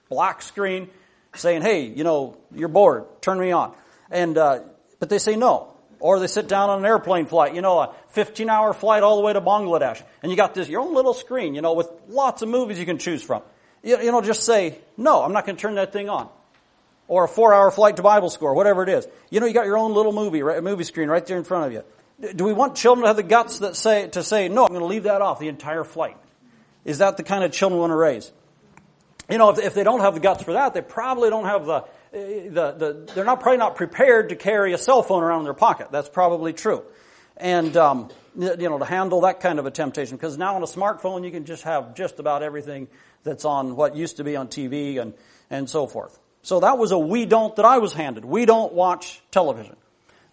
black 0.10 0.42
screen, 0.42 0.90
saying, 1.36 1.62
"Hey, 1.62 1.86
you 1.86 2.04
know, 2.04 2.38
you're 2.54 2.70
bored. 2.70 3.06
Turn 3.22 3.38
me 3.38 3.52
on." 3.52 3.76
And 4.10 4.38
uh, 4.38 4.62
but 5.00 5.10
they 5.10 5.20
say 5.20 5.36
no, 5.36 5.69
or 6.00 6.20
they 6.20 6.28
sit 6.28 6.48
down 6.48 6.70
on 6.70 6.80
an 6.80 6.86
airplane 6.86 7.26
flight. 7.26 7.54
You 7.54 7.62
know, 7.62 7.80
a 7.80 7.96
15-hour 8.16 8.74
flight 8.74 9.04
all 9.04 9.18
the 9.18 9.22
way 9.22 9.34
to 9.34 9.42
Bangladesh, 9.42 10.02
and 10.24 10.32
you 10.32 10.38
got 10.38 10.54
this 10.54 10.70
your 10.70 10.82
own 10.82 10.94
little 10.94 11.14
screen. 11.14 11.56
You 11.56 11.62
know, 11.62 11.74
with 11.74 11.90
lots 12.08 12.42
of 12.42 12.50
movies 12.50 12.80
you 12.80 12.86
can 12.86 12.98
choose 12.98 13.22
from. 13.22 13.42
You, 13.84 14.00
you 14.02 14.12
know, 14.12 14.22
just 14.22 14.44
say 14.44 14.80
no. 14.98 15.24
I'm 15.24 15.34
not 15.34 15.46
going 15.46 15.56
to 15.56 15.62
turn 15.62 15.76
that 15.76 15.94
thing 15.94 16.10
on. 16.10 16.30
Or 17.08 17.24
a 17.24 17.28
four-hour 17.28 17.72
flight 17.72 17.96
to 17.96 18.04
Bible 18.04 18.30
school, 18.30 18.50
or 18.50 18.54
whatever 18.54 18.84
it 18.84 18.90
is. 18.90 19.08
You 19.30 19.40
know, 19.40 19.46
you 19.46 19.54
got 19.54 19.66
your 19.66 19.78
own 19.78 19.94
little 19.94 20.12
movie, 20.12 20.44
right, 20.44 20.64
movie 20.64 20.84
screen 20.84 21.10
right 21.10 21.26
there 21.26 21.38
in 21.38 21.44
front 21.44 21.66
of 21.66 21.74
you. 21.74 22.34
Do 22.36 22.44
we 22.44 22.54
want 22.54 22.76
children 22.76 23.04
to 23.04 23.08
have 23.08 23.16
the 23.16 23.24
guts 23.24 23.60
that 23.60 23.76
say, 23.76 24.10
to 24.10 24.24
say, 24.24 24.50
no, 24.50 24.64
I'm 24.64 24.70
going 24.70 24.82
to 24.82 24.86
leave 24.86 25.04
that 25.04 25.22
off 25.22 25.40
the 25.40 25.48
entire 25.48 25.84
flight? 25.84 26.18
Is 26.86 27.00
that 27.00 27.18
the 27.18 27.24
kind 27.24 27.44
of 27.44 27.52
children 27.52 27.78
we 27.78 27.82
want 27.82 27.92
to 27.92 27.96
raise? 27.96 28.32
You 29.30 29.38
know, 29.38 29.50
if, 29.52 29.60
if 29.60 29.74
they 29.74 29.84
don't 29.84 30.02
have 30.02 30.16
the 30.16 30.20
guts 30.20 30.44
for 30.44 30.54
that, 30.54 30.74
they 30.74 30.82
probably 30.82 31.30
don't 31.30 31.46
have 31.46 31.66
the, 31.66 31.86
the, 32.12 32.76
the, 32.78 33.12
they're 33.14 33.26
not 33.26 33.42
probably 33.42 33.58
not 33.58 33.76
prepared 33.76 34.30
to 34.30 34.36
carry 34.36 34.74
a 34.74 34.78
cell 34.78 35.04
phone 35.04 35.24
around 35.24 35.40
in 35.40 35.44
their 35.46 35.54
pocket. 35.54 35.90
That's 35.92 36.10
probably 36.10 36.54
true. 36.54 36.84
And, 37.38 37.76
um, 37.78 38.10
you 38.36 38.58
know, 38.58 38.80
to 38.80 38.86
handle 38.86 39.22
that 39.22 39.40
kind 39.40 39.60
of 39.60 39.66
a 39.66 39.72
temptation. 39.72 40.18
Because 40.18 40.38
now 40.38 40.56
on 40.56 40.64
a 40.64 40.68
smartphone, 40.68 41.24
you 41.24 41.32
can 41.32 41.46
just 41.46 41.64
have 41.64 41.96
just 41.96 42.20
about 42.20 42.44
everything 42.44 42.88
that's 43.24 43.46
on 43.46 43.76
what 43.76 43.96
used 43.96 44.18
to 44.18 44.24
be 44.24 44.36
on 44.36 44.48
TV 44.48 45.00
and, 45.00 45.14
and 45.50 45.70
so 45.70 45.88
forth. 45.88 46.18
So 46.42 46.62
that 46.62 46.78
was 46.78 46.92
a 46.92 46.98
we 46.98 47.26
don't 47.26 47.56
that 47.58 47.66
I 47.66 47.80
was 47.80 47.94
handed. 47.94 48.26
We 48.26 48.46
don't 48.46 48.74
watch 48.74 49.22
television. 49.32 49.76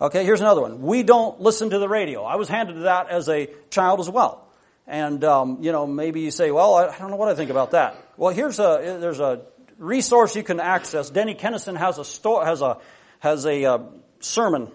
Okay, 0.01 0.25
here's 0.25 0.41
another 0.41 0.61
one. 0.61 0.83
We 0.83 1.03
don't 1.03 1.41
listen 1.41 1.71
to 1.71 1.79
the 1.79 1.89
radio. 1.89 2.23
I 2.23 2.37
was 2.37 2.49
handed 2.49 2.83
that 2.83 3.09
as 3.09 3.29
a 3.29 3.49
child 3.71 4.01
as 4.01 4.11
well. 4.11 4.47
And, 4.87 5.25
um, 5.25 5.59
you 5.63 5.73
know, 5.73 5.87
maybe 5.87 6.21
you 6.21 6.31
say, 6.31 6.51
well, 6.51 6.75
I 6.75 6.97
don't 6.99 7.11
know 7.11 7.17
what 7.17 7.29
I 7.29 7.35
think 7.35 7.51
about 7.51 7.73
that. 7.73 7.97
Well, 8.17 8.33
here's 8.33 8.59
a, 8.61 8.99
there's 9.01 9.21
a 9.21 9.43
resource 9.79 10.37
you 10.37 10.43
can 10.43 10.61
access. 10.61 11.11
Denny 11.11 11.35
Kenaston 11.35 11.77
has 11.77 11.99
a 11.99 12.05
sto- 12.05 12.45
has 12.45 12.63
a, 12.63 12.79
has 13.21 13.47
a 13.47 13.65
uh, 13.65 13.79
sermon 14.21 14.71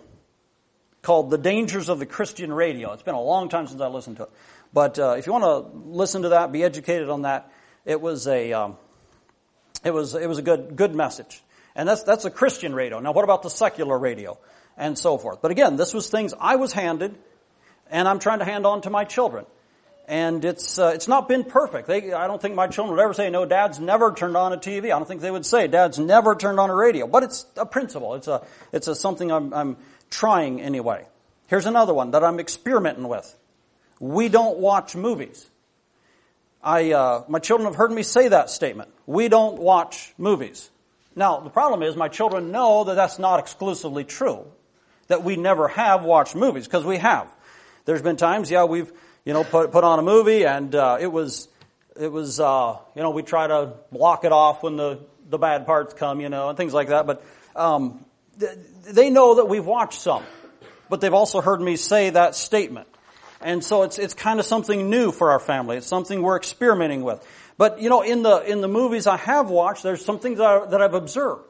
called 1.01 1.29
The 1.29 1.37
Dangers 1.37 1.89
of 1.89 1.99
the 1.99 2.05
Christian 2.05 2.53
Radio. 2.53 2.93
It's 2.93 3.03
been 3.03 3.15
a 3.15 3.21
long 3.21 3.49
time 3.49 3.67
since 3.67 3.81
I 3.81 3.87
listened 3.87 4.17
to 4.17 4.23
it. 4.23 4.29
But, 4.73 4.99
uh, 4.99 5.15
if 5.17 5.25
you 5.25 5.33
want 5.33 5.43
to 5.43 5.77
listen 5.89 6.21
to 6.21 6.29
that, 6.29 6.51
be 6.51 6.63
educated 6.63 7.09
on 7.09 7.23
that, 7.23 7.51
it 7.85 7.99
was 7.99 8.27
a, 8.27 8.53
um, 8.53 8.77
it 9.83 9.91
was, 9.91 10.15
it 10.15 10.29
was 10.29 10.37
a 10.37 10.43
good, 10.43 10.75
good 10.75 10.95
message. 10.95 11.41
And 11.75 11.89
that's, 11.89 12.03
that's 12.03 12.25
a 12.25 12.31
Christian 12.31 12.73
radio. 12.75 12.99
Now 12.99 13.11
what 13.11 13.23
about 13.23 13.43
the 13.43 13.49
secular 13.49 13.97
radio? 13.97 14.37
and 14.77 14.97
so 14.97 15.17
forth. 15.17 15.41
But 15.41 15.51
again, 15.51 15.75
this 15.75 15.93
was 15.93 16.09
things 16.09 16.33
I 16.39 16.55
was 16.55 16.73
handed, 16.73 17.15
and 17.89 18.07
I'm 18.07 18.19
trying 18.19 18.39
to 18.39 18.45
hand 18.45 18.65
on 18.65 18.81
to 18.81 18.89
my 18.89 19.03
children. 19.03 19.45
And 20.07 20.43
it's 20.43 20.77
uh, 20.77 20.91
it's 20.93 21.07
not 21.07 21.29
been 21.29 21.43
perfect. 21.43 21.87
They, 21.87 22.11
I 22.11 22.27
don't 22.27 22.41
think 22.41 22.55
my 22.55 22.67
children 22.67 22.97
would 22.97 23.03
ever 23.03 23.13
say, 23.13 23.29
"No, 23.29 23.45
Dad's 23.45 23.79
never 23.79 24.13
turned 24.13 24.35
on 24.35 24.51
a 24.51 24.57
TV." 24.57 24.85
I 24.85 24.89
don't 24.89 25.07
think 25.07 25.21
they 25.21 25.31
would 25.31 25.45
say, 25.45 25.67
"Dad's 25.67 25.99
never 25.99 26.35
turned 26.35 26.59
on 26.59 26.69
a 26.69 26.75
radio." 26.75 27.07
But 27.07 27.23
it's 27.23 27.45
a 27.55 27.65
principle. 27.65 28.15
It's 28.15 28.27
a 28.27 28.45
it's 28.73 28.87
a 28.87 28.95
something 28.95 29.31
I'm, 29.31 29.53
I'm 29.53 29.77
trying 30.09 30.61
anyway. 30.61 31.05
Here's 31.47 31.65
another 31.65 31.93
one 31.93 32.11
that 32.11 32.23
I'm 32.23 32.39
experimenting 32.39 33.07
with. 33.07 33.33
We 33.99 34.27
don't 34.27 34.57
watch 34.57 34.95
movies. 34.95 35.47
I 36.63 36.91
uh, 36.91 37.23
my 37.29 37.39
children 37.39 37.67
have 37.67 37.75
heard 37.75 37.91
me 37.91 38.03
say 38.03 38.27
that 38.27 38.49
statement. 38.49 38.89
We 39.05 39.29
don't 39.29 39.59
watch 39.59 40.13
movies. 40.17 40.69
Now 41.15 41.39
the 41.39 41.49
problem 41.49 41.83
is 41.83 41.95
my 41.95 42.09
children 42.09 42.51
know 42.51 42.83
that 42.85 42.95
that's 42.95 43.19
not 43.19 43.39
exclusively 43.39 44.03
true 44.03 44.45
that 45.11 45.23
we 45.23 45.35
never 45.35 45.67
have 45.67 46.03
watched 46.03 46.35
movies 46.35 46.65
because 46.65 46.85
we 46.85 46.97
have. 46.97 47.27
There's 47.83 48.01
been 48.01 48.15
times, 48.15 48.49
yeah, 48.49 48.63
we've 48.63 48.91
you 49.25 49.33
know 49.33 49.43
put 49.43 49.71
put 49.71 49.83
on 49.83 49.99
a 49.99 50.03
movie 50.03 50.45
and 50.45 50.73
uh, 50.75 50.97
it 50.99 51.07
was 51.11 51.47
it 51.99 52.11
was 52.11 52.39
uh, 52.39 52.77
you 52.95 53.01
know 53.01 53.11
we 53.11 53.23
try 53.23 53.47
to 53.47 53.73
block 53.91 54.23
it 54.23 54.31
off 54.31 54.63
when 54.63 54.77
the 54.77 54.99
the 55.31 55.37
bad 55.37 55.65
parts 55.65 55.93
come, 55.93 56.21
you 56.21 56.29
know, 56.29 56.49
and 56.49 56.57
things 56.57 56.73
like 56.73 56.89
that. 56.89 57.07
But 57.07 57.23
um, 57.55 58.05
th- 58.39 58.51
they 58.83 59.09
know 59.09 59.35
that 59.35 59.45
we've 59.45 59.65
watched 59.65 59.99
some, 59.99 60.23
but 60.89 61.01
they've 61.01 61.13
also 61.13 61.41
heard 61.41 61.61
me 61.61 61.77
say 61.77 62.11
that 62.11 62.35
statement. 62.35 62.87
And 63.39 63.63
so 63.63 63.83
it's 63.83 63.97
it's 63.97 64.13
kind 64.13 64.39
of 64.39 64.45
something 64.45 64.89
new 64.89 65.11
for 65.11 65.31
our 65.31 65.39
family. 65.39 65.77
It's 65.77 65.87
something 65.87 66.21
we're 66.21 66.37
experimenting 66.37 67.01
with. 67.01 67.25
But 67.57 67.81
you 67.81 67.89
know, 67.89 68.01
in 68.01 68.21
the 68.21 68.39
in 68.39 68.61
the 68.61 68.67
movies 68.67 69.07
I 69.07 69.17
have 69.17 69.49
watched, 69.49 69.81
there's 69.81 70.05
some 70.05 70.19
things 70.19 70.37
that, 70.37 70.45
I, 70.45 70.65
that 70.67 70.81
I've 70.81 70.93
observed. 70.93 71.45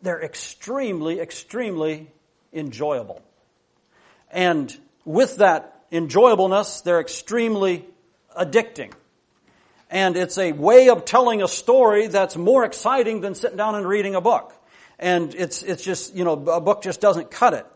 They're 0.00 0.22
extremely, 0.22 1.20
extremely 1.20 2.10
enjoyable. 2.54 3.20
And 4.30 4.74
with 5.04 5.36
that 5.36 5.79
enjoyableness, 5.90 6.82
they're 6.82 7.00
extremely 7.00 7.86
addicting. 8.38 8.92
And 9.90 10.16
it's 10.16 10.38
a 10.38 10.52
way 10.52 10.88
of 10.88 11.04
telling 11.04 11.42
a 11.42 11.48
story 11.48 12.06
that's 12.06 12.36
more 12.36 12.64
exciting 12.64 13.20
than 13.20 13.34
sitting 13.34 13.56
down 13.56 13.74
and 13.74 13.86
reading 13.86 14.14
a 14.14 14.20
book. 14.20 14.54
And 14.98 15.34
it's, 15.34 15.62
it's 15.62 15.82
just, 15.82 16.14
you 16.14 16.24
know, 16.24 16.34
a 16.34 16.60
book 16.60 16.82
just 16.82 17.00
doesn't 17.00 17.30
cut 17.30 17.54
it. 17.54 17.66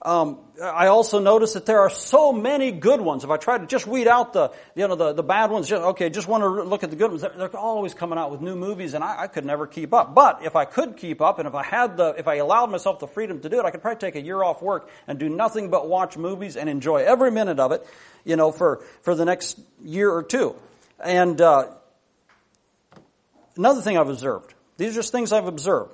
Um, 0.00 0.38
I 0.62 0.86
also 0.86 1.18
notice 1.18 1.54
that 1.54 1.66
there 1.66 1.80
are 1.80 1.90
so 1.90 2.32
many 2.32 2.70
good 2.70 3.00
ones. 3.00 3.24
If 3.24 3.30
I 3.30 3.36
try 3.36 3.58
to 3.58 3.66
just 3.66 3.86
weed 3.86 4.06
out 4.06 4.32
the, 4.32 4.52
you 4.76 4.86
know, 4.86 4.94
the, 4.94 5.12
the 5.12 5.24
bad 5.24 5.50
ones, 5.50 5.68
just, 5.68 5.82
okay, 5.82 6.08
just 6.08 6.28
want 6.28 6.42
to 6.44 6.48
look 6.62 6.84
at 6.84 6.90
the 6.90 6.96
good 6.96 7.10
ones, 7.10 7.22
they're, 7.22 7.34
they're 7.36 7.56
always 7.56 7.94
coming 7.94 8.16
out 8.16 8.30
with 8.30 8.40
new 8.40 8.54
movies 8.54 8.94
and 8.94 9.02
I, 9.02 9.22
I, 9.22 9.26
could 9.26 9.44
never 9.44 9.66
keep 9.66 9.92
up. 9.92 10.14
But 10.14 10.44
if 10.44 10.54
I 10.54 10.66
could 10.66 10.96
keep 10.96 11.20
up 11.20 11.40
and 11.40 11.48
if 11.48 11.54
I 11.54 11.64
had 11.64 11.96
the, 11.96 12.14
if 12.16 12.28
I 12.28 12.36
allowed 12.36 12.70
myself 12.70 13.00
the 13.00 13.08
freedom 13.08 13.40
to 13.40 13.48
do 13.48 13.58
it, 13.58 13.64
I 13.64 13.72
could 13.72 13.82
probably 13.82 13.98
take 13.98 14.14
a 14.14 14.24
year 14.24 14.40
off 14.40 14.62
work 14.62 14.88
and 15.08 15.18
do 15.18 15.28
nothing 15.28 15.68
but 15.68 15.88
watch 15.88 16.16
movies 16.16 16.56
and 16.56 16.68
enjoy 16.68 16.98
every 16.98 17.32
minute 17.32 17.58
of 17.58 17.72
it, 17.72 17.84
you 18.24 18.36
know, 18.36 18.52
for, 18.52 18.84
for 19.02 19.16
the 19.16 19.24
next 19.24 19.58
year 19.82 20.10
or 20.10 20.22
two. 20.22 20.54
And, 21.02 21.40
uh, 21.40 21.72
another 23.56 23.80
thing 23.80 23.98
I've 23.98 24.08
observed, 24.08 24.54
these 24.76 24.92
are 24.92 25.00
just 25.00 25.10
things 25.10 25.32
I've 25.32 25.46
observed 25.46 25.92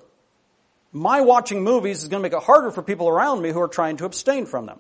my 0.95 1.21
watching 1.21 1.63
movies 1.63 2.03
is 2.03 2.09
going 2.09 2.23
to 2.23 2.29
make 2.29 2.33
it 2.33 2.43
harder 2.43 2.71
for 2.71 2.81
people 2.81 3.09
around 3.09 3.43
me 3.43 3.51
who 3.51 3.61
are 3.61 3.69
trying 3.69 3.99
to 3.99 4.05
abstain 4.07 4.47
from 4.47 4.67
them. 4.67 4.79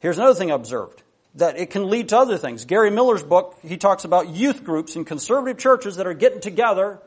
Here's 0.00 0.18
another 0.18 0.34
thing 0.34 0.50
I 0.50 0.54
observed 0.54 1.02
that 1.36 1.58
it 1.58 1.70
can 1.70 1.90
lead 1.90 2.08
to 2.08 2.18
other 2.18 2.38
things. 2.38 2.64
Gary 2.64 2.90
Miller's 2.90 3.22
book, 3.22 3.58
he 3.62 3.76
talks 3.76 4.04
about 4.04 4.28
youth 4.28 4.64
groups 4.64 4.96
in 4.96 5.04
conservative 5.04 5.58
churches 5.58 5.96
that 5.96 6.06
are 6.06 6.14
getting 6.14 6.40
together 6.40 6.98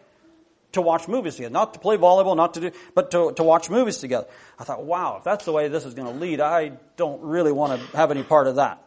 to 0.73 0.81
watch 0.81 1.07
movies 1.07 1.35
together. 1.35 1.53
Not 1.53 1.73
to 1.73 1.79
play 1.79 1.97
volleyball, 1.97 2.35
not 2.35 2.53
to 2.55 2.59
do, 2.59 2.71
but 2.93 3.11
to, 3.11 3.31
to 3.33 3.43
watch 3.43 3.69
movies 3.69 3.97
together. 3.97 4.27
I 4.59 4.63
thought, 4.63 4.83
wow, 4.83 5.17
if 5.17 5.23
that's 5.23 5.45
the 5.45 5.51
way 5.51 5.67
this 5.67 5.85
is 5.85 5.93
going 5.93 6.13
to 6.13 6.19
lead, 6.19 6.41
I 6.41 6.73
don't 6.95 7.21
really 7.23 7.51
want 7.51 7.81
to 7.81 7.97
have 7.97 8.11
any 8.11 8.23
part 8.23 8.47
of 8.47 8.57
that. 8.57 8.83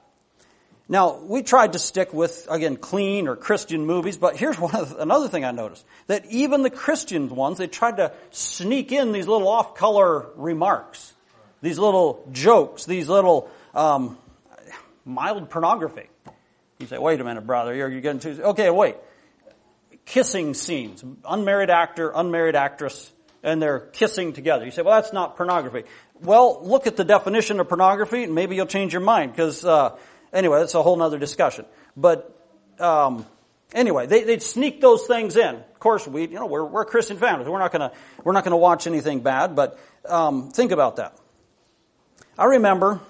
Now, 0.90 1.18
we 1.18 1.44
tried 1.44 1.74
to 1.74 1.78
stick 1.78 2.12
with, 2.12 2.48
again, 2.50 2.76
clean 2.76 3.28
or 3.28 3.36
Christian 3.36 3.86
movies, 3.86 4.16
but 4.16 4.36
here's 4.36 4.58
one 4.58 4.74
of, 4.74 4.96
another 4.98 5.28
thing 5.28 5.44
I 5.44 5.52
noticed. 5.52 5.84
That 6.08 6.26
even 6.26 6.62
the 6.62 6.70
Christian 6.70 7.28
ones, 7.28 7.58
they 7.58 7.68
tried 7.68 7.98
to 7.98 8.12
sneak 8.32 8.90
in 8.90 9.12
these 9.12 9.28
little 9.28 9.46
off-color 9.46 10.26
remarks. 10.34 11.14
These 11.62 11.78
little 11.78 12.28
jokes, 12.32 12.86
these 12.86 13.08
little, 13.08 13.48
um, 13.72 14.18
mild 15.04 15.48
pornography. 15.48 16.08
You 16.80 16.88
say, 16.88 16.98
wait 16.98 17.20
a 17.20 17.24
minute, 17.24 17.46
brother, 17.46 17.72
you're, 17.72 17.88
you're 17.88 18.00
getting 18.00 18.18
too, 18.18 18.42
okay, 18.42 18.68
wait. 18.68 18.96
Kissing 20.06 20.54
scenes. 20.54 21.04
Unmarried 21.24 21.70
actor, 21.70 22.10
unmarried 22.12 22.56
actress, 22.56 23.12
and 23.44 23.62
they're 23.62 23.78
kissing 23.78 24.32
together. 24.32 24.64
You 24.64 24.72
say, 24.72 24.82
well, 24.82 25.00
that's 25.00 25.12
not 25.12 25.36
pornography. 25.36 25.84
Well, 26.20 26.66
look 26.66 26.88
at 26.88 26.96
the 26.96 27.04
definition 27.04 27.60
of 27.60 27.68
pornography, 27.68 28.24
and 28.24 28.34
maybe 28.34 28.56
you'll 28.56 28.66
change 28.66 28.92
your 28.92 29.02
mind, 29.02 29.30
because, 29.30 29.64
uh, 29.64 29.96
Anyway, 30.32 30.58
that's 30.58 30.74
a 30.74 30.82
whole 30.82 31.00
other 31.02 31.18
discussion. 31.18 31.64
But 31.96 32.36
um, 32.78 33.26
anyway, 33.72 34.06
they, 34.06 34.24
would 34.24 34.42
sneak 34.42 34.80
those 34.80 35.06
things 35.06 35.36
in. 35.36 35.56
Of 35.56 35.78
course, 35.78 36.06
we, 36.06 36.22
you 36.22 36.34
know, 36.34 36.46
we're, 36.46 36.64
we're 36.64 36.84
Christian 36.84 37.16
families. 37.16 37.48
We're 37.48 37.58
not 37.58 37.72
gonna, 37.72 37.92
we're 38.24 38.32
not 38.32 38.44
gonna 38.44 38.56
watch 38.56 38.86
anything 38.86 39.20
bad, 39.20 39.56
but 39.56 39.78
um, 40.08 40.50
think 40.50 40.72
about 40.72 40.96
that. 40.96 41.16
I 42.38 42.44
remember, 42.46 43.00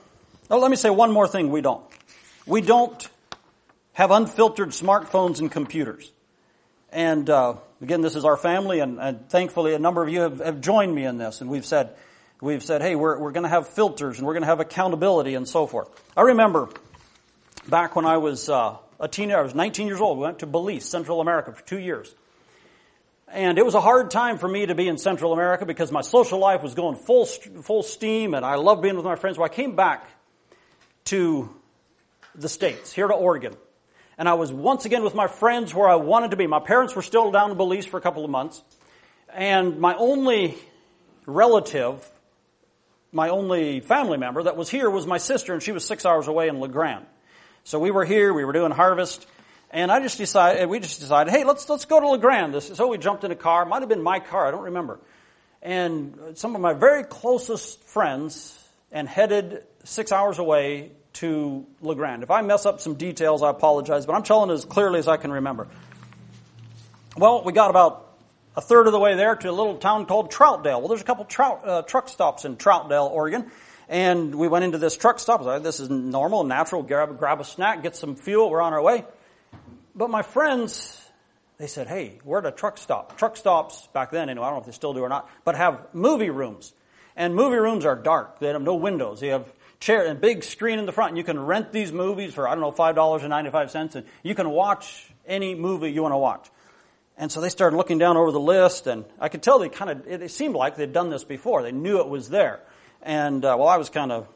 oh, 0.51 0.59
let 0.59 0.71
me 0.71 0.77
say 0.77 0.91
one 0.91 1.13
more 1.13 1.29
thing 1.29 1.51
we 1.51 1.61
don't. 1.61 1.85
We 2.47 2.61
don't 2.61 3.09
have 3.93 4.11
unfiltered 4.11 4.71
smartphones 4.71 5.41
and 5.41 5.51
computers. 5.51 6.11
And 6.93 7.29
uh, 7.31 7.55
again, 7.81 8.01
this 8.01 8.17
is 8.17 8.25
our 8.25 8.37
family, 8.37 8.81
and, 8.81 8.99
and, 8.99 9.29
thankfully 9.29 9.75
a 9.75 9.79
number 9.79 10.03
of 10.03 10.09
you 10.09 10.21
have, 10.21 10.41
have 10.41 10.61
joined 10.61 10.93
me 10.93 11.05
in 11.05 11.19
this, 11.19 11.41
and 11.41 11.49
we've 11.49 11.65
said, 11.65 11.91
we've 12.41 12.65
said, 12.65 12.83
hey, 12.83 12.97
we're, 12.97 13.19
we're 13.19 13.31
going 13.31 13.45
to 13.45 13.49
have 13.49 13.69
filters, 13.69 14.19
and 14.19 14.27
we're 14.27 14.33
going 14.33 14.43
to 14.43 14.49
have 14.49 14.59
accountability, 14.59 15.35
and 15.35 15.47
so 15.47 15.67
forth. 15.67 15.89
I 16.17 16.23
remember 16.23 16.69
back 17.69 17.97
when 17.97 18.07
I 18.07 18.19
was 18.19 18.49
uh, 18.49 18.77
a 18.99 19.09
teenager, 19.09 19.39
I 19.39 19.43
was 19.43 19.55
19 19.55 19.87
years 19.87 20.01
old. 20.01 20.19
We 20.19 20.25
went 20.25 20.41
to 20.41 20.47
Belize, 20.47 20.85
Central 20.85 21.21
America, 21.21 21.53
for 21.53 21.65
two 21.65 21.79
years. 21.79 22.15
And 23.33 23.59
it 23.59 23.65
was 23.65 23.75
a 23.75 23.81
hard 23.81 24.11
time 24.11 24.39
for 24.39 24.49
me 24.49 24.67
to 24.67 24.75
be 24.75 24.89
in 24.89 24.99
Central 24.99 25.33
America 25.33 25.65
because 25.65 25.93
my 25.93 26.01
social 26.01 26.41
life 26.41 26.63
was 26.63 26.75
going 26.75 26.97
full, 26.97 27.27
full 27.27 27.85
steam 27.85 28.35
and 28.35 28.45
I 28.45 28.57
loved 28.57 28.83
being 28.83 28.97
with 28.97 29.05
my 29.05 29.15
friends. 29.15 29.37
So 29.37 29.45
I 29.45 29.49
came 29.49 29.77
back 29.77 30.09
to 31.07 31.49
the 32.35 32.49
States, 32.49 32.93
here 32.93 33.07
to 33.07 33.15
Oregon. 33.15 33.55
And 34.19 34.29
I 34.29 34.35
was 34.35 34.53
once 34.53 34.85
again 34.85 35.05
with 35.05 35.15
my 35.15 35.29
friends 35.29 35.73
where 35.73 35.89
I 35.89 35.95
wanted 35.95 36.33
to 36.33 36.37
be. 36.37 36.47
My 36.49 36.59
parents 36.59 36.95
were 36.97 37.03
still 37.03 37.31
down 37.31 37.53
in 37.53 37.57
Belize 37.57 37.87
for 37.87 37.99
a 37.99 38.01
couple 38.01 38.25
of 38.25 38.31
months. 38.31 38.63
And 39.33 39.79
my 39.79 39.95
only 39.95 40.57
relative, 41.25 42.05
my 43.13 43.29
only 43.29 43.79
family 43.79 44.19
member 44.19 44.43
that 44.43 44.57
was 44.57 44.69
here 44.69 44.91
was 44.91 45.07
my 45.07 45.19
sister 45.19 45.55
and 45.55 45.63
she 45.63 45.71
was 45.71 45.85
six 45.85 46.05
hours 46.05 46.27
away 46.27 46.49
in 46.49 46.59
La 46.59 46.67
Grande. 46.67 47.07
So 47.71 47.79
we 47.79 47.93
were 47.93 48.05
here, 48.05 48.35
we 48.35 48.45
were 48.45 48.53
doing 48.53 48.73
harvest, 48.73 49.29
and 49.71 49.93
I 49.93 50.01
just 50.01 50.19
decided, 50.19 50.69
we 50.69 50.81
just 50.81 50.99
decided, 50.99 51.31
hey, 51.31 51.45
let's, 51.45 51.69
let's 51.69 51.85
go 51.85 52.01
to 52.01 52.09
La 52.09 52.17
Grande. 52.17 52.61
So 52.61 52.89
we 52.89 52.99
jumped 52.99 53.23
in 53.23 53.31
a 53.31 53.37
car. 53.37 53.65
Might 53.65 53.79
have 53.79 53.89
been 53.89 54.03
my 54.03 54.19
car, 54.19 54.49
I 54.49 54.51
don't 54.51 54.65
remember. 54.65 54.99
And 55.63 56.19
some 56.35 56.57
of 56.57 56.61
my 56.61 56.73
very 56.73 57.05
closest 57.05 57.85
friends 57.85 58.59
and 58.91 59.09
headed 59.09 59.63
six 59.85 60.11
hours 60.11 60.41
away 60.41 60.91
to 61.13 61.65
La 61.81 61.95
Grande. 61.95 62.25
If 62.25 62.33
I 62.33 62.43
mess 62.43 62.67
up 62.67 62.81
some 62.81 62.95
details, 62.95 63.41
I 63.41 63.51
apologize, 63.51 64.05
but 64.05 64.15
I'm 64.15 64.25
telling 64.25 64.51
it 64.51 64.55
as 64.55 64.65
clearly 64.65 64.99
as 64.99 65.07
I 65.07 65.17
can 65.17 65.31
remember. 65.31 65.69
Well, 67.17 67.45
we 67.45 67.53
got 67.53 67.71
about 67.71 68.17
a 68.57 68.61
third 68.61 68.89
of 68.89 68.93
the 68.93 68.99
way 68.99 69.15
there 69.15 69.37
to 69.37 69.49
a 69.49 69.53
little 69.53 69.77
town 69.77 70.07
called 70.07 70.33
Troutdale. 70.33 70.81
Well, 70.81 70.89
there's 70.89 71.03
a 71.03 71.05
couple 71.05 71.25
trout, 71.25 71.61
uh, 71.65 71.83
truck 71.83 72.09
stops 72.09 72.45
in 72.45 72.57
Troutdale, 72.57 73.09
Oregon. 73.09 73.49
And 73.91 74.37
we 74.37 74.47
went 74.47 74.65
into 74.65 74.79
this 74.79 74.97
truck 74.97 75.19
stop. 75.19 75.41
Like, 75.41 75.65
this 75.65 75.81
is 75.81 75.91
normal, 75.91 76.45
natural. 76.45 76.85
Grab, 76.85 77.19
grab 77.19 77.41
a 77.41 77.45
snack, 77.45 77.83
get 77.83 77.97
some 77.97 78.15
fuel. 78.15 78.49
We're 78.49 78.63
on 78.63 78.73
our 78.73 78.81
way. 78.81 79.05
But 79.97 80.11
my 80.11 80.23
friends, 80.23 80.97
they 81.59 81.67
said, 81.67 81.89
hey, 81.89 82.21
we're 82.23 82.39
at 82.39 82.47
a 82.47 82.53
truck 82.53 82.79
stop. 82.79 83.19
Truck 83.19 83.37
stops, 83.37 83.89
back 83.93 84.13
then 84.13 84.29
anyway, 84.29 84.47
I 84.47 84.51
don't 84.51 84.59
know 84.59 84.61
if 84.61 84.67
they 84.67 84.73
still 84.73 84.95
do 84.95 85.01
or 85.01 85.09
not, 85.09 85.29
but 85.45 85.57
have 85.57 85.89
movie 85.93 86.31
rooms. 86.31 86.73
And 87.17 87.35
movie 87.35 87.57
rooms 87.57 87.85
are 87.85 87.97
dark. 87.97 88.39
They 88.39 88.47
have 88.47 88.63
no 88.63 88.77
windows. 88.77 89.19
They 89.19 89.29
have 89.29 89.53
chair 89.81 90.07
and 90.07 90.21
big 90.21 90.45
screen 90.45 90.79
in 90.79 90.87
the 90.87 90.93
front. 90.93 91.11
And 91.11 91.19
you 91.19 91.25
can 91.25 91.41
rent 91.41 91.73
these 91.73 91.91
movies 91.91 92.33
for, 92.33 92.47
I 92.47 92.55
don't 92.55 92.61
know, 92.61 92.71
$5.95 92.71 93.97
and 93.97 94.07
you 94.23 94.37
can 94.37 94.51
watch 94.51 95.11
any 95.27 95.57
movie 95.57 95.91
you 95.91 96.03
want 96.03 96.13
to 96.13 96.19
watch. 96.19 96.49
And 97.19 97.33
so 97.33 97.41
they 97.41 97.49
started 97.49 97.77
looking 97.77 97.99
down 97.99 98.17
over 98.17 98.31
the 98.31 98.39
list 98.39 98.87
and 98.87 99.05
I 99.19 99.29
could 99.29 99.43
tell 99.43 99.59
they 99.59 99.69
kind 99.69 99.91
of, 99.91 100.07
it 100.07 100.31
seemed 100.31 100.55
like 100.55 100.77
they'd 100.77 100.93
done 100.93 101.11
this 101.11 101.25
before. 101.25 101.63
They 101.63 101.73
knew 101.73 101.99
it 101.99 102.09
was 102.09 102.29
there. 102.29 102.61
And 103.03 103.45
uh, 103.45 103.57
well, 103.59 103.69
I 103.69 103.77
was 103.77 103.89
kind 103.89 104.13
of 104.13 104.29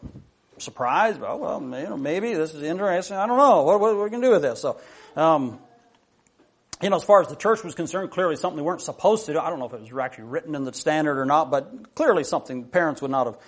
surprised. 0.58 1.20
Well, 1.20 1.38
well, 1.38 1.60
you 1.60 1.88
know, 1.88 1.96
maybe 1.96 2.34
this 2.34 2.54
is 2.54 2.62
interesting. 2.62 3.16
I 3.16 3.26
don't 3.26 3.38
know 3.38 3.62
what, 3.62 3.80
what, 3.80 3.96
what 3.96 4.04
we 4.04 4.10
can 4.10 4.20
do 4.20 4.30
with 4.30 4.42
this. 4.42 4.60
So, 4.60 4.80
um, 5.16 5.58
you 6.82 6.90
know, 6.90 6.96
as 6.96 7.04
far 7.04 7.20
as 7.20 7.28
the 7.28 7.36
church 7.36 7.62
was 7.62 7.74
concerned, 7.74 8.10
clearly 8.10 8.36
something 8.36 8.56
they 8.56 8.62
weren't 8.62 8.80
supposed 8.80 9.26
to 9.26 9.32
do. 9.32 9.38
I 9.38 9.50
don't 9.50 9.58
know 9.58 9.66
if 9.66 9.72
it 9.72 9.80
was 9.80 10.02
actually 10.02 10.24
written 10.24 10.54
in 10.54 10.64
the 10.64 10.72
standard 10.72 11.18
or 11.18 11.24
not, 11.24 11.50
but 11.50 11.94
clearly 11.94 12.24
something 12.24 12.64
parents 12.64 13.00
would 13.02 13.10
not 13.10 13.26
have 13.26 13.38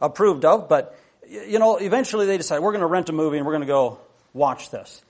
approved 0.00 0.44
of. 0.44 0.68
But 0.68 0.98
you 1.28 1.58
know, 1.58 1.76
eventually 1.76 2.26
they 2.26 2.36
decided 2.36 2.62
we're 2.62 2.72
going 2.72 2.80
to 2.80 2.86
rent 2.86 3.08
a 3.08 3.12
movie 3.12 3.36
and 3.36 3.46
we're 3.46 3.52
going 3.52 3.62
to 3.62 3.66
go 3.66 3.98
watch 4.32 4.70
this. 4.70 5.02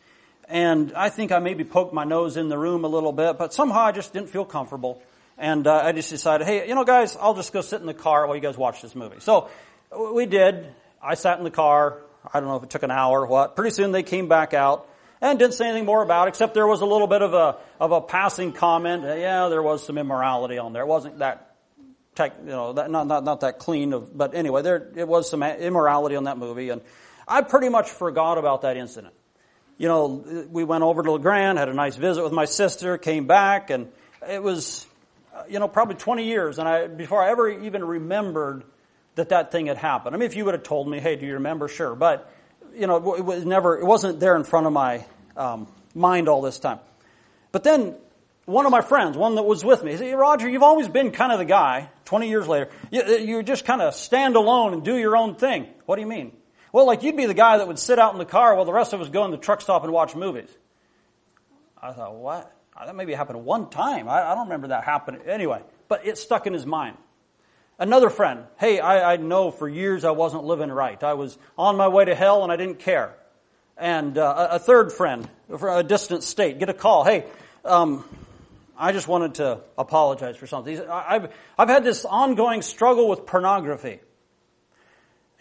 And 0.49 0.93
I 0.95 1.11
think 1.11 1.31
I 1.33 1.39
maybe 1.39 1.65
poked 1.65 1.95
my 1.95 2.05
nose 2.05 2.37
in 2.37 2.49
the 2.49 2.59
room 2.59 2.85
a 2.85 2.89
little 2.89 3.13
bit, 3.13 3.39
but 3.39 3.55
somehow 3.55 3.81
I 3.81 3.93
just 3.93 4.13
didn't 4.13 4.31
feel 4.31 4.45
comfortable. 4.45 5.01
And 5.41 5.66
uh, 5.66 5.74
I 5.74 5.93
just 5.93 6.11
decided, 6.11 6.47
hey, 6.47 6.68
you 6.68 6.74
know, 6.74 6.84
guys, 6.84 7.16
I'll 7.18 7.34
just 7.34 7.55
go 7.55 7.62
sit 7.62 7.80
in 7.80 7.86
the 7.86 7.95
car 7.95 8.26
while 8.26 8.36
you 8.36 8.43
guys 8.43 8.59
watch 8.59 8.82
this 8.82 8.95
movie. 8.95 9.20
So 9.20 9.49
we 10.14 10.26
did. 10.26 10.66
I 11.03 11.14
sat 11.14 11.38
in 11.38 11.45
the 11.45 11.51
car. 11.51 11.97
I 12.32 12.41
don't 12.41 12.51
know 12.51 12.57
if 12.57 12.62
it 12.62 12.68
took 12.68 12.82
an 12.82 12.91
hour 12.91 13.22
or 13.22 13.26
what. 13.26 13.57
Pretty 13.57 13.70
soon 13.70 13.91
they 13.91 14.03
came 14.03 14.28
back 14.28 14.53
out 14.53 14.86
and 15.22 15.38
didn't 15.38 15.55
say 15.55 15.66
anything 15.66 15.86
more 15.86 16.03
about 16.03 16.26
it, 16.26 16.30
except 16.30 16.53
there 16.53 16.66
was 16.66 16.82
a 16.82 16.86
little 16.86 17.07
bit 17.07 17.22
of 17.22 17.32
a 17.32 17.57
of 17.80 17.91
a 17.91 18.03
passing 18.03 18.53
comment. 18.53 19.03
Yeah, 19.03 19.49
there 19.49 19.62
was 19.62 19.84
some 19.84 19.97
immorality 19.97 20.59
on 20.59 20.74
there. 20.74 20.82
It 20.82 20.88
wasn't 20.88 21.20
that 21.20 21.57
tech, 22.14 22.34
you 22.45 22.51
know, 22.51 22.74
that, 22.74 22.91
not 22.91 23.07
not 23.07 23.24
not 23.24 23.41
that 23.41 23.59
clean 23.59 23.95
of, 23.95 24.14
but 24.16 24.34
anyway, 24.34 24.61
there 24.61 24.91
it 24.95 25.09
was 25.09 25.30
some 25.30 25.43
immorality 25.43 26.16
on 26.16 26.24
that 26.24 26.36
movie, 26.36 26.68
and 26.68 26.82
I 27.26 27.41
pretty 27.41 27.70
much 27.70 27.88
forgot 27.88 28.36
about 28.36 28.61
that 28.62 28.76
incident. 28.76 29.14
You 29.78 29.88
know, 29.88 30.47
we 30.51 30.64
went 30.64 30.84
over 30.84 31.03
to 31.03 31.12
La 31.12 31.16
Grande, 31.16 31.59
had 31.59 31.70
a 31.70 31.74
nice 31.74 31.97
visit 31.97 32.22
with 32.22 32.34
my 32.34 32.45
sister, 32.45 32.99
came 32.99 33.26
back, 33.26 33.70
and 33.70 33.91
it 34.28 34.43
was 34.43 34.86
you 35.51 35.59
know, 35.59 35.69
probably 35.69 35.97
20 35.97 36.25
years, 36.25 36.59
and 36.59 36.69
I, 36.69 36.87
before 36.87 37.23
I 37.23 37.31
ever 37.31 37.49
even 37.49 37.85
remembered 37.85 38.65
that 39.17 39.31
that 39.31 39.53
thing 39.53 39.67
had 39.67 39.77
happened. 39.77 40.15
I 40.15 40.19
mean, 40.19 40.27
if 40.27 40.37
you 40.37 40.45
would 40.45 40.55
have 40.55 40.63
told 40.63 40.89
me, 40.89 41.01
hey, 41.01 41.17
do 41.17 41.27
you 41.27 41.35
remember? 41.35 41.69
Sure. 41.69 41.95
But, 41.95 42.33
you 42.75 42.87
know, 42.87 43.15
it 43.15 43.25
was 43.25 43.45
never, 43.45 43.79
it 43.79 43.85
wasn't 43.85 44.21
there 44.21 44.37
in 44.37 44.45
front 44.45 44.67
of 44.67 44.73
my 44.73 45.05
um, 45.37 45.67
mind 45.95 46.29
all 46.29 46.43
this 46.43 46.59
time. 46.59 46.79
But 47.53 47.65
then 47.65 47.97
one 48.47 48.67
of 48.67 48.73
my 48.73 48.81
friends, 48.81 49.17
one 49.17 49.35
that 49.35 49.43
was 49.43 49.65
with 49.65 49.83
me, 49.83 49.93
he 49.93 49.97
said, 49.97 50.13
Roger, 50.15 50.49
you've 50.49 50.63
always 50.63 50.89
been 50.89 51.11
kind 51.11 51.33
of 51.33 51.39
the 51.39 51.45
guy, 51.45 51.91
20 52.07 52.29
years 52.29 52.47
later, 52.47 52.71
you, 52.91 53.03
you 53.19 53.43
just 53.43 53.65
kind 53.65 53.83
of 53.83 53.95
stand 53.95 54.37
alone 54.37 54.73
and 54.73 54.85
do 54.85 54.97
your 54.97 55.17
own 55.17 55.35
thing. 55.35 55.67
What 55.87 55.97
do 55.97 56.03
you 56.03 56.09
mean? 56.09 56.33
Well, 56.73 56.87
like 56.87 57.03
you'd 57.03 57.17
be 57.17 57.27
the 57.27 57.35
guy 57.35 57.59
that 57.59 57.67
would 57.67 57.79
sit 57.79 57.99
out 57.99 58.13
in 58.13 58.19
the 58.19 58.25
car 58.25 58.55
while 58.55 58.65
the 58.65 58.73
rest 58.73 58.93
of 58.93 59.01
us 59.01 59.09
go 59.09 59.25
in 59.25 59.33
the 59.33 59.39
truck 59.39 59.61
stop 59.61 59.83
and 59.83 59.93
watch 59.93 60.15
movies. 60.15 60.49
I 61.83 61.93
thought, 61.93 62.15
what? 62.15 62.53
That 62.87 62.97
maybe 62.97 63.12
happened 63.12 63.45
one 63.45 63.68
time. 63.68 64.09
I, 64.09 64.22
I 64.31 64.35
don't 64.35 64.45
remember 64.45 64.68
that 64.68 64.85
happening. 64.85 65.20
Anyway, 65.26 65.62
but 65.89 66.07
it 66.07 66.16
stuck 66.16 66.47
in 66.47 66.53
his 66.53 66.64
mind. 66.64 66.97
Another 67.78 68.11
friend, 68.11 68.45
hey, 68.59 68.81
I, 68.81 69.14
I 69.14 69.16
know 69.16 69.51
for 69.51 69.68
years 69.68 70.05
I 70.05 70.11
wasn't 70.11 70.45
living 70.45 70.70
right. 70.70 71.03
I 71.03 71.14
was 71.14 71.39
on 71.57 71.76
my 71.76 71.89
way 71.89 72.05
to 72.05 72.14
hell 72.14 72.43
and 72.43 72.53
I 72.53 72.57
didn't 72.57 72.78
care. 72.78 73.14
And 73.76 74.18
uh, 74.18 74.49
a 74.51 74.59
third 74.59 74.93
friend 74.93 75.28
from 75.49 75.78
a 75.78 75.83
distant 75.83 76.22
state, 76.22 76.59
get 76.59 76.68
a 76.68 76.74
call. 76.74 77.05
Hey, 77.05 77.24
um, 77.64 78.05
I 78.76 78.93
just 78.93 79.09
wanted 79.09 79.35
to 79.37 79.61
apologize 79.78 80.37
for 80.37 80.47
something. 80.47 80.78
I've, 80.91 81.33
I've 81.59 81.68
had 81.68 81.85
this 81.85 82.05
ongoing 82.05 82.62
struggle 82.62 83.09
with 83.09 83.26
pornography. 83.26 84.01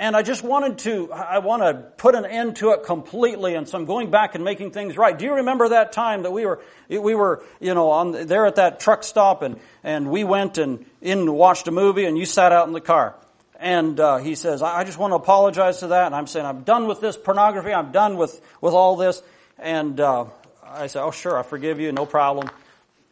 And 0.02 0.16
I 0.16 0.22
just 0.22 0.44
wanted 0.44 0.78
to, 0.80 1.12
I 1.12 1.40
want 1.40 1.62
to 1.62 1.74
put 1.74 2.16
an 2.16 2.26
end 2.26 2.56
to 2.58 2.72
it 2.72 2.86
completely, 2.86 3.56
and 3.56 3.68
so 3.68 3.78
I'm 3.78 3.84
going 3.84 4.10
back 4.10 4.34
and 4.34 4.46
making 4.46 4.72
things 4.72 4.98
right. 4.98 5.18
Do 5.18 5.26
you 5.26 5.34
remember 5.36 5.68
that 5.70 5.92
time 5.92 6.24
that 6.24 6.32
we 6.32 6.46
were, 6.46 6.62
we 6.88 7.16
were, 7.16 7.44
you 7.60 7.74
know, 7.74 7.90
on 7.92 8.28
there 8.28 8.46
at 8.46 8.56
that 8.56 8.80
truck 8.80 9.04
stop, 9.04 9.42
and 9.42 9.60
and 9.84 10.10
we 10.10 10.24
went 10.24 10.58
and 10.58 10.86
in 11.02 11.20
and 11.20 11.34
watched 11.36 11.68
a 11.68 11.72
movie, 11.72 12.06
and 12.06 12.18
you 12.18 12.26
sat 12.26 12.54
out 12.54 12.66
in 12.66 12.74
the 12.74 12.80
car, 12.80 13.14
and 13.60 14.00
uh, 14.00 14.20
he 14.20 14.36
says, 14.36 14.62
I 14.62 14.86
just 14.86 14.98
want 14.98 15.12
to 15.12 15.16
apologize 15.16 15.80
to 15.80 15.88
that, 15.88 16.06
and 16.06 16.16
I'm 16.16 16.28
saying 16.28 16.46
I'm 16.46 16.64
done 16.64 16.88
with 16.88 17.02
this 17.02 17.18
pornography, 17.18 17.74
I'm 17.74 17.92
done 17.92 18.16
with 18.16 18.40
with 18.62 18.74
all 18.74 18.96
this, 18.96 19.22
and 19.58 20.00
uh, 20.00 20.28
I 20.66 20.88
said, 20.88 21.04
oh 21.04 21.12
sure, 21.12 21.38
I 21.38 21.44
forgive 21.44 21.82
you, 21.82 21.92
no 21.92 22.06
problem. 22.06 22.50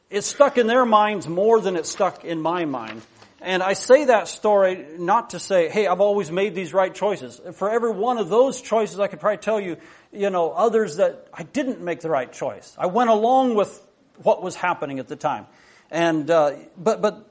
It 0.09 0.21
stuck 0.21 0.57
in 0.57 0.67
their 0.67 0.85
minds 0.85 1.27
more 1.27 1.59
than 1.59 1.75
it 1.75 1.85
stuck 1.85 2.23
in 2.23 2.41
my 2.41 2.63
mind. 2.63 3.01
And 3.41 3.61
I 3.61 3.73
say 3.73 4.05
that 4.05 4.27
story 4.27 4.85
not 4.97 5.31
to 5.31 5.39
say, 5.39 5.69
hey, 5.69 5.85
I've 5.85 6.01
always 6.01 6.31
made 6.31 6.55
these 6.55 6.73
right 6.73 6.93
choices. 6.93 7.39
For 7.53 7.69
every 7.69 7.91
one 7.91 8.17
of 8.17 8.29
those 8.29 8.61
choices, 8.61 8.99
I 8.99 9.07
could 9.07 9.19
probably 9.19 9.37
tell 9.37 9.59
you, 9.59 9.77
you 10.11 10.31
know, 10.31 10.51
others 10.51 10.95
that 10.95 11.27
I 11.31 11.43
didn't 11.43 11.79
make 11.81 12.01
the 12.01 12.09
right 12.09 12.31
choice. 12.31 12.75
I 12.79 12.87
went 12.87 13.11
along 13.11 13.53
with 13.53 13.85
what 14.23 14.41
was 14.41 14.55
happening 14.55 14.97
at 14.97 15.07
the 15.07 15.15
time. 15.15 15.45
And, 15.91 16.29
uh, 16.31 16.53
but, 16.77 17.01
but, 17.01 17.29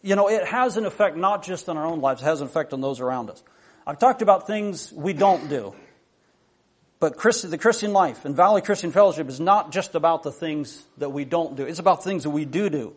you 0.00 0.16
know, 0.16 0.28
it 0.28 0.46
has 0.46 0.78
an 0.78 0.86
effect 0.86 1.16
not 1.18 1.44
just 1.44 1.68
on 1.68 1.76
our 1.76 1.86
own 1.86 2.00
lives, 2.00 2.22
it 2.22 2.24
has 2.24 2.40
an 2.40 2.46
effect 2.46 2.72
on 2.72 2.80
those 2.80 3.00
around 3.00 3.28
us. 3.28 3.42
I've 3.86 3.98
talked 3.98 4.22
about 4.22 4.46
things 4.46 4.90
we 4.92 5.12
don't 5.12 5.48
do. 5.50 5.74
But 6.98 7.18
the 7.18 7.58
Christian 7.58 7.92
life 7.92 8.24
and 8.24 8.36
Valley 8.36 8.62
Christian 8.62 8.92
Fellowship 8.92 9.28
is 9.28 9.40
not 9.40 9.72
just 9.72 9.96
about 9.96 10.22
the 10.22 10.30
things 10.30 10.82
that 10.98 11.10
we 11.10 11.24
don't 11.24 11.56
do. 11.56 11.64
It's 11.64 11.80
about 11.80 12.04
things 12.04 12.22
that 12.22 12.30
we 12.30 12.44
do 12.44 12.70
do. 12.70 12.94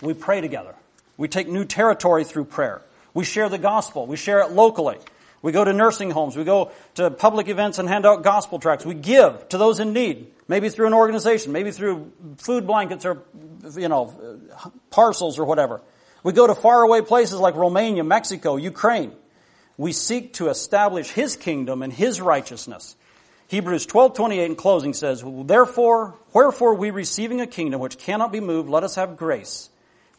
We 0.00 0.14
pray 0.14 0.40
together. 0.40 0.76
We 1.18 1.28
take 1.28 1.48
new 1.48 1.66
territory 1.66 2.24
through 2.24 2.46
prayer. 2.46 2.80
We 3.12 3.24
share 3.24 3.48
the 3.48 3.58
gospel. 3.58 4.06
We 4.06 4.16
share 4.16 4.40
it 4.40 4.52
locally. 4.52 4.96
We 5.42 5.52
go 5.52 5.64
to 5.64 5.72
nursing 5.72 6.10
homes. 6.10 6.36
We 6.36 6.44
go 6.44 6.70
to 6.94 7.10
public 7.10 7.48
events 7.48 7.78
and 7.78 7.88
hand 7.88 8.06
out 8.06 8.22
gospel 8.22 8.58
tracts. 8.58 8.86
We 8.86 8.94
give 8.94 9.48
to 9.50 9.58
those 9.58 9.80
in 9.80 9.92
need, 9.92 10.28
maybe 10.46 10.68
through 10.68 10.86
an 10.86 10.94
organization, 10.94 11.52
maybe 11.52 11.72
through 11.72 12.12
food 12.38 12.66
blankets 12.66 13.04
or, 13.04 13.22
you 13.76 13.88
know, 13.88 14.40
parcels 14.90 15.38
or 15.38 15.44
whatever. 15.44 15.80
We 16.22 16.32
go 16.32 16.46
to 16.46 16.54
faraway 16.54 17.02
places 17.02 17.38
like 17.38 17.56
Romania, 17.56 18.04
Mexico, 18.04 18.56
Ukraine. 18.56 19.12
We 19.76 19.92
seek 19.92 20.34
to 20.34 20.48
establish 20.48 21.10
His 21.10 21.36
kingdom 21.36 21.82
and 21.82 21.92
His 21.92 22.20
righteousness. 22.20 22.96
Hebrews 23.48 23.86
12:28 23.86 24.46
in 24.46 24.56
closing 24.56 24.92
says, 24.92 25.24
"Therefore, 25.24 26.14
wherefore 26.32 26.74
we 26.74 26.90
receiving 26.90 27.40
a 27.40 27.46
kingdom 27.46 27.80
which 27.80 27.96
cannot 27.96 28.30
be 28.30 28.40
moved, 28.40 28.68
let 28.68 28.84
us 28.84 28.96
have 28.96 29.16
grace 29.16 29.70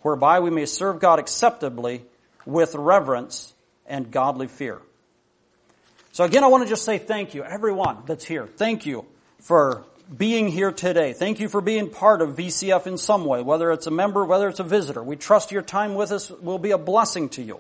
whereby 0.02 0.40
we 0.40 0.50
may 0.50 0.66
serve 0.66 1.00
God 1.00 1.20
acceptably 1.20 2.04
with 2.46 2.76
reverence 2.76 3.54
and 3.86 4.12
godly 4.12 4.48
fear. 4.48 4.80
So 6.12 6.24
again, 6.24 6.44
I 6.44 6.48
want 6.48 6.64
to 6.64 6.70
just 6.70 6.84
say 6.84 6.98
thank 6.98 7.34
you, 7.34 7.44
everyone 7.44 8.00
that's 8.06 8.26
here. 8.26 8.48
Thank 8.48 8.86
you 8.86 9.06
for 9.40 9.84
being 10.16 10.48
here 10.48 10.72
today. 10.72 11.14
Thank 11.14 11.40
you 11.40 11.48
for 11.48 11.62
being 11.62 11.90
part 11.90 12.22
of 12.22 12.36
VCF 12.36 12.88
in 12.88 12.98
some 12.98 13.26
way, 13.26 13.42
whether 13.42 13.72
it's 13.72 13.88
a 13.88 13.92
member, 13.92 14.26
whether 14.26 14.48
it's 14.48 14.60
a 14.60 14.64
visitor. 14.64 15.04
We 15.04 15.16
trust 15.16 15.52
your 15.52 15.62
time 15.62 15.96
with 15.96 16.12
us 16.12 16.30
will 16.30 16.58
be 16.58 16.72
a 16.72 16.78
blessing 16.78 17.30
to 17.30 17.44
you, 17.44 17.60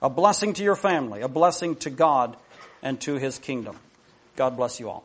a 0.00 0.08
blessing 0.08 0.54
to 0.54 0.62
your 0.62 0.76
family, 0.76 1.20
a 1.20 1.28
blessing 1.28 1.76
to 1.76 1.90
God 1.90 2.36
and 2.82 3.00
to 3.02 3.16
His 3.16 3.38
kingdom. 3.38 3.76
God 4.36 4.56
bless 4.56 4.80
you 4.80 4.88
all. 4.88 5.04